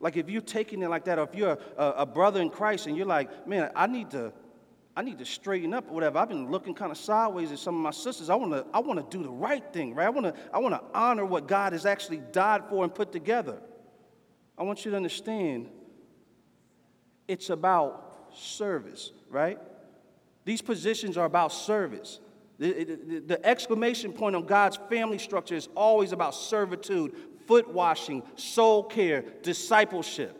Like, 0.00 0.16
if 0.16 0.30
you're 0.30 0.40
taking 0.40 0.82
it 0.82 0.88
like 0.88 1.04
that, 1.06 1.18
or 1.18 1.24
if 1.24 1.34
you're 1.34 1.58
a, 1.76 1.84
a, 1.98 2.06
brother 2.06 2.40
in 2.40 2.50
Christ 2.50 2.86
and 2.86 2.96
you're 2.96 3.06
like, 3.06 3.48
man, 3.48 3.70
I 3.74 3.86
need 3.86 4.10
to. 4.10 4.32
I 4.96 5.02
need 5.02 5.20
to 5.20 5.24
straighten 5.24 5.74
up 5.74 5.88
or 5.88 5.94
whatever. 5.94 6.18
I've 6.18 6.28
been 6.28 6.50
looking 6.50 6.74
kind 6.74 6.90
of 6.90 6.98
sideways 6.98 7.52
at 7.52 7.60
some 7.60 7.76
of 7.76 7.80
my 7.80 7.92
sisters. 7.92 8.30
I 8.30 8.34
want 8.34 8.50
to 8.50 8.66
I 8.74 8.80
want 8.80 8.98
to 8.98 9.16
do 9.16 9.22
the 9.22 9.30
right 9.30 9.62
thing, 9.72 9.94
right? 9.94 10.06
I 10.06 10.10
want 10.10 10.26
to 10.26 10.34
I 10.52 10.58
want 10.58 10.74
to 10.74 10.82
honor 10.92 11.24
what 11.24 11.46
God 11.46 11.72
has 11.72 11.86
actually 11.86 12.20
died 12.32 12.64
for 12.68 12.82
and 12.82 12.92
put 12.92 13.12
together. 13.12 13.60
I 14.58 14.64
want 14.64 14.84
you 14.84 14.90
to 14.90 14.96
understand 14.96 15.68
it's 17.28 17.50
about 17.50 18.32
service, 18.34 19.12
right? 19.30 19.58
These 20.44 20.62
positions 20.62 21.16
are 21.16 21.26
about 21.26 21.52
service. 21.52 22.20
The, 22.58 22.84
the, 22.84 23.20
the, 23.20 23.46
exclamation 23.46 24.12
point 24.12 24.34
on 24.34 24.46
God's 24.46 24.78
family 24.88 25.18
structure 25.18 25.54
is 25.54 25.68
always 25.76 26.10
about 26.10 26.34
servitude, 26.34 27.14
foot 27.46 27.72
washing, 27.72 28.22
soul 28.34 28.82
care, 28.82 29.22
discipleship. 29.42 30.34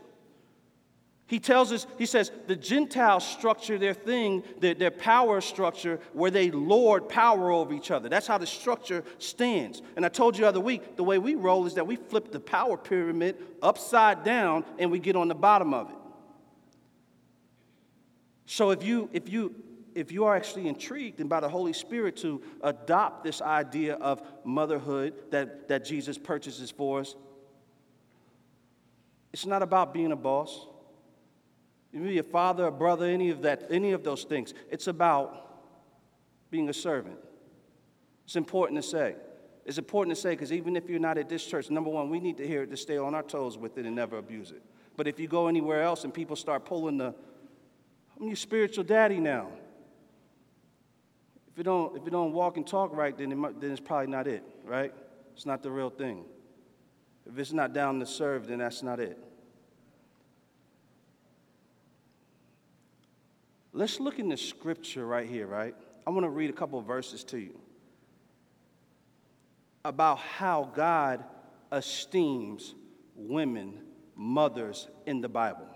He 1.29 1.39
tells 1.39 1.73
us, 1.73 1.87
he 1.99 2.07
says, 2.07 2.33
the 2.47 2.57
Gentiles 2.57 3.25
structure 3.25 3.77
their 3.77 3.93
thing, 3.93 4.43
their, 4.61 4.73
their, 4.73 4.91
power 4.91 5.43
structure, 5.43 6.01
where 6.15 6.31
they 6.31 6.51
lord 6.51 7.07
power 7.11 7.51
over 7.51 7.75
each 7.75 7.91
other. 7.91 8.09
That's 8.09 8.27
how 8.27 8.39
the 8.39 8.47
structure 8.47 9.05
stands. 9.19 9.83
And 9.95 10.07
I 10.07 10.09
told 10.09 10.37
you 10.37 10.43
the 10.43 10.49
other 10.49 10.59
week, 10.59 10.97
the 10.97 11.05
way 11.05 11.19
we 11.19 11.35
roll 11.35 11.67
is 11.67 11.75
that 11.75 11.87
we 11.87 11.97
flip 11.97 12.33
the 12.33 12.41
power 12.41 12.79
pyramid 12.79 13.37
upside 13.61 14.25
down 14.25 14.65
and 14.79 14.91
we 14.91 14.99
get 14.99 15.17
on 15.17 15.29
the 15.29 15.35
bottom 15.35 15.75
of 15.75 15.91
it. 15.91 15.98
So 18.51 18.71
if 18.71 18.83
you, 18.83 19.11
if 19.13 19.29
you, 19.29 19.55
if 19.95 20.11
you 20.11 20.25
are 20.25 20.35
actually 20.35 20.69
intrigued 20.69 21.21
and 21.21 21.29
by 21.29 21.39
the 21.41 21.51
Holy 21.51 21.75
Spirit 21.75 22.17
to 22.19 22.41
adopt 22.63 23.23
this 23.23 23.43
idea 23.43 23.97
of 23.97 24.23
motherhood 24.43 25.13
that, 25.31 25.69
that 25.69 25.85
Jesus 25.85 26.17
purchases 26.17 26.71
for 26.71 27.01
us, 27.01 27.15
it's 29.35 29.45
not 29.45 29.63
about 29.63 29.93
being 29.93 30.13
a 30.13 30.17
boss. 30.17 30.67
You 31.93 32.01
be 32.01 32.17
a 32.17 32.23
father, 32.23 32.65
a 32.65 32.73
brother, 32.73 33.05
any 33.05 33.29
of 33.29 33.43
that, 33.43 33.67
any 33.69 33.93
of 33.93 34.03
those 34.03 34.25
things. 34.25 34.55
It's 34.71 34.87
about 34.87 35.61
being 36.51 36.71
a 36.71 36.75
servant. 36.75 37.19
It's 38.25 38.37
important 38.37 38.83
to 38.83 38.89
say. 38.89 39.15
It's 39.67 39.77
important 39.77 40.17
to 40.17 40.23
say 40.23 40.31
because 40.31 40.55
even 40.55 40.75
if 40.75 40.89
you're 40.89 40.99
not 40.99 41.19
at 41.19 41.29
this 41.29 41.45
church, 41.45 41.69
number 41.69 41.91
one, 41.91 42.09
we 42.09 42.19
need 42.19 42.39
to 42.39 42.47
hear 42.47 42.63
it 42.63 42.71
to 42.71 42.79
stay 42.79 42.97
on 42.97 43.15
our 43.15 43.23
toes 43.23 43.59
with 43.59 43.77
it 43.77 43.85
and 43.85 43.95
never 43.95 44.17
abuse 44.17 44.53
it. 44.53 44.63
But 44.97 45.07
if 45.07 45.21
you 45.21 45.29
go 45.29 45.49
anywhere 45.49 45.83
else 45.83 46.05
and 46.05 46.15
people 46.15 46.35
start 46.35 46.65
pulling 46.65 46.97
the, 46.97 47.15
I'm 48.21 48.27
your 48.27 48.37
spiritual 48.37 48.85
daddy 48.85 49.19
now. 49.19 49.49
If 51.53 51.59
you 51.59 51.65
don't, 51.65 51.97
if 51.97 52.05
you 52.05 52.11
don't 52.11 52.33
walk 52.33 52.57
and 52.57 52.67
talk 52.67 52.95
right, 52.95 53.17
then, 53.17 53.31
it 53.31 53.37
might, 53.37 53.61
then 53.61 53.71
it's 53.71 53.81
probably 53.81 54.09
not 54.09 54.27
it, 54.27 54.43
right? 54.65 54.93
It's 55.35 55.47
not 55.47 55.63
the 55.63 55.71
real 55.71 55.91
thing. 55.91 56.25
If 57.27 57.39
it's 57.39 57.53
not 57.53 57.73
down 57.73 58.01
to 58.01 58.07
serve, 58.07 58.47
then 58.49 58.59
that's 58.59 58.83
not 58.83 58.99
it. 58.99 59.19
Let's 63.73 64.01
look 64.01 64.19
in 64.19 64.29
the 64.29 64.37
scripture 64.37 65.07
right 65.07 65.29
here, 65.29 65.47
right? 65.47 65.75
I 66.07 66.11
want 66.11 66.25
to 66.25 66.31
read 66.31 66.51
a 66.51 66.55
couple 66.55 66.81
verses 66.81 67.23
to 67.25 67.39
you 67.39 67.61
about 69.85 70.19
how 70.19 70.73
God 70.75 71.23
esteems 71.71 72.75
women, 73.15 73.79
mothers 74.17 74.89
in 75.07 75.21
the 75.21 75.29
Bible 75.29 75.69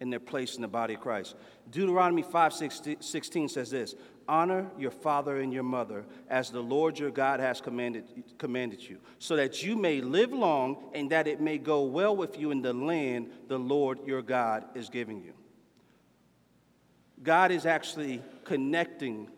in 0.00 0.10
their 0.10 0.20
place 0.20 0.56
in 0.56 0.62
the 0.62 0.68
body 0.68 0.94
of 0.94 1.00
Christ. 1.00 1.34
Deuteronomy 1.70 2.22
5 2.22 2.52
16 3.00 3.48
says 3.48 3.70
this 3.70 3.94
Honor 4.28 4.70
your 4.78 4.90
father 4.90 5.40
and 5.40 5.52
your 5.52 5.62
mother 5.62 6.04
as 6.28 6.50
the 6.50 6.60
Lord 6.60 6.98
your 6.98 7.10
God 7.10 7.40
has 7.40 7.60
commanded, 7.60 8.04
commanded 8.36 8.82
you, 8.82 8.98
so 9.18 9.36
that 9.36 9.62
you 9.62 9.74
may 9.76 10.00
live 10.00 10.32
long 10.32 10.90
and 10.94 11.10
that 11.10 11.26
it 11.26 11.40
may 11.40 11.58
go 11.58 11.82
well 11.82 12.14
with 12.14 12.38
you 12.38 12.50
in 12.50 12.62
the 12.62 12.72
land 12.72 13.30
the 13.48 13.58
Lord 13.58 13.98
your 14.06 14.22
God 14.22 14.64
is 14.74 14.88
giving 14.88 15.22
you. 15.22 15.32
God 17.22 17.50
is 17.50 17.66
actually 17.66 18.22
connecting 18.44 19.28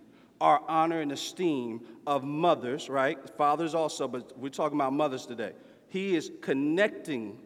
our 0.40 0.62
honor 0.68 1.00
and 1.00 1.12
esteem 1.12 1.80
of 2.06 2.24
mothers, 2.24 2.88
right? 2.88 3.18
Fathers 3.36 3.74
also, 3.74 4.08
but 4.08 4.38
we're 4.38 4.48
talking 4.48 4.78
about 4.78 4.92
mothers 4.92 5.26
today. 5.26 5.52
He 5.88 6.16
is 6.16 6.30
connecting 6.40 7.38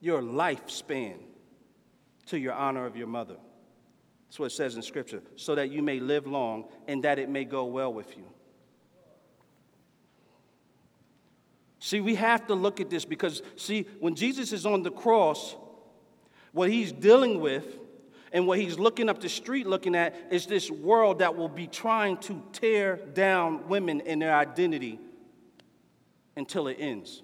your 0.00 0.20
lifespan 0.20 1.18
to 2.26 2.38
your 2.38 2.52
honor 2.52 2.86
of 2.86 2.96
your 2.96 3.06
mother. 3.06 3.36
That's 4.26 4.38
what 4.38 4.46
it 4.46 4.54
says 4.54 4.76
in 4.76 4.82
Scripture, 4.82 5.22
so 5.36 5.54
that 5.54 5.70
you 5.70 5.82
may 5.82 6.00
live 6.00 6.26
long 6.26 6.64
and 6.88 7.04
that 7.04 7.18
it 7.18 7.28
may 7.28 7.44
go 7.44 7.66
well 7.66 7.92
with 7.92 8.16
you. 8.16 8.24
See, 11.78 12.00
we 12.00 12.14
have 12.14 12.46
to 12.46 12.54
look 12.54 12.80
at 12.80 12.88
this 12.88 13.04
because, 13.04 13.42
see, 13.56 13.86
when 14.00 14.14
Jesus 14.14 14.52
is 14.52 14.64
on 14.64 14.82
the 14.82 14.90
cross, 14.90 15.54
what 16.52 16.70
he's 16.70 16.92
dealing 16.92 17.40
with 17.40 17.78
and 18.32 18.46
what 18.46 18.58
he's 18.58 18.78
looking 18.78 19.10
up 19.10 19.20
the 19.20 19.28
street 19.28 19.66
looking 19.66 19.94
at 19.94 20.16
is 20.30 20.46
this 20.46 20.70
world 20.70 21.18
that 21.18 21.36
will 21.36 21.48
be 21.48 21.66
trying 21.66 22.16
to 22.18 22.42
tear 22.52 22.96
down 22.96 23.68
women 23.68 24.00
and 24.00 24.22
their 24.22 24.34
identity 24.34 24.98
until 26.36 26.68
it 26.68 26.78
ends. 26.80 27.22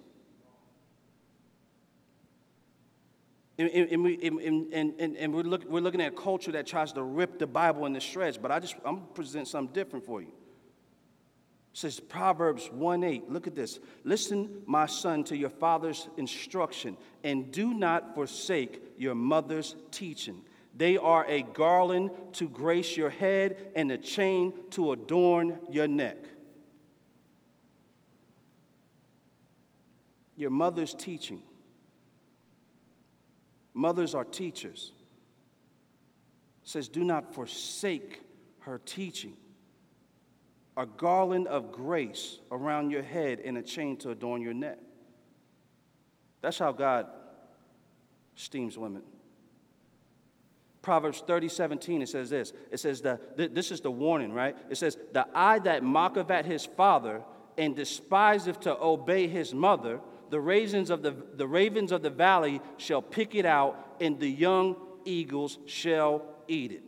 And, 3.60 4.02
we, 4.02 4.18
and, 4.22 4.72
and, 4.72 5.16
and 5.16 5.34
we're, 5.34 5.42
look, 5.42 5.64
we're 5.68 5.80
looking 5.80 6.00
at 6.00 6.12
a 6.12 6.16
culture 6.16 6.52
that 6.52 6.66
tries 6.66 6.92
to 6.92 7.02
rip 7.02 7.38
the 7.38 7.46
Bible 7.46 7.84
into 7.84 8.00
shreds, 8.00 8.38
but 8.38 8.50
I 8.50 8.58
just, 8.58 8.74
I'm 8.86 8.94
going 8.94 9.06
to 9.06 9.12
present 9.12 9.48
something 9.48 9.74
different 9.74 10.06
for 10.06 10.22
you. 10.22 10.28
It 10.28 11.78
says 11.78 12.00
Proverbs 12.00 12.70
1 12.72 13.04
8. 13.04 13.30
Look 13.30 13.46
at 13.46 13.54
this. 13.54 13.78
Listen, 14.02 14.62
my 14.64 14.86
son, 14.86 15.24
to 15.24 15.36
your 15.36 15.50
father's 15.50 16.08
instruction, 16.16 16.96
and 17.22 17.52
do 17.52 17.74
not 17.74 18.14
forsake 18.14 18.82
your 18.96 19.14
mother's 19.14 19.76
teaching. 19.90 20.40
They 20.74 20.96
are 20.96 21.26
a 21.28 21.42
garland 21.42 22.12
to 22.34 22.48
grace 22.48 22.96
your 22.96 23.10
head 23.10 23.72
and 23.76 23.92
a 23.92 23.98
chain 23.98 24.54
to 24.70 24.92
adorn 24.92 25.58
your 25.70 25.86
neck. 25.86 26.16
Your 30.36 30.50
mother's 30.50 30.94
teaching. 30.94 31.42
Mothers 33.74 34.14
are 34.14 34.24
teachers. 34.24 34.92
It 36.62 36.68
says, 36.68 36.88
Do 36.88 37.04
not 37.04 37.34
forsake 37.34 38.20
her 38.60 38.78
teaching. 38.78 39.36
A 40.76 40.86
garland 40.86 41.46
of 41.48 41.72
grace 41.72 42.38
around 42.50 42.90
your 42.90 43.02
head 43.02 43.40
and 43.44 43.58
a 43.58 43.62
chain 43.62 43.96
to 43.98 44.10
adorn 44.10 44.40
your 44.40 44.54
neck. 44.54 44.78
That's 46.40 46.58
how 46.58 46.72
God 46.72 47.06
esteems 48.36 48.78
women. 48.78 49.02
Proverbs 50.82 51.22
30, 51.26 51.48
17, 51.48 52.02
it 52.02 52.08
says 52.08 52.30
this. 52.30 52.52
It 52.70 52.80
says, 52.80 53.02
the, 53.02 53.20
this 53.36 53.70
is 53.70 53.82
the 53.82 53.90
warning, 53.90 54.32
right? 54.32 54.56
It 54.70 54.76
says, 54.76 54.96
The 55.12 55.26
eye 55.34 55.58
that 55.60 55.82
mocketh 55.82 56.30
at 56.30 56.46
his 56.46 56.64
father 56.64 57.22
and 57.58 57.76
despiseth 57.76 58.60
to 58.60 58.80
obey 58.80 59.26
his 59.26 59.52
mother 59.52 60.00
the 60.30 60.40
ravens 60.40 60.90
of 60.90 61.02
the, 61.02 61.14
the 61.34 61.46
ravens 61.46 61.92
of 61.92 62.02
the 62.02 62.10
valley 62.10 62.60
shall 62.76 63.02
pick 63.02 63.34
it 63.34 63.44
out, 63.44 63.96
and 64.00 64.18
the 64.18 64.28
young 64.28 64.76
eagles 65.04 65.58
shall 65.66 66.22
eat 66.46 66.72
it. 66.72 66.84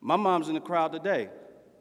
My 0.00 0.16
mom's 0.16 0.48
in 0.48 0.54
the 0.54 0.60
crowd 0.60 0.92
today. 0.92 1.30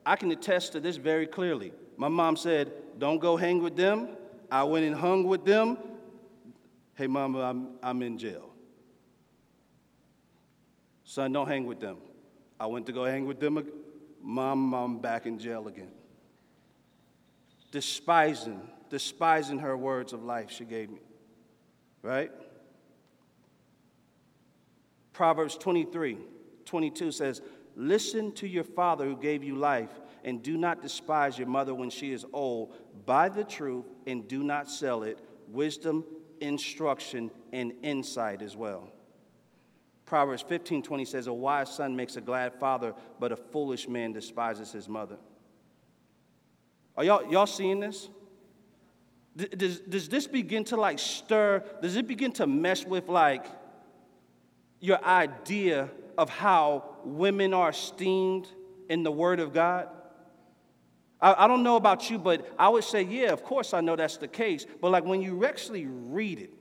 I 0.05 0.15
can 0.15 0.31
attest 0.31 0.73
to 0.73 0.79
this 0.79 0.97
very 0.97 1.25
clearly. 1.25 1.73
My 1.97 2.07
mom 2.07 2.35
said, 2.35 2.71
Don't 2.99 3.19
go 3.19 3.35
hang 3.37 3.61
with 3.61 3.75
them. 3.75 4.09
I 4.51 4.63
went 4.63 4.85
and 4.85 4.95
hung 4.95 5.23
with 5.23 5.43
them. 5.43 5.77
Hey, 6.95 7.07
mama, 7.07 7.41
I'm, 7.41 7.69
I'm 7.81 8.01
in 8.01 8.17
jail. 8.17 8.49
Son, 11.05 11.31
don't 11.31 11.47
hang 11.47 11.65
with 11.65 11.79
them. 11.79 11.97
I 12.59 12.67
went 12.67 12.85
to 12.87 12.91
go 12.91 13.05
hang 13.05 13.25
with 13.25 13.39
them. 13.39 13.65
Mom, 14.21 14.73
I'm 14.73 14.99
back 14.99 15.25
in 15.25 15.39
jail 15.39 15.67
again 15.67 15.91
despising, 17.71 18.61
despising 18.89 19.59
her 19.59 19.77
words 19.77 20.13
of 20.13 20.23
life 20.23 20.49
she 20.51 20.65
gave 20.65 20.89
me. 20.89 21.01
Right? 22.01 22.31
Proverbs 25.13 25.57
23 25.57 26.17
22 26.65 27.11
says, 27.11 27.41
Listen 27.75 28.31
to 28.33 28.47
your 28.47 28.63
father 28.63 29.05
who 29.05 29.15
gave 29.15 29.43
you 29.43 29.55
life, 29.55 29.89
and 30.23 30.43
do 30.43 30.57
not 30.57 30.81
despise 30.81 31.37
your 31.37 31.47
mother 31.47 31.73
when 31.73 31.89
she 31.89 32.11
is 32.11 32.25
old. 32.33 32.75
Buy 33.05 33.29
the 33.29 33.43
truth 33.43 33.85
and 34.05 34.27
do 34.27 34.43
not 34.43 34.69
sell 34.69 35.03
it. 35.03 35.19
Wisdom, 35.47 36.05
instruction, 36.41 37.31
and 37.51 37.73
insight 37.81 38.41
as 38.41 38.55
well. 38.55 38.89
Proverbs 40.05 40.41
15 40.41 40.83
20 40.83 41.05
says, 41.05 41.27
A 41.27 41.33
wise 41.33 41.73
son 41.73 41.95
makes 41.95 42.15
a 42.15 42.21
glad 42.21 42.53
father, 42.59 42.93
but 43.19 43.31
a 43.31 43.35
foolish 43.35 43.87
man 43.87 44.11
despises 44.11 44.71
his 44.71 44.89
mother. 44.89 45.17
Are 46.99 47.05
y'all, 47.05 47.31
y'all 47.31 47.47
seeing 47.47 47.79
this? 47.79 48.09
Does, 49.37 49.79
does 49.79 50.09
this 50.09 50.27
begin 50.27 50.65
to 50.65 50.75
like 50.75 50.99
stir? 50.99 51.63
Does 51.81 51.95
it 51.95 52.07
begin 52.07 52.33
to 52.33 52.45
mess 52.45 52.83
with 52.83 53.07
like 53.07 53.45
your 54.81 55.01
idea 55.05 55.89
of 56.17 56.29
how 56.29 56.97
women 57.05 57.53
are 57.53 57.69
esteemed 57.69 58.49
in 58.89 59.03
the 59.03 59.11
Word 59.11 59.39
of 59.39 59.53
God? 59.53 59.87
I, 61.21 61.45
I 61.45 61.47
don't 61.47 61.63
know 61.63 61.77
about 61.77 62.09
you, 62.09 62.19
but 62.19 62.45
I 62.59 62.67
would 62.67 62.83
say, 62.83 63.03
yeah, 63.03 63.31
of 63.31 63.45
course 63.45 63.73
I 63.73 63.79
know 63.79 63.95
that's 63.95 64.17
the 64.17 64.27
case. 64.27 64.65
But 64.81 64.91
like 64.91 65.05
when 65.05 65.21
you 65.21 65.45
actually 65.45 65.85
read 65.85 66.39
it, 66.39 66.51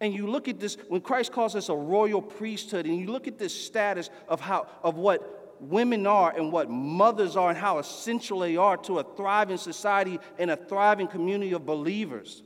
and 0.00 0.14
you 0.14 0.28
look 0.28 0.46
at 0.46 0.60
this, 0.60 0.76
when 0.88 1.00
Christ 1.00 1.32
calls 1.32 1.56
us 1.56 1.68
a 1.68 1.74
royal 1.74 2.22
priesthood, 2.22 2.86
and 2.86 2.96
you 2.96 3.08
look 3.08 3.26
at 3.26 3.38
this 3.38 3.52
status 3.52 4.08
of 4.28 4.40
how 4.40 4.68
of 4.84 4.94
what 4.94 5.35
women 5.60 6.06
are 6.06 6.34
and 6.36 6.52
what 6.52 6.70
mothers 6.70 7.36
are 7.36 7.50
and 7.50 7.58
how 7.58 7.78
essential 7.78 8.40
they 8.40 8.56
are 8.56 8.76
to 8.78 8.98
a 8.98 9.16
thriving 9.16 9.56
society 9.56 10.18
and 10.38 10.50
a 10.50 10.56
thriving 10.56 11.08
community 11.08 11.52
of 11.52 11.64
believers. 11.64 12.42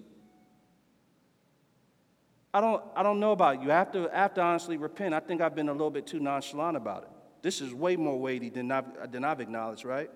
I 2.53 2.61
don't, 2.61 2.83
I 2.97 3.03
don't 3.03 3.21
know 3.21 3.33
about 3.33 3.63
you. 3.63 3.71
I 3.71 3.77
have, 3.77 3.93
to, 3.93 4.11
I 4.13 4.19
have 4.19 4.35
to 4.35 4.41
honestly 4.41 4.77
repent. 4.77 5.15
I 5.15 5.21
think 5.21 5.41
I've 5.41 5.55
been 5.55 5.69
a 5.69 5.73
little 5.73 5.91
bit 5.91 6.07
too 6.07 6.19
nonchalant 6.19 6.77
about 6.77 7.05
it. 7.05 7.09
This 7.43 7.61
is 7.61 7.73
way 7.73 7.97
more 7.97 8.19
weighty 8.19 8.51
than 8.51 8.71
I've, 8.73 9.13
than 9.13 9.25
I've 9.25 9.41
acknowledged, 9.41 9.85
right? 9.85 10.11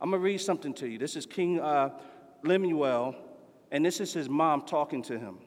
I'm 0.00 0.10
going 0.10 0.20
to 0.20 0.24
read 0.24 0.40
something 0.40 0.74
to 0.74 0.88
you. 0.88 0.98
This 0.98 1.16
is 1.16 1.26
King 1.26 1.58
uh, 1.58 1.90
Lemuel, 2.44 3.16
and 3.70 3.84
this 3.84 4.00
is 4.00 4.12
his 4.12 4.28
mom 4.28 4.62
talking 4.62 5.02
to 5.04 5.18
him. 5.18 5.38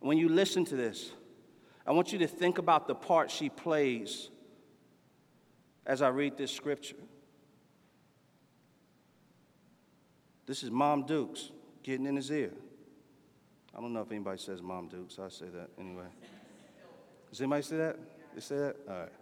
When 0.00 0.18
you 0.18 0.28
listen 0.28 0.64
to 0.66 0.76
this, 0.76 1.12
I 1.86 1.92
want 1.92 2.12
you 2.12 2.18
to 2.20 2.26
think 2.26 2.58
about 2.58 2.86
the 2.86 2.94
part 2.94 3.30
she 3.30 3.48
plays 3.48 4.30
as 5.86 6.02
I 6.02 6.08
read 6.08 6.36
this 6.36 6.52
scripture. 6.52 6.96
This 10.46 10.62
is 10.62 10.70
Mom 10.70 11.06
Dukes 11.06 11.50
getting 11.82 12.06
in 12.06 12.16
his 12.16 12.30
ear. 12.30 12.52
I 13.76 13.80
don't 13.80 13.92
know 13.92 14.02
if 14.02 14.10
anybody 14.10 14.38
says 14.38 14.60
Mom 14.60 14.88
Dukes. 14.88 15.18
I 15.18 15.28
say 15.28 15.46
that 15.46 15.70
anyway. 15.78 16.04
Does 17.30 17.40
anybody 17.40 17.62
say 17.62 17.76
that? 17.78 17.96
They 18.34 18.40
say 18.40 18.56
that? 18.56 18.76
All 18.88 18.94
right. 18.94 19.12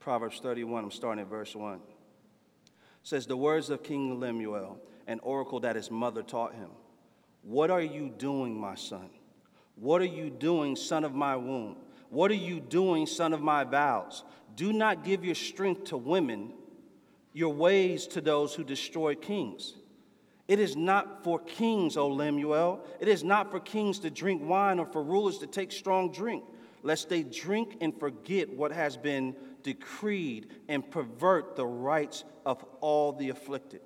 Proverbs 0.00 0.40
31, 0.40 0.84
I'm 0.84 0.90
starting 0.90 1.22
at 1.22 1.30
verse 1.30 1.54
1. 1.54 1.74
It 1.74 1.80
says, 3.04 3.26
The 3.26 3.36
words 3.36 3.70
of 3.70 3.82
King 3.82 4.20
Lemuel, 4.20 4.78
an 5.06 5.20
oracle 5.20 5.60
that 5.60 5.76
his 5.76 5.90
mother 5.90 6.22
taught 6.22 6.54
him. 6.54 6.70
What 7.42 7.70
are 7.70 7.80
you 7.80 8.12
doing, 8.18 8.58
my 8.58 8.74
son? 8.74 9.10
What 9.76 10.02
are 10.02 10.06
you 10.06 10.30
doing, 10.30 10.76
son 10.76 11.04
of 11.04 11.14
my 11.14 11.36
womb? 11.36 11.76
What 12.14 12.30
are 12.30 12.34
you 12.34 12.60
doing, 12.60 13.06
son 13.06 13.32
of 13.32 13.42
my 13.42 13.64
vows? 13.64 14.22
Do 14.54 14.72
not 14.72 15.02
give 15.02 15.24
your 15.24 15.34
strength 15.34 15.86
to 15.86 15.96
women, 15.96 16.52
your 17.32 17.52
ways 17.52 18.06
to 18.06 18.20
those 18.20 18.54
who 18.54 18.62
destroy 18.62 19.16
kings. 19.16 19.74
It 20.46 20.60
is 20.60 20.76
not 20.76 21.24
for 21.24 21.40
kings, 21.40 21.96
O 21.96 22.06
Lemuel. 22.06 22.86
It 23.00 23.08
is 23.08 23.24
not 23.24 23.50
for 23.50 23.58
kings 23.58 23.98
to 23.98 24.10
drink 24.10 24.42
wine 24.44 24.78
or 24.78 24.86
for 24.86 25.02
rulers 25.02 25.38
to 25.38 25.48
take 25.48 25.72
strong 25.72 26.12
drink, 26.12 26.44
lest 26.84 27.08
they 27.08 27.24
drink 27.24 27.78
and 27.80 27.98
forget 27.98 28.48
what 28.48 28.70
has 28.70 28.96
been 28.96 29.34
decreed 29.64 30.52
and 30.68 30.88
pervert 30.88 31.56
the 31.56 31.66
rights 31.66 32.22
of 32.46 32.64
all 32.80 33.10
the 33.12 33.30
afflicted. 33.30 33.80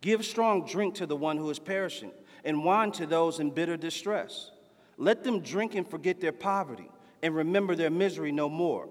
Give 0.00 0.24
strong 0.24 0.64
drink 0.64 0.94
to 0.94 1.06
the 1.06 1.16
one 1.16 1.36
who 1.36 1.50
is 1.50 1.58
perishing, 1.58 2.12
and 2.46 2.64
wine 2.64 2.92
to 2.92 3.04
those 3.04 3.40
in 3.40 3.50
bitter 3.50 3.76
distress. 3.76 4.52
Let 4.96 5.22
them 5.22 5.40
drink 5.40 5.74
and 5.74 5.86
forget 5.86 6.18
their 6.18 6.32
poverty, 6.32 6.88
and 7.26 7.34
remember 7.34 7.74
their 7.74 7.90
misery 7.90 8.30
no 8.30 8.48
more. 8.48 8.88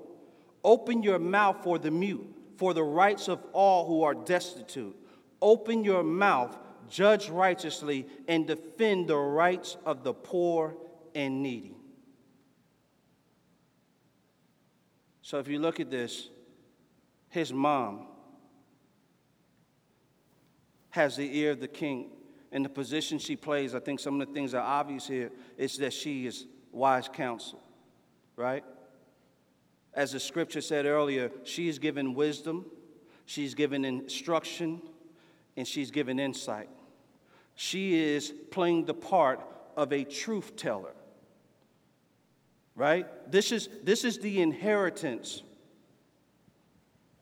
Open 0.61 1.01
your 1.01 1.19
mouth 1.19 1.63
for 1.63 1.79
the 1.79 1.89
mute, 1.89 2.27
for 2.57 2.73
the 2.73 2.83
rights 2.83 3.29
of 3.29 3.41
all 3.53 3.87
who 3.87 4.03
are 4.03 4.13
destitute. 4.13 4.93
Open 5.41 5.85
your 5.85 6.03
mouth, 6.03 6.57
judge 6.89 7.29
righteously, 7.29 8.05
and 8.27 8.45
defend 8.45 9.07
the 9.07 9.15
rights 9.15 9.77
of 9.85 10.03
the 10.03 10.13
poor 10.13 10.75
and 11.13 11.41
needy. 11.41 11.77
So 15.21 15.39
if 15.39 15.47
you 15.47 15.59
look 15.59 15.79
at 15.79 15.89
this, 15.89 16.27
his 17.29 17.53
mom 17.53 18.07
has 20.89 21.15
the 21.15 21.37
ear 21.39 21.51
of 21.51 21.61
the 21.61 21.69
king. 21.69 22.09
And 22.51 22.65
the 22.65 22.69
position 22.69 23.17
she 23.17 23.37
plays, 23.37 23.73
I 23.75 23.79
think 23.79 24.01
some 24.01 24.19
of 24.19 24.27
the 24.27 24.33
things 24.33 24.53
are 24.53 24.61
obvious 24.61 25.07
here, 25.07 25.31
is 25.57 25.77
that 25.77 25.93
she 25.93 26.25
is 26.25 26.47
wise 26.71 27.07
counsel, 27.07 27.61
right? 28.35 28.63
As 29.93 30.11
the 30.11 30.19
scripture 30.19 30.61
said 30.61 30.85
earlier, 30.85 31.31
she's 31.43 31.79
given 31.79 32.13
wisdom, 32.13 32.65
she's 33.25 33.53
given 33.53 33.85
instruction, 33.85 34.81
and 35.55 35.67
she's 35.67 35.91
given 35.91 36.19
insight. 36.19 36.69
She 37.55 37.95
is 37.95 38.33
playing 38.51 38.85
the 38.85 38.93
part 38.93 39.39
of 39.77 39.93
a 39.93 40.03
truth 40.03 40.55
teller 40.55 40.93
right? 42.75 43.07
This 43.31 43.51
is, 43.51 43.69
this 43.83 44.03
is 44.03 44.19
the 44.19 44.41
inheritance 44.41 45.41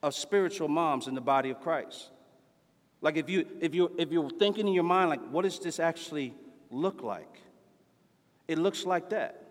of 0.02 0.14
spiritual 0.14 0.68
moms 0.68 1.08
in 1.08 1.16
the 1.16 1.22
body 1.22 1.52
of 1.52 1.62
Christ. 1.62 2.10
Like 3.02 3.18
if 3.18 3.30
you 3.30 3.46
if 3.60 3.76
you 3.76 3.92
if 3.98 4.12
you're 4.12 4.30
thinking 4.30 4.66
in 4.66 4.74
your 4.74 4.84
mind, 4.84 5.10
like, 5.10 5.22
what 5.30 5.44
does 5.44 5.60
this 5.60 5.78
actually 5.78 6.34
look 6.72 7.04
like? 7.04 7.42
It 8.48 8.58
looks 8.58 8.86
like 8.86 9.10
that. 9.10 9.43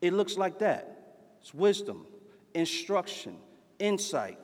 It 0.00 0.12
looks 0.12 0.36
like 0.36 0.58
that. 0.60 1.16
It's 1.40 1.52
wisdom, 1.52 2.06
instruction, 2.54 3.36
insight. 3.78 4.38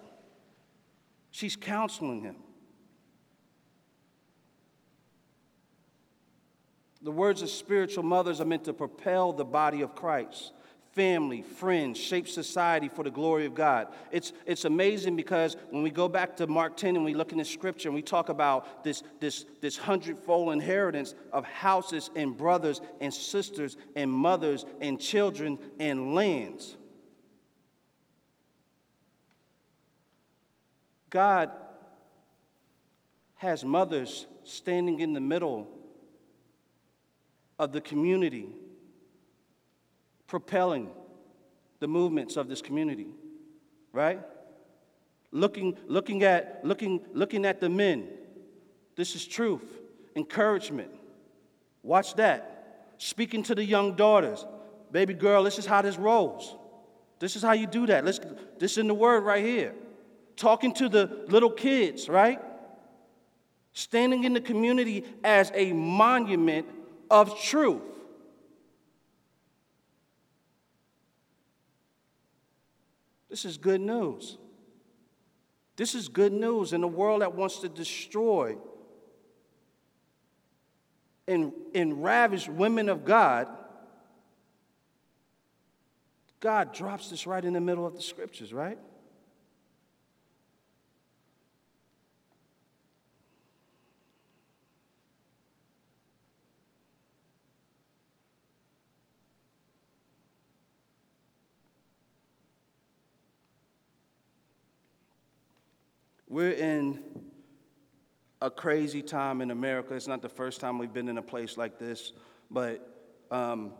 She's 1.30 1.56
counseling 1.56 2.22
him. 2.22 2.36
The 7.02 7.10
words 7.10 7.42
of 7.42 7.50
spiritual 7.50 8.04
mothers 8.04 8.40
are 8.40 8.46
meant 8.46 8.64
to 8.64 8.72
propel 8.72 9.32
the 9.32 9.44
body 9.44 9.82
of 9.82 9.94
Christ. 9.94 10.52
Family, 10.94 11.42
friends, 11.42 11.98
shape 11.98 12.28
society 12.28 12.88
for 12.88 13.02
the 13.02 13.10
glory 13.10 13.46
of 13.46 13.54
God. 13.54 13.88
It's, 14.12 14.32
it's 14.46 14.64
amazing 14.64 15.16
because 15.16 15.56
when 15.70 15.82
we 15.82 15.90
go 15.90 16.08
back 16.08 16.36
to 16.36 16.46
Mark 16.46 16.76
10 16.76 16.94
and 16.94 17.04
we 17.04 17.14
look 17.14 17.32
in 17.32 17.38
the 17.38 17.44
scripture 17.44 17.88
and 17.88 17.96
we 17.96 18.02
talk 18.02 18.28
about 18.28 18.84
this, 18.84 19.02
this, 19.18 19.44
this 19.60 19.76
hundredfold 19.76 20.52
inheritance 20.52 21.16
of 21.32 21.44
houses 21.46 22.10
and 22.14 22.36
brothers 22.36 22.80
and 23.00 23.12
sisters 23.12 23.76
and 23.96 24.08
mothers 24.08 24.64
and 24.80 25.00
children 25.00 25.58
and 25.80 26.14
lands. 26.14 26.76
God 31.10 31.50
has 33.34 33.64
mothers 33.64 34.26
standing 34.44 35.00
in 35.00 35.12
the 35.12 35.20
middle 35.20 35.66
of 37.58 37.72
the 37.72 37.80
community, 37.80 38.48
propelling 40.34 40.90
the 41.78 41.86
movements 41.86 42.36
of 42.36 42.48
this 42.48 42.60
community, 42.60 43.06
right? 43.92 44.20
Looking, 45.30 45.78
looking, 45.86 46.24
at, 46.24 46.58
looking, 46.64 47.02
looking 47.12 47.44
at 47.44 47.60
the 47.60 47.68
men. 47.68 48.08
This 48.96 49.14
is 49.14 49.24
truth, 49.24 49.62
encouragement. 50.16 50.90
Watch 51.84 52.16
that. 52.16 52.94
Speaking 52.98 53.44
to 53.44 53.54
the 53.54 53.64
young 53.64 53.94
daughters. 53.94 54.44
Baby 54.90 55.14
girl, 55.14 55.44
this 55.44 55.56
is 55.56 55.66
how 55.66 55.82
this 55.82 55.98
rolls. 55.98 56.56
This 57.20 57.36
is 57.36 57.42
how 57.42 57.52
you 57.52 57.68
do 57.68 57.86
that. 57.86 58.04
Let's, 58.04 58.18
this 58.58 58.72
is 58.72 58.78
in 58.78 58.88
the 58.88 58.94
word 58.94 59.22
right 59.22 59.44
here. 59.44 59.72
Talking 60.34 60.74
to 60.74 60.88
the 60.88 61.26
little 61.28 61.52
kids, 61.52 62.08
right? 62.08 62.40
Standing 63.72 64.24
in 64.24 64.32
the 64.32 64.40
community 64.40 65.04
as 65.22 65.52
a 65.54 65.72
monument 65.72 66.66
of 67.08 67.40
truth. 67.40 67.93
This 73.34 73.44
is 73.44 73.58
good 73.58 73.80
news. 73.80 74.38
This 75.74 75.96
is 75.96 76.06
good 76.06 76.32
news 76.32 76.72
in 76.72 76.84
a 76.84 76.86
world 76.86 77.20
that 77.20 77.34
wants 77.34 77.58
to 77.62 77.68
destroy 77.68 78.56
and, 81.26 81.52
and 81.74 82.04
ravish 82.04 82.48
women 82.48 82.88
of 82.88 83.04
God. 83.04 83.48
God 86.38 86.72
drops 86.72 87.10
this 87.10 87.26
right 87.26 87.44
in 87.44 87.54
the 87.54 87.60
middle 87.60 87.84
of 87.84 87.96
the 87.96 88.02
scriptures, 88.02 88.52
right? 88.52 88.78
We're 106.34 106.50
in 106.50 106.98
a 108.42 108.50
crazy 108.50 109.02
time 109.02 109.40
in 109.40 109.52
America. 109.52 109.94
It's 109.94 110.08
not 110.08 110.20
the 110.20 110.28
first 110.28 110.60
time 110.60 110.78
we've 110.78 110.92
been 110.92 111.08
in 111.08 111.16
a 111.16 111.22
place 111.22 111.56
like 111.56 111.78
this, 111.78 112.12
but 112.50 113.14
um, 113.30 113.70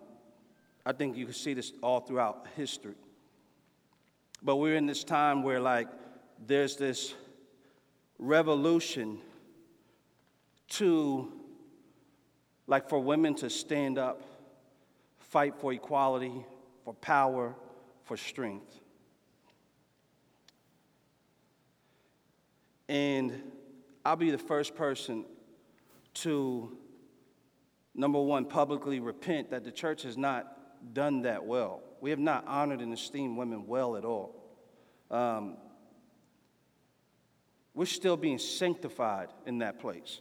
I 0.87 0.93
think 0.93 1.17
you 1.17 1.25
can 1.25 1.35
see 1.35 1.55
this 1.55 1.73
all 1.83 1.99
throughout 1.99 2.47
history. 2.55 2.95
But 4.41 4.55
we're 4.55 4.77
in 4.77 4.87
this 4.87 5.03
time 5.03 5.43
where, 5.43 5.59
like, 5.59 5.89
there's 6.47 6.77
this 6.77 7.15
revolution 8.21 9.19
to, 10.69 11.33
like, 12.69 12.89
for 12.89 13.01
women 13.01 13.35
to 13.35 13.51
stand 13.51 13.99
up, 13.99 14.23
fight 15.19 15.57
for 15.57 15.73
equality, 15.73 16.47
for 16.85 16.95
power, 16.95 17.57
for 18.05 18.17
strength. 18.17 18.79
And 22.89 23.53
I'll 24.05 24.17
be 24.17 24.31
the 24.31 24.39
first 24.39 24.75
person 24.75 25.25
to, 26.15 26.77
number 27.95 28.21
one, 28.21 28.45
publicly 28.45 29.01
repent 29.01 29.51
that 29.51 29.65
the 29.65 29.73
church 29.73 30.03
has 30.03 30.17
not 30.17 30.93
done 30.95 31.23
that 31.23 31.45
well. 31.45 31.83
We 32.01 32.11
have 32.11 32.19
not 32.19 32.47
honored 32.47 32.81
and 32.81 32.93
esteemed 32.93 33.39
women 33.39 33.67
well 33.67 33.97
at 33.97 34.05
all. 34.05 34.35
Um, 35.11 35.57
we're 37.75 37.87
still 37.87 38.17
being 38.17 38.39
sanctified 38.39 39.29
in 39.47 39.59
that 39.59 39.81
place. 39.81 40.21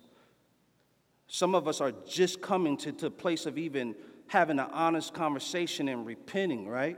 Some 1.28 1.56
of 1.56 1.67
us 1.67 1.82
are 1.82 1.91
just 2.08 2.41
coming 2.41 2.78
to 2.78 2.91
the 2.91 3.12
place 3.12 3.45
of 3.45 3.58
even 3.58 3.95
having 4.28 4.60
an 4.60 4.67
honest 4.71 5.13
conversation 5.13 5.88
and 5.88 6.06
repenting, 6.06 6.67
right? 6.67 6.97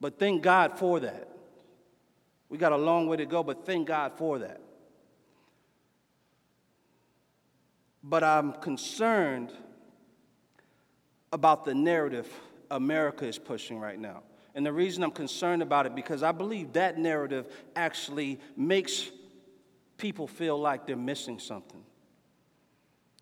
But 0.00 0.18
thank 0.18 0.42
God 0.42 0.78
for 0.78 1.00
that. 1.00 1.28
We 2.48 2.58
got 2.58 2.72
a 2.72 2.76
long 2.76 3.06
way 3.06 3.16
to 3.18 3.26
go, 3.26 3.42
but 3.42 3.66
thank 3.66 3.88
God 3.88 4.12
for 4.16 4.38
that. 4.38 4.60
But 8.02 8.24
I'm 8.24 8.52
concerned 8.52 9.52
about 11.32 11.64
the 11.64 11.74
narrative 11.74 12.28
America 12.70 13.26
is 13.26 13.38
pushing 13.38 13.78
right 13.78 13.98
now. 13.98 14.22
And 14.54 14.64
the 14.64 14.72
reason 14.72 15.02
I'm 15.02 15.10
concerned 15.10 15.62
about 15.62 15.86
it 15.86 15.94
because 15.94 16.22
I 16.22 16.32
believe 16.32 16.72
that 16.72 16.98
narrative 16.98 17.46
actually 17.76 18.40
makes 18.56 19.10
people 19.98 20.26
feel 20.26 20.58
like 20.58 20.86
they're 20.86 20.96
missing 20.96 21.38
something. 21.38 21.82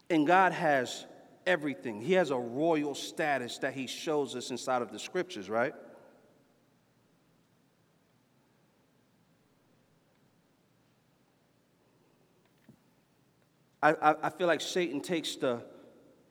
And 0.08 0.26
God 0.26 0.52
has 0.52 1.04
everything. 1.46 2.00
He 2.00 2.12
has 2.14 2.30
a 2.30 2.38
royal 2.38 2.94
status 2.94 3.58
that 3.58 3.74
he 3.74 3.86
shows 3.86 4.36
us 4.36 4.50
inside 4.50 4.82
of 4.82 4.92
the 4.92 4.98
scriptures, 4.98 5.50
right? 5.50 5.74
I, 13.86 14.10
I, 14.10 14.14
I 14.24 14.30
feel 14.30 14.48
like 14.48 14.60
Satan 14.60 15.00
takes 15.00 15.36
the, 15.36 15.62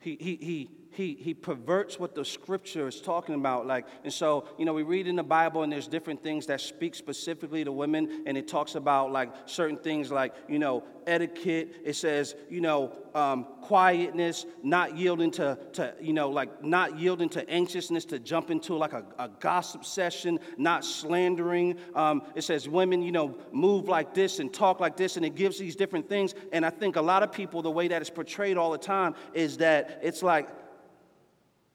he, 0.00 0.16
he, 0.20 0.36
he, 0.36 0.70
he, 0.96 1.14
he 1.20 1.34
perverts 1.34 2.00
what 2.00 2.14
the 2.14 2.24
scripture 2.24 2.88
is 2.88 3.02
talking 3.02 3.34
about. 3.34 3.66
Like, 3.66 3.86
and 4.02 4.12
so, 4.12 4.48
you 4.58 4.64
know, 4.64 4.72
we 4.72 4.82
read 4.82 5.06
in 5.06 5.14
the 5.14 5.22
Bible 5.22 5.62
and 5.62 5.70
there's 5.70 5.86
different 5.86 6.22
things 6.22 6.46
that 6.46 6.60
speak 6.62 6.94
specifically 6.94 7.64
to 7.64 7.70
women, 7.70 8.22
and 8.26 8.38
it 8.38 8.48
talks 8.48 8.76
about 8.76 9.12
like 9.12 9.30
certain 9.44 9.76
things 9.76 10.10
like, 10.10 10.34
you 10.48 10.58
know, 10.58 10.82
etiquette. 11.06 11.82
It 11.84 11.96
says, 11.96 12.34
you 12.48 12.62
know, 12.62 12.96
um, 13.14 13.46
quietness, 13.60 14.46
not 14.62 14.96
yielding 14.96 15.30
to, 15.32 15.58
to, 15.74 15.94
you 16.00 16.14
know, 16.14 16.30
like 16.30 16.64
not 16.64 16.98
yielding 16.98 17.28
to 17.30 17.48
anxiousness 17.48 18.06
to 18.06 18.18
jump 18.18 18.50
into 18.50 18.74
like 18.74 18.94
a, 18.94 19.04
a 19.18 19.28
gossip 19.28 19.84
session, 19.84 20.40
not 20.56 20.82
slandering. 20.82 21.76
Um, 21.94 22.22
it 22.34 22.42
says 22.42 22.70
women, 22.70 23.02
you 23.02 23.12
know, 23.12 23.36
move 23.52 23.86
like 23.86 24.14
this 24.14 24.38
and 24.38 24.52
talk 24.52 24.80
like 24.80 24.96
this, 24.96 25.18
and 25.18 25.26
it 25.26 25.34
gives 25.34 25.58
these 25.58 25.76
different 25.76 26.08
things. 26.08 26.34
And 26.52 26.64
I 26.64 26.70
think 26.70 26.96
a 26.96 27.02
lot 27.02 27.22
of 27.22 27.32
people, 27.32 27.60
the 27.60 27.70
way 27.70 27.86
that 27.88 28.00
it's 28.00 28.10
portrayed 28.10 28.56
all 28.56 28.70
the 28.72 28.78
time 28.78 29.14
is 29.34 29.58
that 29.58 30.00
it's 30.02 30.22
like, 30.22 30.48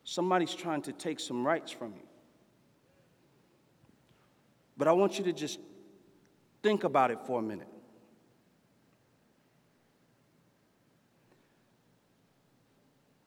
Somebody's 0.04 0.54
trying 0.54 0.82
to 0.84 0.92
take 0.92 1.20
some 1.20 1.46
rights 1.46 1.72
from 1.72 1.94
you. 1.94 2.08
But 4.78 4.88
I 4.88 4.94
want 4.94 5.18
you 5.18 5.24
to 5.26 5.34
just 5.34 5.60
think 6.64 6.84
about 6.84 7.12
it 7.12 7.20
for 7.26 7.40
a 7.40 7.44
minute. 7.44 7.68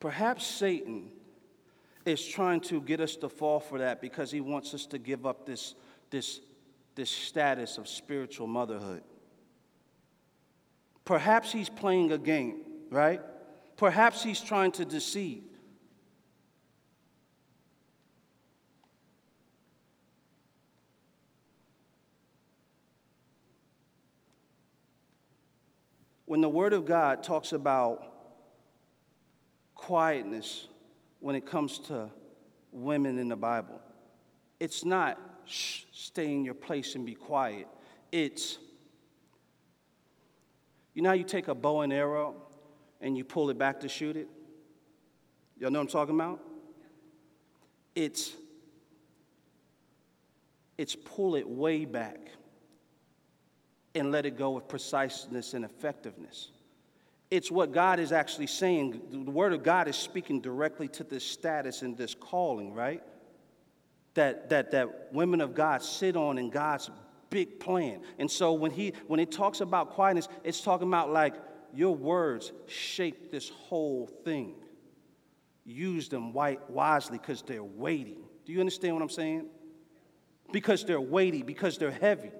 Perhaps 0.00 0.46
Satan 0.46 1.10
is 2.04 2.22
trying 2.26 2.60
to 2.60 2.80
get 2.80 3.00
us 3.00 3.16
to 3.16 3.28
fall 3.28 3.60
for 3.60 3.78
that 3.78 4.00
because 4.00 4.30
he 4.30 4.40
wants 4.40 4.74
us 4.74 4.84
to 4.86 4.98
give 4.98 5.24
up 5.24 5.46
this, 5.46 5.74
this, 6.10 6.40
this 6.94 7.08
status 7.08 7.78
of 7.78 7.88
spiritual 7.88 8.46
motherhood. 8.46 9.02
Perhaps 11.04 11.52
he's 11.52 11.68
playing 11.68 12.12
a 12.12 12.18
game, 12.18 12.56
right? 12.90 13.20
Perhaps 13.76 14.22
he's 14.22 14.40
trying 14.40 14.72
to 14.72 14.84
deceive. 14.84 15.42
When 26.34 26.40
the 26.40 26.48
Word 26.48 26.72
of 26.72 26.84
God 26.84 27.22
talks 27.22 27.52
about 27.52 28.12
quietness 29.76 30.66
when 31.20 31.36
it 31.36 31.46
comes 31.46 31.78
to 31.78 32.10
women 32.72 33.20
in 33.20 33.28
the 33.28 33.36
Bible, 33.36 33.80
it's 34.58 34.84
not 34.84 35.16
shh, 35.44 35.82
stay 35.92 36.32
in 36.32 36.44
your 36.44 36.54
place 36.54 36.96
and 36.96 37.06
be 37.06 37.14
quiet. 37.14 37.68
It's, 38.10 38.58
you 40.92 41.02
know 41.02 41.12
you 41.12 41.22
take 41.22 41.46
a 41.46 41.54
bow 41.54 41.82
and 41.82 41.92
arrow 41.92 42.34
and 43.00 43.16
you 43.16 43.22
pull 43.22 43.48
it 43.50 43.56
back 43.56 43.78
to 43.82 43.88
shoot 43.88 44.16
it? 44.16 44.26
Y'all 45.56 45.70
know 45.70 45.78
what 45.78 45.84
I'm 45.84 45.88
talking 45.92 46.16
about? 46.16 46.40
It's, 47.94 48.32
it's 50.76 50.96
pull 50.96 51.36
it 51.36 51.48
way 51.48 51.84
back 51.84 52.18
and 53.94 54.10
let 54.10 54.26
it 54.26 54.36
go 54.36 54.50
with 54.50 54.68
preciseness 54.68 55.54
and 55.54 55.64
effectiveness. 55.64 56.50
It's 57.30 57.50
what 57.50 57.72
God 57.72 58.00
is 58.00 58.12
actually 58.12 58.46
saying. 58.46 59.00
The 59.10 59.30
Word 59.30 59.52
of 59.52 59.62
God 59.62 59.88
is 59.88 59.96
speaking 59.96 60.40
directly 60.40 60.88
to 60.88 61.04
this 61.04 61.24
status 61.24 61.82
and 61.82 61.96
this 61.96 62.14
calling, 62.14 62.72
right? 62.74 63.02
That, 64.14 64.50
that, 64.50 64.70
that 64.72 65.12
women 65.12 65.40
of 65.40 65.54
God 65.54 65.82
sit 65.82 66.16
on 66.16 66.38
in 66.38 66.50
God's 66.50 66.90
big 67.30 67.58
plan. 67.58 68.00
And 68.18 68.30
so 68.30 68.52
when 68.52 68.70
he 68.70 68.92
when 69.08 69.18
it 69.18 69.32
talks 69.32 69.60
about 69.60 69.90
quietness, 69.90 70.28
it's 70.44 70.60
talking 70.60 70.86
about 70.86 71.10
like 71.10 71.34
your 71.72 71.96
words 71.96 72.52
shape 72.68 73.32
this 73.32 73.48
whole 73.48 74.06
thing. 74.24 74.54
Use 75.64 76.08
them 76.08 76.32
wisely 76.32 77.18
because 77.18 77.42
they're 77.42 77.64
weighty. 77.64 78.18
Do 78.44 78.52
you 78.52 78.60
understand 78.60 78.94
what 78.94 79.02
I'm 79.02 79.10
saying? 79.10 79.46
Because 80.52 80.84
they're 80.84 81.00
weighty, 81.00 81.42
because 81.42 81.78
they're 81.78 81.90
heavy 81.90 82.30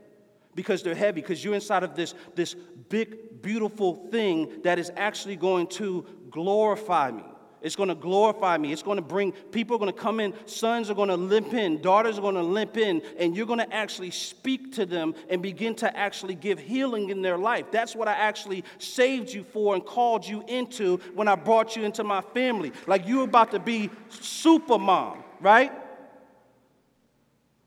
because 0.55 0.83
they're 0.83 0.95
heavy, 0.95 1.21
because 1.21 1.45
you're 1.45 1.55
inside 1.55 1.83
of 1.83 1.95
this, 1.95 2.15
this 2.35 2.55
big, 2.89 3.43
beautiful 3.43 4.09
thing 4.11 4.63
that 4.63 4.79
is 4.79 4.91
actually 4.97 5.37
going 5.37 5.67
to 5.67 6.05
glorify 6.31 7.11
me. 7.11 7.25
It's 7.65 7.77
going 7.77 7.89
to 7.89 7.95
glorify 7.95 8.59
me. 8.59 8.75
It's 8.75 8.83
going 8.83 8.97
to 8.97 9.03
bring 9.03 9.33
people 9.33 9.77
are 9.77 9.79
going 9.79 9.91
to 9.91 9.99
come 9.99 10.21
in, 10.21 10.35
sons 10.45 10.91
are 10.91 10.95
going 10.95 11.09
to 11.09 11.17
limp 11.17 11.55
in, 11.55 11.81
daughters 11.81 12.19
are 12.19 12.21
going 12.21 12.35
to 12.35 12.43
limp 12.43 12.77
in, 12.77 13.01
and 13.19 13.35
you're 13.35 13.47
going 13.47 13.59
to 13.59 13.75
actually 13.75 14.11
speak 14.11 14.75
to 14.75 14.85
them 14.85 15.15
and 15.31 15.41
begin 15.41 15.75
to 15.77 15.97
actually 15.97 16.35
give 16.35 16.59
healing 16.59 17.09
in 17.09 17.23
their 17.23 17.39
life. 17.39 17.65
That's 17.73 17.97
what 17.97 18.07
I 18.07 18.13
actually 18.13 18.65
saved 18.77 19.33
you 19.33 19.45
for 19.45 19.75
and 19.75 19.83
called 19.83 20.27
you 20.27 20.45
into 20.47 20.99
when 21.15 21.27
I 21.27 21.37
brought 21.37 21.75
you 21.75 21.85
into 21.85 22.05
my 22.05 22.21
family. 22.21 22.71
Like 22.87 23.09
you're 23.09 23.25
about 23.25 23.53
to 23.53 23.59
be 23.59 23.89
super 24.11 24.79
mom, 24.79 25.25
right? 25.41 25.73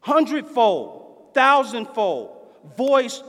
Hundredfold, 0.02 1.34
thousandfold 1.34 2.37
voice 2.76 3.24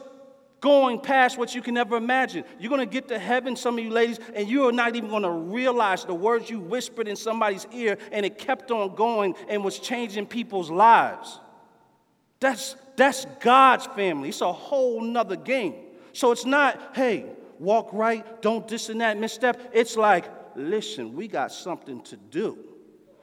going 0.61 0.98
past 1.01 1.38
what 1.38 1.55
you 1.55 1.62
can 1.62 1.77
ever 1.77 1.96
imagine. 1.96 2.44
You're 2.59 2.70
going 2.70 2.87
to 2.87 2.92
get 2.92 3.09
to 3.09 3.18
heaven, 3.18 3.55
some 3.55 3.79
of 3.79 3.85
you 3.85 3.90
ladies, 3.90 4.18
and 4.35 4.48
you 4.48 4.66
are 4.68 4.72
not 4.72 4.96
even 4.96 5.09
going 5.09 5.22
to 5.22 5.31
realize 5.31 6.05
the 6.05 6.14
words 6.14 6.51
you 6.51 6.59
whispered 6.59 7.07
in 7.07 7.16
somebody's 7.16 7.66
ear, 7.72 7.98
and 8.11 8.27
it 8.27 8.38
kept 8.38 8.70
on 8.70 8.94
going 8.94 9.35
and 9.48 9.62
was 9.62 9.79
changing 9.79 10.27
people's 10.27 10.70
lives. 10.70 11.38
That's, 12.40 12.77
that's 12.96 13.27
God's 13.40 13.87
family. 13.87 14.31
It's 14.31 14.40
a 14.40 14.53
whole 14.53 15.01
nother 15.01 15.37
game. 15.37 15.74
So 16.12 16.33
it's 16.33 16.44
not, 16.44 16.92
hey, 16.94 17.27
walk 17.59 17.90
right, 17.92 18.42
don't 18.42 18.66
this 18.66 18.88
and 18.88 19.01
that 19.01 19.18
misstep. 19.18 19.70
It's 19.72 19.96
like, 19.96 20.24
listen, 20.57 21.14
we 21.14 21.29
got 21.29 21.53
something 21.53 22.01
to 22.03 22.16
do, 22.16 22.59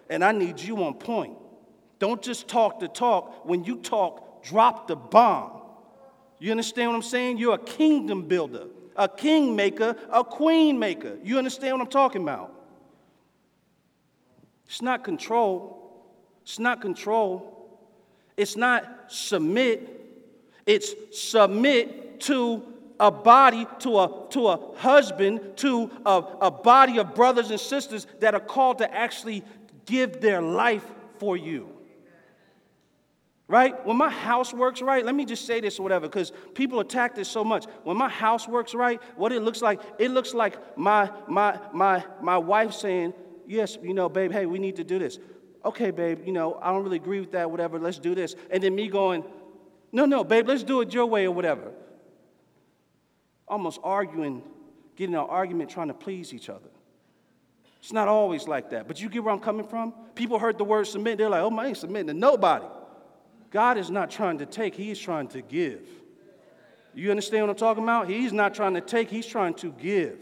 and 0.10 0.24
I 0.24 0.32
need 0.32 0.60
you 0.60 0.84
on 0.84 0.94
point. 0.94 1.38
Don't 2.00 2.22
just 2.22 2.48
talk 2.48 2.80
the 2.80 2.88
talk. 2.88 3.46
When 3.46 3.64
you 3.64 3.78
talk, 3.78 4.44
drop 4.44 4.88
the 4.88 4.96
bomb. 4.96 5.62
You 6.40 6.52
understand 6.52 6.90
what 6.90 6.96
I'm 6.96 7.02
saying? 7.02 7.38
You're 7.38 7.56
a 7.56 7.60
kingdom 7.60 8.24
builder, 8.24 8.68
a 8.96 9.08
king 9.08 9.56
maker, 9.56 9.96
a 10.12 10.24
queen 10.24 10.78
maker. 10.78 11.18
You 11.24 11.38
understand 11.38 11.78
what 11.78 11.86
I'm 11.86 11.92
talking 11.92 12.24
about? 12.24 12.54
It's 14.68 14.82
not 14.82 15.04
control. 15.04 16.04
It's 16.44 16.60
not 16.60 16.82
control. 16.82 17.80
It's 18.36 18.56
not 18.56 19.06
submit. 19.08 19.92
It's 20.66 20.94
submit 21.12 22.20
to 22.22 22.64
a 23.00 23.12
body, 23.12 23.68
to 23.80 24.00
a, 24.00 24.28
to 24.32 24.48
a 24.48 24.76
husband, 24.78 25.58
to 25.58 25.92
a, 26.06 26.24
a 26.42 26.52
body 26.52 26.98
of 26.98 27.14
brothers 27.14 27.52
and 27.52 27.60
sisters 27.60 28.08
that 28.20 28.34
are 28.34 28.40
called 28.40 28.80
to 28.80 28.94
actually 28.94 29.44
give 29.86 30.22
their 30.22 30.42
life 30.42 30.86
for 31.20 31.38
you 31.38 31.75
right? 33.48 33.86
When 33.86 33.98
my 33.98 34.10
house 34.10 34.54
works 34.54 34.82
right, 34.82 35.06
let 35.06 35.16
me 35.16 35.26
just 35.26 35.46
say 35.46 35.60
this 35.60 35.80
or 35.80 35.84
whatever, 35.84 36.08
because 36.08 36.32
people 36.54 36.80
attack 36.80 37.16
this 37.16 37.30
so 37.30 37.44
much. 37.44 37.66
When 37.84 37.98
my 37.98 38.10
house 38.10 38.48
works 38.48 38.74
right, 38.74 39.02
what 39.16 39.32
it 39.32 39.42
looks 39.42 39.62
like, 39.62 39.82
it 40.00 40.12
looks 40.12 40.34
like 40.34 40.78
my 40.78 41.12
my 41.28 41.60
my 41.74 42.04
my 42.22 42.38
wife 42.38 42.74
saying, 42.74 43.14
Yes, 43.48 43.78
you 43.82 43.94
know, 43.94 44.10
babe, 44.10 44.32
hey, 44.32 44.48
we 44.48 44.58
need 44.58 44.78
to 44.78 44.84
do 44.84 44.98
this. 44.98 45.20
Okay, 45.64 45.92
babe, 45.92 46.22
you 46.26 46.32
know, 46.32 46.60
I 46.62 46.72
don't 46.72 46.84
really 46.84 46.98
agree 46.98 47.20
with 47.20 47.32
that, 47.34 47.50
whatever, 47.50 47.80
let's 47.80 48.00
do 48.00 48.16
this. 48.16 48.36
And 48.50 48.62
then 48.64 48.74
me 48.74 48.88
going, 48.88 49.24
No, 49.92 50.06
no, 50.06 50.24
babe, 50.24 50.48
let's 50.48 50.64
do 50.64 50.82
it 50.82 50.94
your 50.94 51.06
way 51.06 51.26
or 51.26 51.32
whatever. 51.32 51.72
Almost 53.48 53.80
arguing, 53.84 54.42
getting 54.96 55.14
an 55.14 55.22
argument 55.22 55.70
trying 55.70 55.90
to 55.90 55.94
please 55.94 56.34
each 56.34 56.50
other. 56.50 56.70
It's 57.80 57.94
not 57.94 58.08
always 58.08 58.48
like 58.48 58.72
that. 58.72 58.88
But 58.88 59.00
you 59.00 59.10
get 59.10 59.24
where 59.24 59.32
I'm 59.32 59.40
coming 59.40 59.68
from? 59.68 59.94
People 60.16 60.40
heard 60.40 60.58
the 60.58 60.64
word 60.64 60.88
submit, 60.88 61.20
they're 61.20 61.30
like, 61.30 61.42
oh, 61.42 61.56
I 61.56 61.68
ain't 61.68 61.78
submitting 61.78 62.08
to 62.08 62.16
nobody. 62.16 62.66
God 63.56 63.78
is 63.78 63.90
not 63.90 64.12
trying 64.12 64.40
to 64.40 64.46
take, 64.46 64.76
He's 64.76 65.00
trying 65.00 65.30
to 65.30 65.42
give. 65.42 65.88
You 66.94 67.10
understand 67.10 67.44
what 67.44 67.52
I'm 67.52 67.56
talking 67.56 67.84
about? 67.84 68.10
He's 68.10 68.34
not 68.34 68.54
trying 68.54 68.74
to 68.74 68.82
take, 68.82 69.10
He's 69.10 69.26
trying 69.26 69.54
to 69.54 69.72
give. 69.72 70.20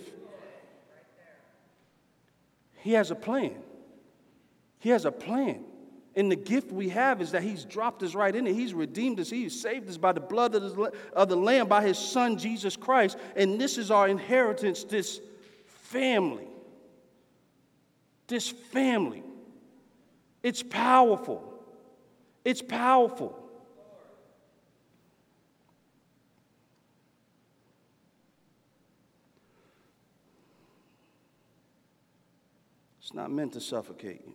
He 2.76 2.92
has 2.92 3.10
a 3.10 3.16
plan. 3.16 3.56
He 4.78 4.90
has 4.90 5.06
a 5.06 5.12
plan. 5.12 5.64
And 6.16 6.32
the 6.32 6.36
gift 6.36 6.72
we 6.72 6.90
have 6.90 7.24
is 7.24 7.32
that 7.32 7.42
He's 7.42 7.66
dropped 7.66 8.04
us 8.04 8.14
right 8.14 8.36
in 8.36 8.46
it. 8.46 8.54
He's 8.54 8.72
redeemed 8.72 9.20
us. 9.20 9.32
He's 9.32 9.60
saved 9.60 9.90
us 9.90 9.98
by 9.98 10.12
the 10.12 10.20
blood 10.20 10.54
of 10.54 10.76
the, 10.76 10.92
of 11.14 11.28
the 11.28 11.36
Lamb, 11.36 11.68
by 11.68 11.82
His 11.82 11.98
Son, 11.98 12.38
Jesus 12.38 12.76
Christ. 12.76 13.18
And 13.36 13.60
this 13.60 13.80
is 13.80 13.90
our 13.90 14.08
inheritance, 14.08 14.84
this 14.84 15.20
family. 15.66 16.48
This 18.28 18.48
family. 18.48 19.24
It's 20.44 20.62
powerful. 20.62 21.53
It's 22.46 22.62
powerful. 22.62 23.40
It's 33.00 33.14
not 33.14 33.32
meant 33.32 33.54
to 33.54 33.62
suffocate 33.62 34.22
you. 34.26 34.34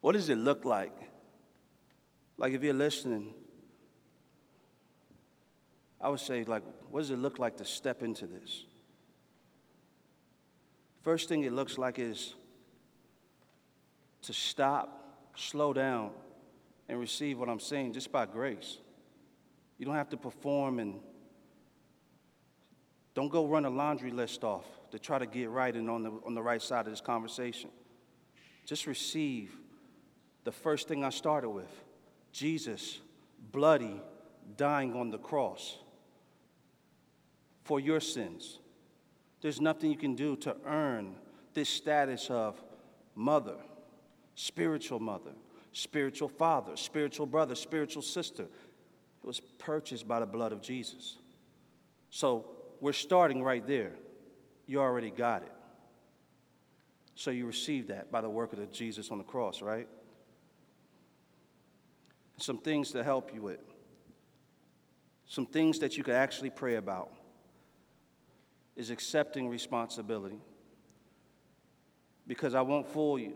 What 0.00 0.12
does 0.12 0.28
it 0.28 0.36
look 0.36 0.64
like? 0.64 0.92
Like 2.36 2.52
if 2.52 2.62
you're 2.62 2.74
listening, 2.74 3.34
I 6.02 6.08
would 6.08 6.20
say, 6.20 6.42
like, 6.42 6.64
what 6.90 7.00
does 7.00 7.10
it 7.10 7.18
look 7.18 7.38
like 7.38 7.58
to 7.58 7.64
step 7.64 8.02
into 8.02 8.26
this? 8.26 8.64
First 11.02 11.28
thing 11.28 11.44
it 11.44 11.52
looks 11.52 11.78
like 11.78 11.98
is 11.98 12.34
to 14.22 14.32
stop, 14.32 15.30
slow 15.36 15.72
down, 15.72 16.10
and 16.88 16.98
receive 16.98 17.38
what 17.38 17.48
I'm 17.48 17.60
saying 17.60 17.92
just 17.92 18.10
by 18.10 18.26
grace. 18.26 18.78
You 19.78 19.86
don't 19.86 19.94
have 19.94 20.10
to 20.10 20.16
perform 20.16 20.80
and 20.80 21.00
don't 23.14 23.30
go 23.30 23.46
run 23.46 23.64
a 23.64 23.70
laundry 23.70 24.10
list 24.10 24.42
off 24.42 24.64
to 24.90 24.98
try 24.98 25.18
to 25.18 25.26
get 25.26 25.50
right 25.50 25.74
and 25.74 25.88
on 25.88 26.02
the, 26.02 26.10
on 26.26 26.34
the 26.34 26.42
right 26.42 26.62
side 26.62 26.86
of 26.86 26.92
this 26.92 27.00
conversation. 27.00 27.70
Just 28.64 28.86
receive 28.86 29.56
the 30.44 30.52
first 30.52 30.88
thing 30.88 31.04
I 31.04 31.10
started 31.10 31.50
with 31.50 31.70
Jesus, 32.32 33.00
bloody, 33.52 34.00
dying 34.56 34.94
on 34.94 35.10
the 35.10 35.18
cross 35.18 35.78
for 37.64 37.80
your 37.80 38.00
sins. 38.00 38.58
There's 39.40 39.60
nothing 39.60 39.90
you 39.90 39.96
can 39.96 40.14
do 40.14 40.36
to 40.36 40.56
earn 40.66 41.16
this 41.54 41.68
status 41.68 42.28
of 42.30 42.62
mother, 43.14 43.56
spiritual 44.34 45.00
mother, 45.00 45.32
spiritual 45.72 46.28
father, 46.28 46.76
spiritual 46.76 47.26
brother, 47.26 47.54
spiritual 47.54 48.02
sister. 48.02 48.44
It 48.44 49.26
was 49.26 49.40
purchased 49.58 50.06
by 50.06 50.20
the 50.20 50.26
blood 50.26 50.52
of 50.52 50.62
Jesus. 50.62 51.18
So 52.10 52.46
we're 52.80 52.92
starting 52.92 53.42
right 53.42 53.66
there. 53.66 53.92
You 54.66 54.80
already 54.80 55.10
got 55.10 55.42
it. 55.42 55.52
So 57.14 57.30
you 57.30 57.46
received 57.46 57.88
that 57.88 58.10
by 58.10 58.20
the 58.20 58.30
work 58.30 58.52
of 58.52 58.72
Jesus 58.72 59.10
on 59.10 59.18
the 59.18 59.24
cross, 59.24 59.60
right? 59.60 59.88
some 62.42 62.58
things 62.58 62.90
to 62.90 63.04
help 63.04 63.32
you 63.32 63.40
with, 63.40 63.60
some 65.26 65.46
things 65.46 65.78
that 65.78 65.96
you 65.96 66.02
could 66.02 66.14
actually 66.14 66.50
pray 66.50 66.74
about 66.74 67.12
is 68.76 68.90
accepting 68.90 69.48
responsibility. 69.48 70.40
Because 72.26 72.54
I 72.54 72.62
won't 72.62 72.88
fool 72.88 73.18
you. 73.18 73.34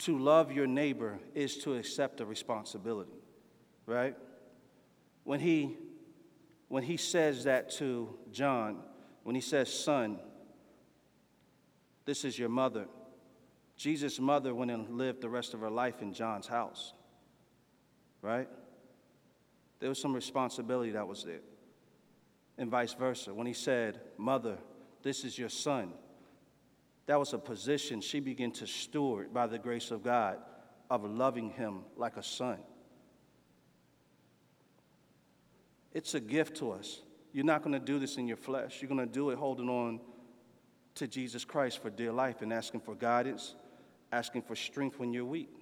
To 0.00 0.18
love 0.18 0.52
your 0.52 0.66
neighbor 0.66 1.18
is 1.34 1.56
to 1.58 1.74
accept 1.74 2.20
a 2.20 2.26
responsibility, 2.26 3.18
right? 3.86 4.16
When 5.24 5.40
he, 5.40 5.76
when 6.68 6.84
he 6.84 6.96
says 6.96 7.44
that 7.44 7.70
to 7.72 8.16
John, 8.30 8.78
when 9.24 9.34
he 9.34 9.40
says, 9.40 9.72
Son, 9.72 10.18
this 12.04 12.24
is 12.24 12.38
your 12.38 12.48
mother, 12.48 12.86
Jesus' 13.76 14.20
mother 14.20 14.54
went 14.54 14.70
and 14.70 14.88
lived 14.90 15.20
the 15.20 15.28
rest 15.28 15.54
of 15.54 15.60
her 15.60 15.70
life 15.70 16.00
in 16.00 16.12
John's 16.12 16.46
house 16.46 16.92
right? 18.22 18.48
There 19.80 19.88
was 19.88 20.00
some 20.00 20.12
responsibility 20.12 20.92
that 20.92 21.06
was 21.06 21.24
there. 21.24 21.40
And 22.58 22.70
vice 22.70 22.94
versa. 22.94 23.32
When 23.32 23.46
he 23.46 23.52
said, 23.52 24.00
Mother, 24.16 24.58
this 25.02 25.24
is 25.24 25.38
your 25.38 25.48
son, 25.48 25.92
that 27.06 27.18
was 27.18 27.32
a 27.32 27.38
position 27.38 28.00
she 28.00 28.20
began 28.20 28.50
to 28.52 28.66
steward 28.66 29.32
by 29.32 29.46
the 29.46 29.58
grace 29.58 29.90
of 29.90 30.02
God 30.02 30.38
of 30.90 31.04
loving 31.04 31.50
him 31.50 31.80
like 31.96 32.16
a 32.16 32.22
son. 32.22 32.58
It's 35.92 36.14
a 36.14 36.20
gift 36.20 36.56
to 36.56 36.72
us. 36.72 37.02
You're 37.32 37.44
not 37.44 37.62
going 37.62 37.72
to 37.72 37.84
do 37.84 37.98
this 37.98 38.16
in 38.16 38.26
your 38.26 38.36
flesh. 38.36 38.82
You're 38.82 38.88
going 38.88 39.00
to 39.00 39.06
do 39.06 39.30
it 39.30 39.38
holding 39.38 39.68
on 39.68 40.00
to 40.96 41.06
Jesus 41.06 41.44
Christ 41.44 41.80
for 41.80 41.90
dear 41.90 42.12
life 42.12 42.42
and 42.42 42.52
asking 42.52 42.80
for 42.80 42.94
guidance, 42.94 43.54
asking 44.12 44.42
for 44.42 44.56
strength 44.56 44.98
when 44.98 45.12
you're 45.12 45.24
weak 45.24 45.58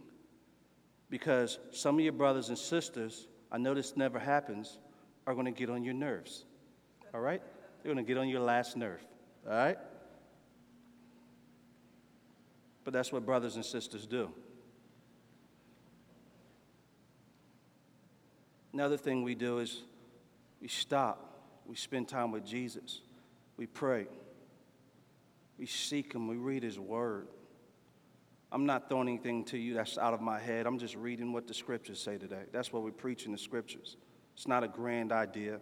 because 1.11 1.59
some 1.71 1.97
of 1.97 2.01
your 2.01 2.13
brothers 2.13 2.49
and 2.49 2.59
sisters, 2.59 3.29
I 3.53 3.59
know 3.59 3.75
this 3.75 3.97
never 3.97 4.19
happens, 4.19 4.79
are 5.27 5.35
going 5.35 5.47
to 5.47 5.53
get 5.53 5.71
on 5.71 5.85
your 5.85 5.95
nerves. 5.95 6.46
All 7.17 7.23
right? 7.23 7.41
They're 7.83 7.95
going 7.95 8.05
to 8.05 8.07
get 8.07 8.19
on 8.19 8.29
your 8.29 8.41
last 8.41 8.77
nerve. 8.77 9.01
All 9.47 9.57
right? 9.57 9.79
But 12.85 12.93
that's 12.93 13.11
what 13.11 13.25
brothers 13.25 13.57
and 13.57 13.65
sisters 13.65 14.07
do. 14.07 14.31
Another 18.75 18.99
thing 18.99 19.23
we 19.23 19.35
do 19.35 19.61
is 19.61 19.81
we 20.61 20.69
stop, 20.69 21.41
we 21.65 21.75
spend 21.75 22.07
time 22.07 22.33
with 22.33 22.45
Jesus, 22.45 23.01
we 23.57 23.65
pray, 23.65 24.07
we 25.59 25.65
seek 25.65 26.13
Him, 26.13 26.29
we 26.29 26.37
read 26.37 26.63
His 26.63 26.79
Word. 26.79 27.29
I'm 28.53 28.67
not 28.67 28.91
throwing 28.91 29.09
anything 29.09 29.43
to 29.47 29.57
you 29.57 29.73
that's 29.73 29.97
out 29.97 30.13
of 30.13 30.21
my 30.21 30.39
head. 30.39 30.67
I'm 30.67 30.79
just 30.79 30.95
reading 30.97 31.33
what 31.33 31.49
the 31.49 31.55
scriptures 31.55 31.99
say 31.99 32.19
today. 32.19 32.43
That's 32.53 32.75
what 32.75 32.83
we 32.83 32.91
preach 32.91 33.25
in 33.25 33.33
the 33.33 33.39
scriptures. 33.39 33.97
It's 34.35 34.47
not 34.47 34.63
a 34.63 34.69
grand 34.69 35.13
idea 35.13 35.61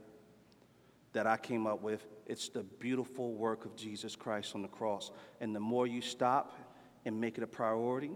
that 1.15 1.27
I 1.27 1.37
came 1.37 1.67
up 1.67 1.83
with. 1.83 2.07
It's 2.27 2.49
the 2.49 2.63
beautiful 2.63 3.35
work 3.35 3.65
of 3.65 3.75
Jesus 3.75 4.15
Christ 4.15 4.55
on 4.55 4.63
the 4.63 4.69
cross. 4.69 5.11
And 5.41 5.55
the 5.57 5.61
more 5.61 5.87
you 5.87 6.01
stop 6.01 6.59
and 7.05 7.21
make 7.21 7.39
it 7.39 7.45
a 7.45 7.47
priority, 7.47 8.11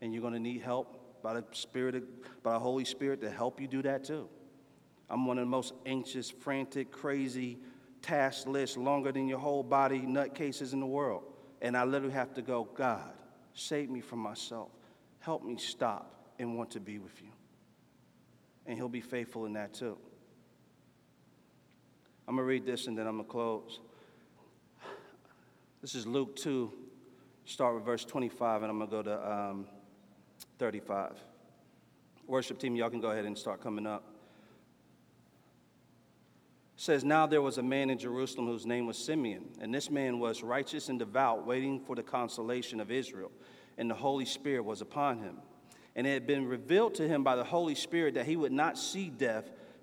and 0.00 0.12
you're 0.12 0.22
going 0.22 0.34
to 0.34 0.40
need 0.40 0.62
help 0.62 1.22
by 1.22 1.34
the 1.34 1.44
Spirit, 1.52 1.94
of, 1.94 2.42
by 2.42 2.54
the 2.54 2.58
Holy 2.58 2.84
Spirit 2.84 3.20
to 3.20 3.30
help 3.30 3.60
you 3.60 3.68
do 3.68 3.82
that 3.82 4.04
too. 4.04 4.28
I'm 5.08 5.26
one 5.26 5.38
of 5.38 5.42
the 5.42 5.50
most 5.50 5.74
anxious, 5.86 6.30
frantic, 6.30 6.90
crazy 6.90 7.58
task 8.02 8.46
lists, 8.46 8.76
longer 8.76 9.12
than 9.12 9.28
your 9.28 9.38
whole 9.38 9.62
body 9.62 10.00
nutcases 10.00 10.72
in 10.72 10.80
the 10.80 10.86
world. 10.86 11.24
And 11.62 11.76
I 11.76 11.84
literally 11.84 12.14
have 12.14 12.34
to 12.34 12.42
go, 12.42 12.64
God, 12.74 13.12
Save 13.54 13.88
me 13.88 14.00
from 14.00 14.18
myself. 14.18 14.70
Help 15.20 15.44
me 15.44 15.56
stop 15.56 16.32
and 16.38 16.58
want 16.58 16.72
to 16.72 16.80
be 16.80 16.98
with 16.98 17.22
you. 17.22 17.28
And 18.66 18.76
He'll 18.76 18.88
be 18.88 19.00
faithful 19.00 19.46
in 19.46 19.52
that 19.54 19.72
too. 19.72 19.96
I'm 22.26 22.36
going 22.36 22.44
to 22.44 22.48
read 22.48 22.64
this 22.64 22.86
and 22.86 22.96
then 22.96 23.06
I'm 23.06 23.16
going 23.16 23.26
to 23.26 23.30
close. 23.30 23.80
This 25.82 25.94
is 25.94 26.06
Luke 26.06 26.36
2, 26.36 26.72
start 27.44 27.74
with 27.74 27.84
verse 27.84 28.06
25, 28.06 28.62
and 28.62 28.70
I'm 28.70 28.78
going 28.78 28.90
to 28.90 28.96
go 28.96 29.02
to 29.02 29.32
um, 29.32 29.66
35. 30.58 31.12
Worship 32.26 32.58
team, 32.58 32.74
y'all 32.76 32.88
can 32.88 33.00
go 33.00 33.10
ahead 33.10 33.26
and 33.26 33.36
start 33.36 33.60
coming 33.60 33.86
up. 33.86 34.04
It 36.76 36.80
says, 36.80 37.04
Now 37.04 37.26
there 37.26 37.42
was 37.42 37.58
a 37.58 37.62
man 37.62 37.90
in 37.90 37.98
Jerusalem 37.98 38.46
whose 38.46 38.64
name 38.64 38.86
was 38.86 38.96
Simeon, 38.96 39.44
and 39.60 39.74
this 39.74 39.90
man 39.90 40.18
was 40.18 40.42
righteous 40.42 40.88
and 40.88 40.98
devout, 40.98 41.46
waiting 41.46 41.78
for 41.78 41.94
the 41.94 42.02
consolation 42.02 42.80
of 42.80 42.90
Israel, 42.90 43.30
and 43.76 43.90
the 43.90 43.94
Holy 43.94 44.24
Spirit 44.24 44.64
was 44.64 44.80
upon 44.80 45.18
him. 45.18 45.36
And 45.94 46.06
it 46.06 46.14
had 46.14 46.26
been 46.26 46.46
revealed 46.46 46.94
to 46.94 47.06
him 47.06 47.22
by 47.22 47.36
the 47.36 47.44
Holy 47.44 47.74
Spirit 47.74 48.14
that 48.14 48.24
he 48.24 48.36
would 48.36 48.52
not 48.52 48.78
see 48.78 49.10
death 49.10 49.50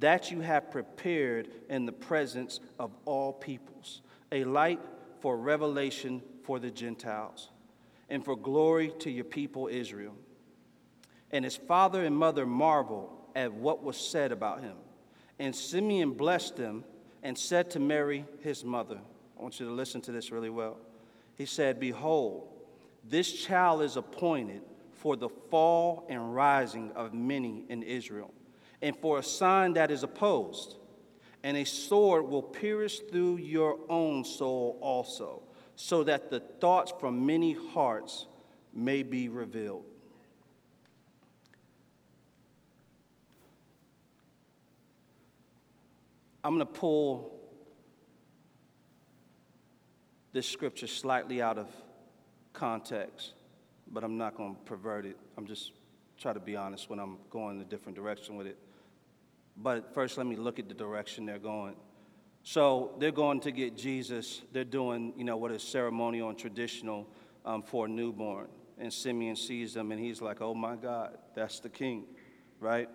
that 0.00 0.30
you 0.30 0.40
have 0.40 0.70
prepared 0.70 1.48
in 1.68 1.86
the 1.86 1.92
presence 1.92 2.60
of 2.78 2.90
all 3.04 3.32
peoples, 3.32 4.02
a 4.32 4.44
light 4.44 4.80
for 5.20 5.36
revelation 5.36 6.22
for 6.42 6.58
the 6.58 6.70
Gentiles, 6.70 7.50
and 8.08 8.24
for 8.24 8.36
glory 8.36 8.92
to 9.00 9.10
your 9.10 9.24
people 9.24 9.68
Israel. 9.68 10.14
And 11.30 11.44
his 11.44 11.56
father 11.56 12.04
and 12.04 12.16
mother 12.16 12.46
marveled 12.46 13.10
at 13.34 13.52
what 13.52 13.82
was 13.82 13.96
said 13.96 14.32
about 14.32 14.60
him. 14.60 14.76
And 15.38 15.54
Simeon 15.54 16.12
blessed 16.12 16.56
them 16.56 16.84
and 17.22 17.36
said 17.36 17.70
to 17.72 17.80
Mary, 17.80 18.24
his 18.40 18.64
mother, 18.64 18.98
I 19.38 19.42
want 19.42 19.58
you 19.58 19.66
to 19.66 19.72
listen 19.72 20.00
to 20.02 20.12
this 20.12 20.30
really 20.30 20.50
well. 20.50 20.76
He 21.36 21.46
said, 21.46 21.80
Behold, 21.80 22.48
this 23.08 23.32
child 23.32 23.82
is 23.82 23.96
appointed 23.96 24.62
for 24.92 25.16
the 25.16 25.28
fall 25.28 26.06
and 26.08 26.34
rising 26.34 26.92
of 26.92 27.12
many 27.12 27.64
in 27.68 27.82
Israel, 27.82 28.32
and 28.82 28.96
for 28.96 29.18
a 29.18 29.22
sign 29.22 29.74
that 29.74 29.90
is 29.90 30.02
opposed. 30.02 30.76
And 31.42 31.56
a 31.56 31.64
sword 31.64 32.26
will 32.26 32.42
pierce 32.42 33.00
through 33.10 33.36
your 33.36 33.78
own 33.90 34.24
soul 34.24 34.78
also, 34.80 35.42
so 35.76 36.02
that 36.04 36.30
the 36.30 36.40
thoughts 36.40 36.92
from 36.98 37.26
many 37.26 37.52
hearts 37.52 38.26
may 38.72 39.02
be 39.02 39.28
revealed. 39.28 39.84
I'm 46.42 46.56
going 46.56 46.66
to 46.66 46.72
pull 46.72 47.40
this 50.32 50.48
scripture 50.48 50.86
slightly 50.86 51.40
out 51.40 51.58
of 51.58 51.68
context, 52.52 53.34
but 53.90 54.02
I'm 54.02 54.18
not 54.18 54.36
going 54.36 54.54
to 54.54 54.60
pervert 54.62 55.06
it. 55.06 55.16
I'm 55.38 55.46
just 55.46 55.72
trying 56.18 56.34
to 56.34 56.40
be 56.40 56.56
honest 56.56 56.90
when 56.90 56.98
I'm 56.98 57.18
going 57.30 57.56
in 57.56 57.62
a 57.62 57.64
different 57.64 57.96
direction 57.96 58.36
with 58.36 58.46
it. 58.46 58.58
But 59.56 59.94
first, 59.94 60.18
let 60.18 60.26
me 60.26 60.36
look 60.36 60.58
at 60.58 60.68
the 60.68 60.74
direction 60.74 61.26
they're 61.26 61.38
going. 61.38 61.76
So 62.42 62.94
they're 62.98 63.12
going 63.12 63.40
to 63.40 63.52
get 63.52 63.76
Jesus. 63.76 64.42
They're 64.52 64.64
doing, 64.64 65.14
you 65.16 65.24
know, 65.24 65.36
what 65.36 65.50
is 65.50 65.62
ceremonial 65.62 66.28
and 66.28 66.38
traditional 66.38 67.08
um, 67.44 67.62
for 67.62 67.86
a 67.86 67.88
newborn. 67.88 68.48
And 68.78 68.92
Simeon 68.92 69.36
sees 69.36 69.72
them, 69.72 69.92
and 69.92 70.00
he's 70.00 70.20
like, 70.20 70.40
"Oh 70.40 70.54
my 70.54 70.74
God, 70.76 71.16
that's 71.34 71.60
the 71.60 71.68
king, 71.68 72.04
right?" 72.58 72.88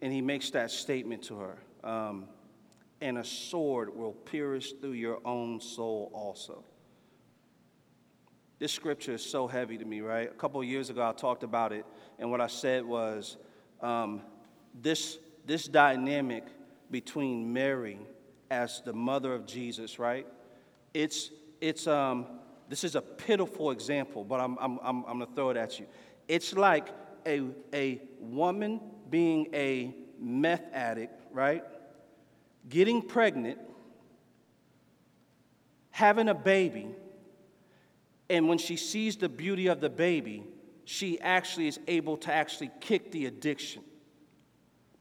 And 0.00 0.12
he 0.12 0.22
makes 0.22 0.50
that 0.50 0.70
statement 0.70 1.22
to 1.24 1.38
her. 1.38 1.58
Um, 1.84 2.28
and 3.00 3.18
a 3.18 3.24
sword 3.24 3.94
will 3.94 4.12
pierce 4.12 4.72
through 4.80 4.92
your 4.92 5.20
own 5.24 5.60
soul 5.60 6.10
also. 6.14 6.64
This 8.58 8.72
scripture 8.72 9.12
is 9.12 9.24
so 9.24 9.46
heavy 9.46 9.76
to 9.76 9.84
me, 9.84 10.00
right? 10.00 10.30
A 10.30 10.34
couple 10.34 10.60
of 10.60 10.66
years 10.66 10.88
ago, 10.88 11.06
I 11.06 11.12
talked 11.12 11.42
about 11.42 11.72
it, 11.72 11.84
and 12.18 12.30
what 12.30 12.40
I 12.40 12.46
said 12.46 12.84
was 12.84 13.36
um, 13.82 14.22
this, 14.80 15.18
this 15.44 15.66
dynamic 15.66 16.44
between 16.90 17.52
Mary 17.52 17.98
as 18.50 18.82
the 18.84 18.92
mother 18.92 19.34
of 19.34 19.46
Jesus, 19.46 19.98
right? 19.98 20.26
It's, 20.94 21.30
it's, 21.60 21.86
um, 21.86 22.26
this 22.68 22.84
is 22.84 22.94
a 22.94 23.02
pitiful 23.02 23.70
example, 23.70 24.24
but 24.24 24.40
I'm, 24.40 24.56
I'm, 24.60 24.78
I'm, 24.82 25.04
I'm 25.04 25.18
going 25.18 25.28
to 25.28 25.34
throw 25.34 25.50
it 25.50 25.56
at 25.56 25.78
you. 25.78 25.86
It's 26.28 26.54
like 26.54 26.88
a, 27.26 27.42
a 27.72 28.00
woman 28.20 28.80
being 29.10 29.48
a 29.52 29.94
meth 30.18 30.64
addict, 30.72 31.22
right? 31.32 31.62
getting 32.68 33.02
pregnant, 33.02 33.58
having 35.90 36.28
a 36.28 36.34
baby, 36.34 36.88
and 38.28 38.48
when 38.48 38.58
she 38.58 38.76
sees 38.76 39.16
the 39.16 39.28
beauty 39.28 39.68
of 39.68 39.80
the 39.80 39.88
baby, 39.88 40.44
she 40.84 41.20
actually 41.20 41.68
is 41.68 41.78
able 41.86 42.16
to 42.16 42.32
actually 42.32 42.70
kick 42.80 43.12
the 43.12 43.26
addiction. 43.26 43.82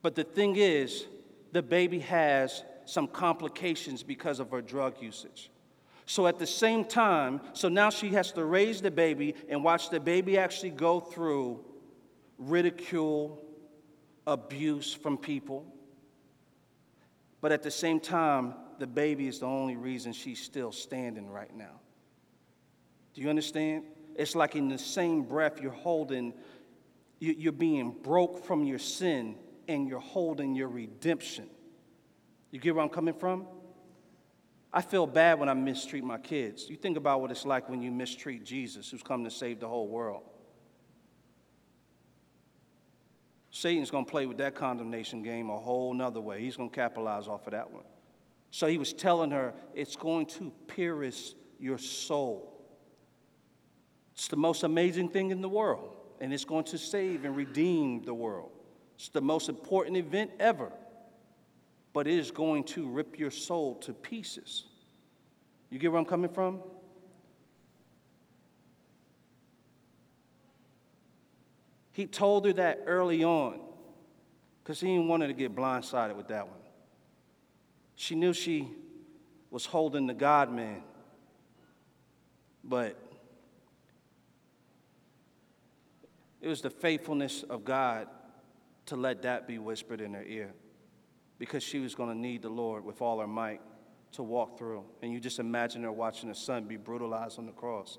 But 0.06 0.14
the 0.14 0.24
thing 0.24 0.56
is, 0.56 1.08
the 1.52 1.64
baby 1.64 1.98
has 1.98 2.64
some 2.86 3.08
complications 3.08 4.04
because 4.04 4.40
of 4.40 4.52
her 4.52 4.62
drug 4.62 5.02
usage. 5.02 5.50
So 6.06 6.28
at 6.28 6.38
the 6.38 6.46
same 6.46 6.86
time, 6.86 7.42
so 7.54 7.70
now 7.70 7.90
she 7.90 8.10
has 8.10 8.32
to 8.34 8.46
raise 8.46 8.84
the 8.84 8.92
baby 8.92 9.34
and 9.50 9.64
watch 9.64 9.90
the 9.90 10.00
baby 10.00 10.38
actually 10.38 10.70
go 10.70 11.00
through 11.00 11.66
ridicule, 12.38 13.44
abuse 14.28 14.94
from 14.94 15.18
people. 15.18 15.66
But 17.42 17.52
at 17.52 17.64
the 17.64 17.72
same 17.72 18.00
time, 18.00 18.54
the 18.78 18.86
baby 18.86 19.28
is 19.28 19.40
the 19.40 19.48
only 19.48 19.76
reason 19.76 20.14
she's 20.14 20.40
still 20.40 20.72
standing 20.72 21.32
right 21.32 21.58
now. 21.58 21.80
Do 23.16 23.22
you 23.22 23.30
understand? 23.32 23.86
It's 24.16 24.36
like 24.36 24.56
in 24.56 24.70
the 24.70 24.78
same 24.78 25.24
breath, 25.24 25.60
you're 25.60 25.72
holding, 25.72 26.36
you're 27.20 27.52
being 27.52 27.90
broke 28.04 28.46
from 28.46 28.66
your 28.66 28.78
sin 28.78 29.38
and 29.68 29.88
you're 29.88 30.00
holding 30.00 30.56
your 30.56 30.68
redemption. 30.68 31.50
You 32.52 32.60
get 32.60 32.76
where 32.76 32.84
I'm 32.84 32.90
coming 32.90 33.14
from? 33.14 33.48
I 34.72 34.82
feel 34.82 35.08
bad 35.08 35.40
when 35.40 35.48
I 35.48 35.54
mistreat 35.54 36.04
my 36.04 36.18
kids. 36.18 36.70
You 36.70 36.76
think 36.76 36.98
about 36.98 37.22
what 37.22 37.32
it's 37.32 37.46
like 37.46 37.70
when 37.70 37.82
you 37.82 37.92
mistreat 37.92 38.44
Jesus, 38.44 38.90
who's 38.90 39.02
come 39.04 39.24
to 39.24 39.32
save 39.32 39.60
the 39.60 39.68
whole 39.68 39.88
world. 39.88 40.24
Satan's 43.52 43.90
going 43.90 44.04
to 44.04 44.12
play 44.12 44.26
with 44.26 44.38
that 44.40 44.54
condemnation 44.54 45.24
game 45.24 45.50
a 45.50 45.58
whole 45.58 45.94
nother 45.94 46.20
way. 46.20 46.42
He's 46.42 46.58
going 46.58 46.70
to 46.70 46.76
capitalize 46.76 47.30
off 47.30 47.48
of 47.48 47.52
that 47.52 47.72
one. 47.72 47.86
So 48.52 48.68
he 48.68 48.78
was 48.78 48.92
telling 48.92 49.32
her, 49.32 49.54
it's 49.74 49.96
going 49.96 50.26
to 50.26 50.52
pierce 50.68 51.36
your 51.58 51.78
soul. 51.78 52.52
It's 54.14 54.28
the 54.28 54.36
most 54.36 54.64
amazing 54.64 55.10
thing 55.10 55.32
in 55.32 55.42
the 55.42 55.50
world, 55.50 55.96
and 56.20 56.34
it's 56.34 56.44
going 56.44 56.66
to 56.66 56.78
save 56.78 57.24
and 57.24 57.36
redeem 57.36 58.04
the 58.04 58.14
world. 58.14 58.52
It's 58.96 59.10
the 59.10 59.22
most 59.22 59.50
important 59.50 59.98
event 59.98 60.32
ever, 60.40 60.72
but 61.94 62.08
it 62.08 62.18
is 62.18 62.32
going 62.32 62.64
to 62.66 62.88
rip 62.88 63.20
your 63.20 63.32
soul 63.32 63.76
to 63.76 63.94
pieces. 63.94 64.66
You 65.70 65.80
get 65.80 65.92
where 65.92 66.00
I'm 66.00 66.06
coming 66.06 66.30
from? 66.30 66.62
He 71.92 72.06
told 72.06 72.46
her 72.46 72.54
that 72.54 72.84
early 72.86 73.24
on 73.24 73.60
because 74.64 74.80
he 74.80 74.88
didn't 74.88 75.08
want 75.08 75.22
her 75.22 75.28
to 75.28 75.34
get 75.34 75.56
blindsided 75.56 76.16
with 76.16 76.28
that 76.30 76.48
one. 76.48 76.58
She 77.96 78.16
knew 78.16 78.34
she 78.34 78.70
was 79.50 79.66
holding 79.66 80.06
the 80.08 80.14
God 80.14 80.52
man, 80.52 80.84
but 82.64 83.00
it 86.42 86.48
was 86.48 86.62
the 86.62 86.70
faithfulness 86.70 87.44
of 87.44 87.64
God 87.64 88.08
to 88.88 88.96
let 88.96 89.22
that 89.24 89.48
be 89.48 89.58
whispered 89.58 90.02
in 90.02 90.14
her 90.14 90.24
ear 90.24 90.54
because 91.38 91.64
she 91.64 91.80
was 91.80 91.96
going 91.96 92.10
to 92.10 92.18
need 92.18 92.42
the 92.42 92.50
Lord 92.50 92.86
with 92.86 93.02
all 93.02 93.20
her 93.20 93.28
might 93.28 93.62
to 94.14 94.24
walk 94.24 94.58
through. 94.58 94.84
And 95.02 95.12
you 95.12 95.20
just 95.20 95.40
imagine 95.40 95.84
her 95.84 95.92
watching 95.92 96.30
her 96.30 96.36
son 96.36 96.66
be 96.66 96.78
brutalized 96.78 97.38
on 97.40 97.46
the 97.46 97.52
cross. 97.52 97.98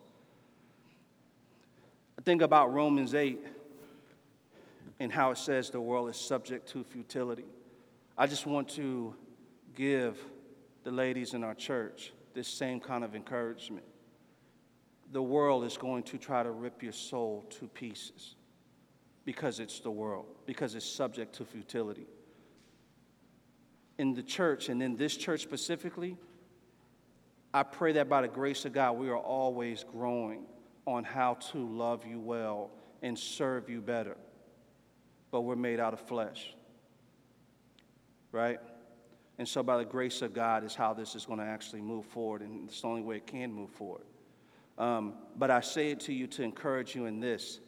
I 2.19 2.23
think 2.23 2.41
about 2.41 2.73
Romans 2.73 3.15
8 3.15 3.39
and 5.01 5.13
how 5.13 5.31
it 5.33 5.39
says 5.39 5.69
the 5.71 5.81
world 5.81 6.09
is 6.09 6.17
subject 6.17 6.69
to 6.71 6.83
futility. 6.83 7.45
I 8.17 8.27
just 8.27 8.47
want 8.47 8.69
to 8.71 9.15
give 9.75 10.19
the 10.85 10.91
ladies 10.91 11.35
in 11.35 11.45
our 11.45 11.55
church 11.55 12.13
this 12.33 12.49
same 12.49 12.81
kind 12.81 13.05
of 13.05 13.15
encouragement. 13.15 13.85
The 15.13 15.23
world 15.23 15.65
is 15.65 15.77
going 15.77 16.05
to 16.05 16.19
try 16.19 16.43
to 16.43 16.51
rip 16.51 16.83
your 16.83 16.93
soul 16.93 17.45
to 17.59 17.69
pieces 17.69 18.37
because 19.27 19.61
it's 19.61 19.81
the 19.81 19.91
world, 19.91 20.25
because 20.47 20.75
it's 20.75 20.87
subject 20.87 21.35
to 21.35 21.45
futility. 21.45 22.07
In 23.99 24.15
the 24.15 24.23
church, 24.23 24.71
and 24.71 24.83
in 24.83 24.97
this 24.97 25.15
church 25.15 25.43
specifically, 25.43 26.17
I 27.53 27.63
pray 27.63 27.93
that 27.93 28.09
by 28.09 28.23
the 28.23 28.29
grace 28.29 28.65
of 28.65 28.73
God, 28.73 28.93
we 28.93 29.11
are 29.11 29.19
always 29.19 29.85
growing 29.85 30.47
on 30.87 31.05
how 31.05 31.35
to 31.35 31.59
love 31.59 32.07
you 32.07 32.21
well 32.21 32.71
and 33.03 33.19
serve 33.19 33.69
you 33.69 33.83
better 33.83 34.17
but 35.31 35.43
we're 35.43 35.55
made 35.55 35.81
out 35.81 35.93
of 35.93 36.01
flesh. 36.01 36.55
Right? 38.33 38.59
And 39.39 39.47
so, 39.47 39.63
by 39.63 39.77
the 39.77 39.85
grace 39.85 40.23
of 40.23 40.33
God, 40.33 40.65
is 40.65 40.75
how 40.75 40.95
this 40.95 41.15
is 41.15 41.27
going 41.27 41.39
to 41.39 41.45
actually 41.45 41.83
move 41.83 42.07
forward, 42.07 42.41
and 42.41 42.69
it's 42.69 42.81
the 42.81 42.89
only 42.89 43.03
way 43.03 43.17
it 43.17 43.27
can 43.27 43.53
move 43.53 43.71
forward. 43.71 44.05
Um, 44.79 45.15
but 45.37 45.51
I 45.51 45.61
say 45.61 45.91
it 45.91 46.01
to 46.01 46.15
you 46.15 46.27
to 46.29 46.43
encourage 46.43 46.95
you 46.95 47.07
in 47.07 47.21
this 47.21 47.61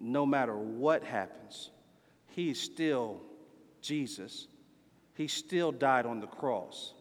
no 0.00 0.24
matter 0.24 0.56
what 0.56 1.04
happens, 1.04 1.70
He 2.28 2.50
is 2.50 2.60
still 2.60 3.20
Jesus. 3.80 4.48
He 5.14 5.28
still 5.28 5.70
died 5.70 6.06
on 6.06 6.20
the 6.20 6.26
cross. 6.26 6.94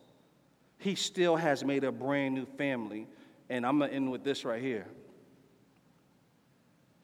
He 0.78 0.96
still 0.96 1.36
has 1.36 1.64
made 1.64 1.84
a 1.84 1.92
brand 1.92 2.36
new 2.36 2.46
family. 2.46 3.08
And 3.50 3.66
I'm 3.66 3.80
going 3.80 3.90
to 3.90 3.96
end 3.96 4.12
with 4.12 4.24
this 4.24 4.46
right 4.46 4.62
here 4.62 4.86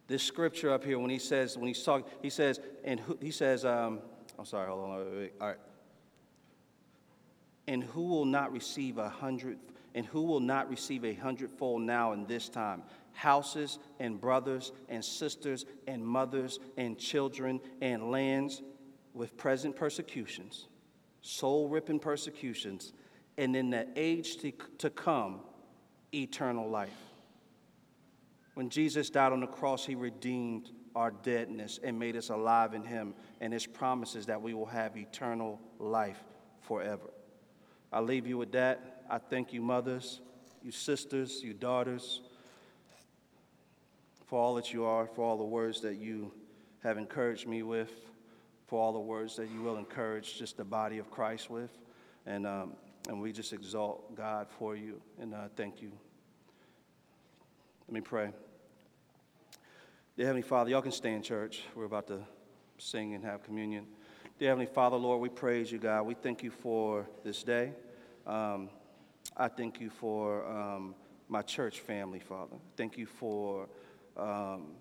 this 0.07 0.23
scripture 0.23 0.71
up 0.71 0.83
here 0.83 0.99
when 0.99 1.09
he 1.09 1.19
says, 1.19 1.57
when 1.57 1.67
he's 1.67 1.81
talking, 1.83 2.05
he 2.21 2.29
says, 2.29 2.59
and 2.83 2.99
who, 2.99 3.17
he 3.21 3.31
says, 3.31 3.65
um, 3.65 3.99
I'm 4.37 4.45
sorry, 4.45 4.69
hold 4.69 4.81
on, 4.81 4.97
wait, 4.97 5.05
wait, 5.05 5.17
wait. 5.17 5.33
all 5.41 5.47
right. 5.47 5.57
And 7.67 7.83
who 7.83 8.03
will 8.03 8.25
not 8.25 8.51
receive 8.51 8.99
a 8.99 9.09
hundred, 9.09 9.57
and 9.95 10.05
who 10.05 10.21
will 10.21 10.39
not 10.39 10.69
receive 10.69 11.03
a 11.03 11.13
hundredfold 11.15 11.81
now 11.81 12.13
in 12.13 12.27
this 12.27 12.49
time? 12.49 12.83
Houses 13.15 13.79
and 13.99 14.19
brothers 14.19 14.71
and 14.89 15.03
sisters 15.03 15.65
and 15.87 16.05
mothers 16.05 16.59
and 16.77 16.99
children 16.99 17.61
and 17.81 18.11
lands 18.11 18.61
with 19.13 19.37
present 19.37 19.75
persecutions, 19.75 20.67
soul 21.21 21.69
ripping 21.69 21.99
persecutions, 21.99 22.91
and 23.37 23.55
in 23.55 23.69
the 23.69 23.87
age 23.95 24.37
to, 24.37 24.51
to 24.77 24.89
come, 24.89 25.39
eternal 26.13 26.69
life. 26.69 26.89
When 28.53 28.69
Jesus 28.69 29.09
died 29.09 29.31
on 29.31 29.39
the 29.39 29.47
cross, 29.47 29.85
he 29.85 29.95
redeemed 29.95 30.71
our 30.95 31.11
deadness 31.11 31.79
and 31.83 31.97
made 31.97 32.15
us 32.15 32.29
alive 32.29 32.73
in 32.73 32.83
him, 32.83 33.13
and 33.41 33.51
his 33.51 33.65
promises 33.65 34.25
that 34.25 34.41
we 34.41 34.53
will 34.53 34.65
have 34.65 34.95
eternal 34.97 35.59
life 35.79 36.23
forever. 36.61 37.09
I 37.91 37.99
leave 38.01 38.27
you 38.27 38.37
with 38.37 38.51
that. 38.53 39.03
I 39.09 39.17
thank 39.17 39.53
you, 39.53 39.61
mothers, 39.61 40.21
you 40.61 40.71
sisters, 40.71 41.41
you 41.43 41.53
daughters, 41.53 42.21
for 44.25 44.39
all 44.39 44.55
that 44.55 44.73
you 44.73 44.85
are, 44.85 45.07
for 45.07 45.23
all 45.23 45.37
the 45.37 45.43
words 45.43 45.81
that 45.81 45.95
you 45.95 46.31
have 46.83 46.97
encouraged 46.97 47.47
me 47.47 47.63
with, 47.63 47.91
for 48.67 48.81
all 48.81 48.93
the 48.93 48.99
words 48.99 49.35
that 49.35 49.49
you 49.49 49.61
will 49.61 49.77
encourage 49.77 50.37
just 50.37 50.57
the 50.57 50.63
body 50.63 50.97
of 50.97 51.11
Christ 51.11 51.49
with. 51.49 51.71
And, 52.25 52.47
um, 52.47 52.73
and 53.07 53.21
we 53.21 53.31
just 53.31 53.53
exalt 53.53 54.15
God 54.15 54.47
for 54.57 54.75
you. 54.75 55.01
And 55.19 55.33
uh, 55.33 55.47
thank 55.55 55.81
you. 55.81 55.91
Let 57.87 57.93
me 57.93 58.01
pray. 58.01 58.31
Dear 60.17 60.27
Heavenly 60.27 60.47
Father, 60.47 60.71
y'all 60.71 60.81
can 60.81 60.91
stay 60.91 61.13
in 61.13 61.21
church. 61.21 61.63
We're 61.75 61.85
about 61.85 62.07
to 62.07 62.21
sing 62.77 63.13
and 63.13 63.23
have 63.23 63.43
communion. 63.43 63.85
Dear 64.39 64.49
Heavenly 64.49 64.65
Father, 64.65 64.97
Lord, 64.97 65.21
we 65.21 65.29
praise 65.29 65.71
you, 65.71 65.77
God. 65.77 66.03
We 66.03 66.15
thank 66.15 66.41
you 66.41 66.49
for 66.49 67.07
this 67.23 67.43
day. 67.43 67.73
Um, 68.25 68.69
I 69.37 69.49
thank 69.49 69.79
you 69.79 69.89
for 69.89 70.45
um, 70.47 70.95
my 71.29 71.41
church 71.41 71.81
family, 71.81 72.19
Father. 72.19 72.55
Thank 72.75 72.97
you 72.97 73.05
for 73.05 73.67
um, 74.17 74.73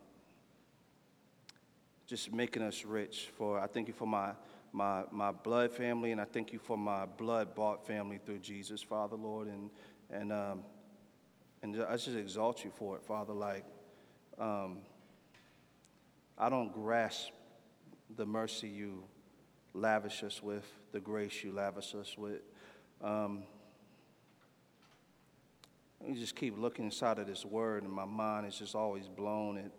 just 2.07 2.33
making 2.33 2.63
us 2.63 2.85
rich. 2.85 3.31
For 3.37 3.59
I 3.59 3.67
thank 3.67 3.89
you 3.89 3.95
for 3.95 4.07
my 4.07 4.33
my 4.73 5.05
my 5.11 5.33
blood 5.33 5.73
family, 5.73 6.13
and 6.13 6.21
I 6.21 6.25
thank 6.25 6.53
you 6.53 6.59
for 6.59 6.77
my 6.77 7.07
blood 7.07 7.55
bought 7.55 7.87
family 7.87 8.19
through 8.25 8.39
Jesus, 8.39 8.83
Father, 8.83 9.17
Lord, 9.17 9.49
and 9.49 9.71
and 10.11 10.33
um, 10.33 10.63
and 11.63 11.83
I 11.89 11.97
just 11.97 12.17
exalt 12.17 12.65
you 12.65 12.71
for 12.71 12.97
it, 12.97 13.03
Father. 13.05 13.33
Like 13.33 13.65
um, 14.39 14.79
I 16.37 16.49
don't 16.49 16.73
grasp 16.73 17.31
the 18.17 18.27
mercy 18.27 18.69
you 18.69 19.05
lavish 19.73 20.23
us 20.23 20.43
with, 20.43 20.71
the 20.93 21.01
grace 21.01 21.43
you 21.43 21.53
lavish 21.53 21.95
us 21.95 22.17
with. 22.17 22.43
Um, 23.03 23.45
you 26.07 26.15
just 26.15 26.37
keep 26.37 26.59
looking 26.59 26.87
inside 26.87 27.19
of 27.19 27.27
this 27.27 27.45
word, 27.45 27.83
and 27.83 27.93
my 27.93 28.05
mind 28.05 28.47
is 28.47 28.59
just 28.59 28.75
always 28.75 29.09
blown 29.09 29.59
at 29.59 29.71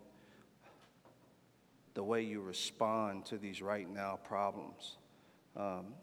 the 1.94 2.02
way 2.02 2.22
you 2.22 2.40
respond 2.40 3.24
to 3.26 3.38
these 3.38 3.62
right 3.62 3.88
now 3.88 4.18
problems 4.24 4.98
um, 5.56 5.94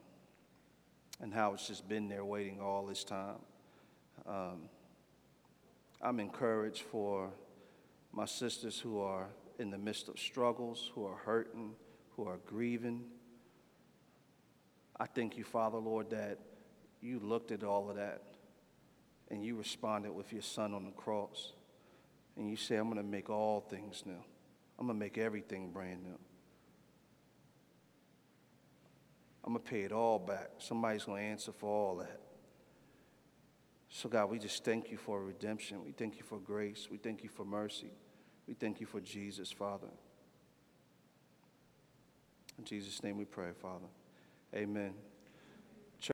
and 1.21 1.33
how 1.33 1.53
it's 1.53 1.67
just 1.67 1.87
been 1.87 2.07
there 2.07 2.25
waiting 2.25 2.59
all 2.59 2.85
this 2.85 3.03
time. 3.03 3.37
Um, 4.25 4.69
I'm 6.01 6.19
encouraged 6.19 6.81
for 6.81 7.29
my 8.11 8.25
sisters 8.25 8.79
who 8.79 8.99
are 9.01 9.27
in 9.59 9.69
the 9.69 9.77
midst 9.77 10.09
of 10.09 10.17
struggles, 10.19 10.91
who 10.95 11.05
are 11.05 11.17
hurting, 11.17 11.73
who 12.15 12.27
are 12.27 12.37
grieving. 12.47 13.03
I 14.99 15.05
thank 15.05 15.37
you, 15.37 15.43
Father, 15.43 15.77
Lord, 15.77 16.09
that 16.09 16.39
you 17.01 17.19
looked 17.19 17.51
at 17.51 17.63
all 17.63 17.89
of 17.89 17.97
that 17.97 18.32
and 19.29 19.43
you 19.43 19.55
responded 19.55 20.11
with 20.11 20.31
your 20.31 20.41
son 20.41 20.73
on 20.73 20.85
the 20.85 20.91
cross. 20.91 21.53
And 22.35 22.49
you 22.49 22.55
say, 22.55 22.75
I'm 22.75 22.85
going 22.85 22.97
to 22.97 23.03
make 23.03 23.29
all 23.29 23.61
things 23.61 24.03
new. 24.05 24.23
I'm 24.79 24.87
going 24.87 24.97
to 24.97 25.05
make 25.05 25.17
everything 25.17 25.71
brand 25.71 26.03
new. 26.03 26.17
I'm 29.43 29.53
going 29.53 29.63
to 29.63 29.69
pay 29.69 29.81
it 29.81 29.91
all 29.91 30.19
back. 30.19 30.49
Somebody's 30.57 31.03
going 31.03 31.21
to 31.21 31.29
answer 31.29 31.51
for 31.51 31.69
all 31.69 31.97
that. 31.97 32.19
So, 33.89 34.09
God, 34.09 34.31
we 34.31 34.39
just 34.39 34.63
thank 34.63 34.89
you 34.89 34.97
for 34.97 35.23
redemption. 35.23 35.83
We 35.85 35.91
thank 35.91 36.17
you 36.17 36.23
for 36.23 36.39
grace. 36.39 36.87
We 36.89 36.97
thank 36.97 37.23
you 37.23 37.29
for 37.29 37.45
mercy. 37.45 37.91
We 38.47 38.55
thank 38.55 38.81
you 38.81 38.87
for 38.87 38.99
Jesus, 38.99 39.51
Father. 39.51 39.89
In 42.57 42.65
Jesus' 42.65 43.03
name 43.03 43.17
we 43.17 43.25
pray, 43.25 43.51
Father. 43.61 43.87
Amen. 44.55 45.12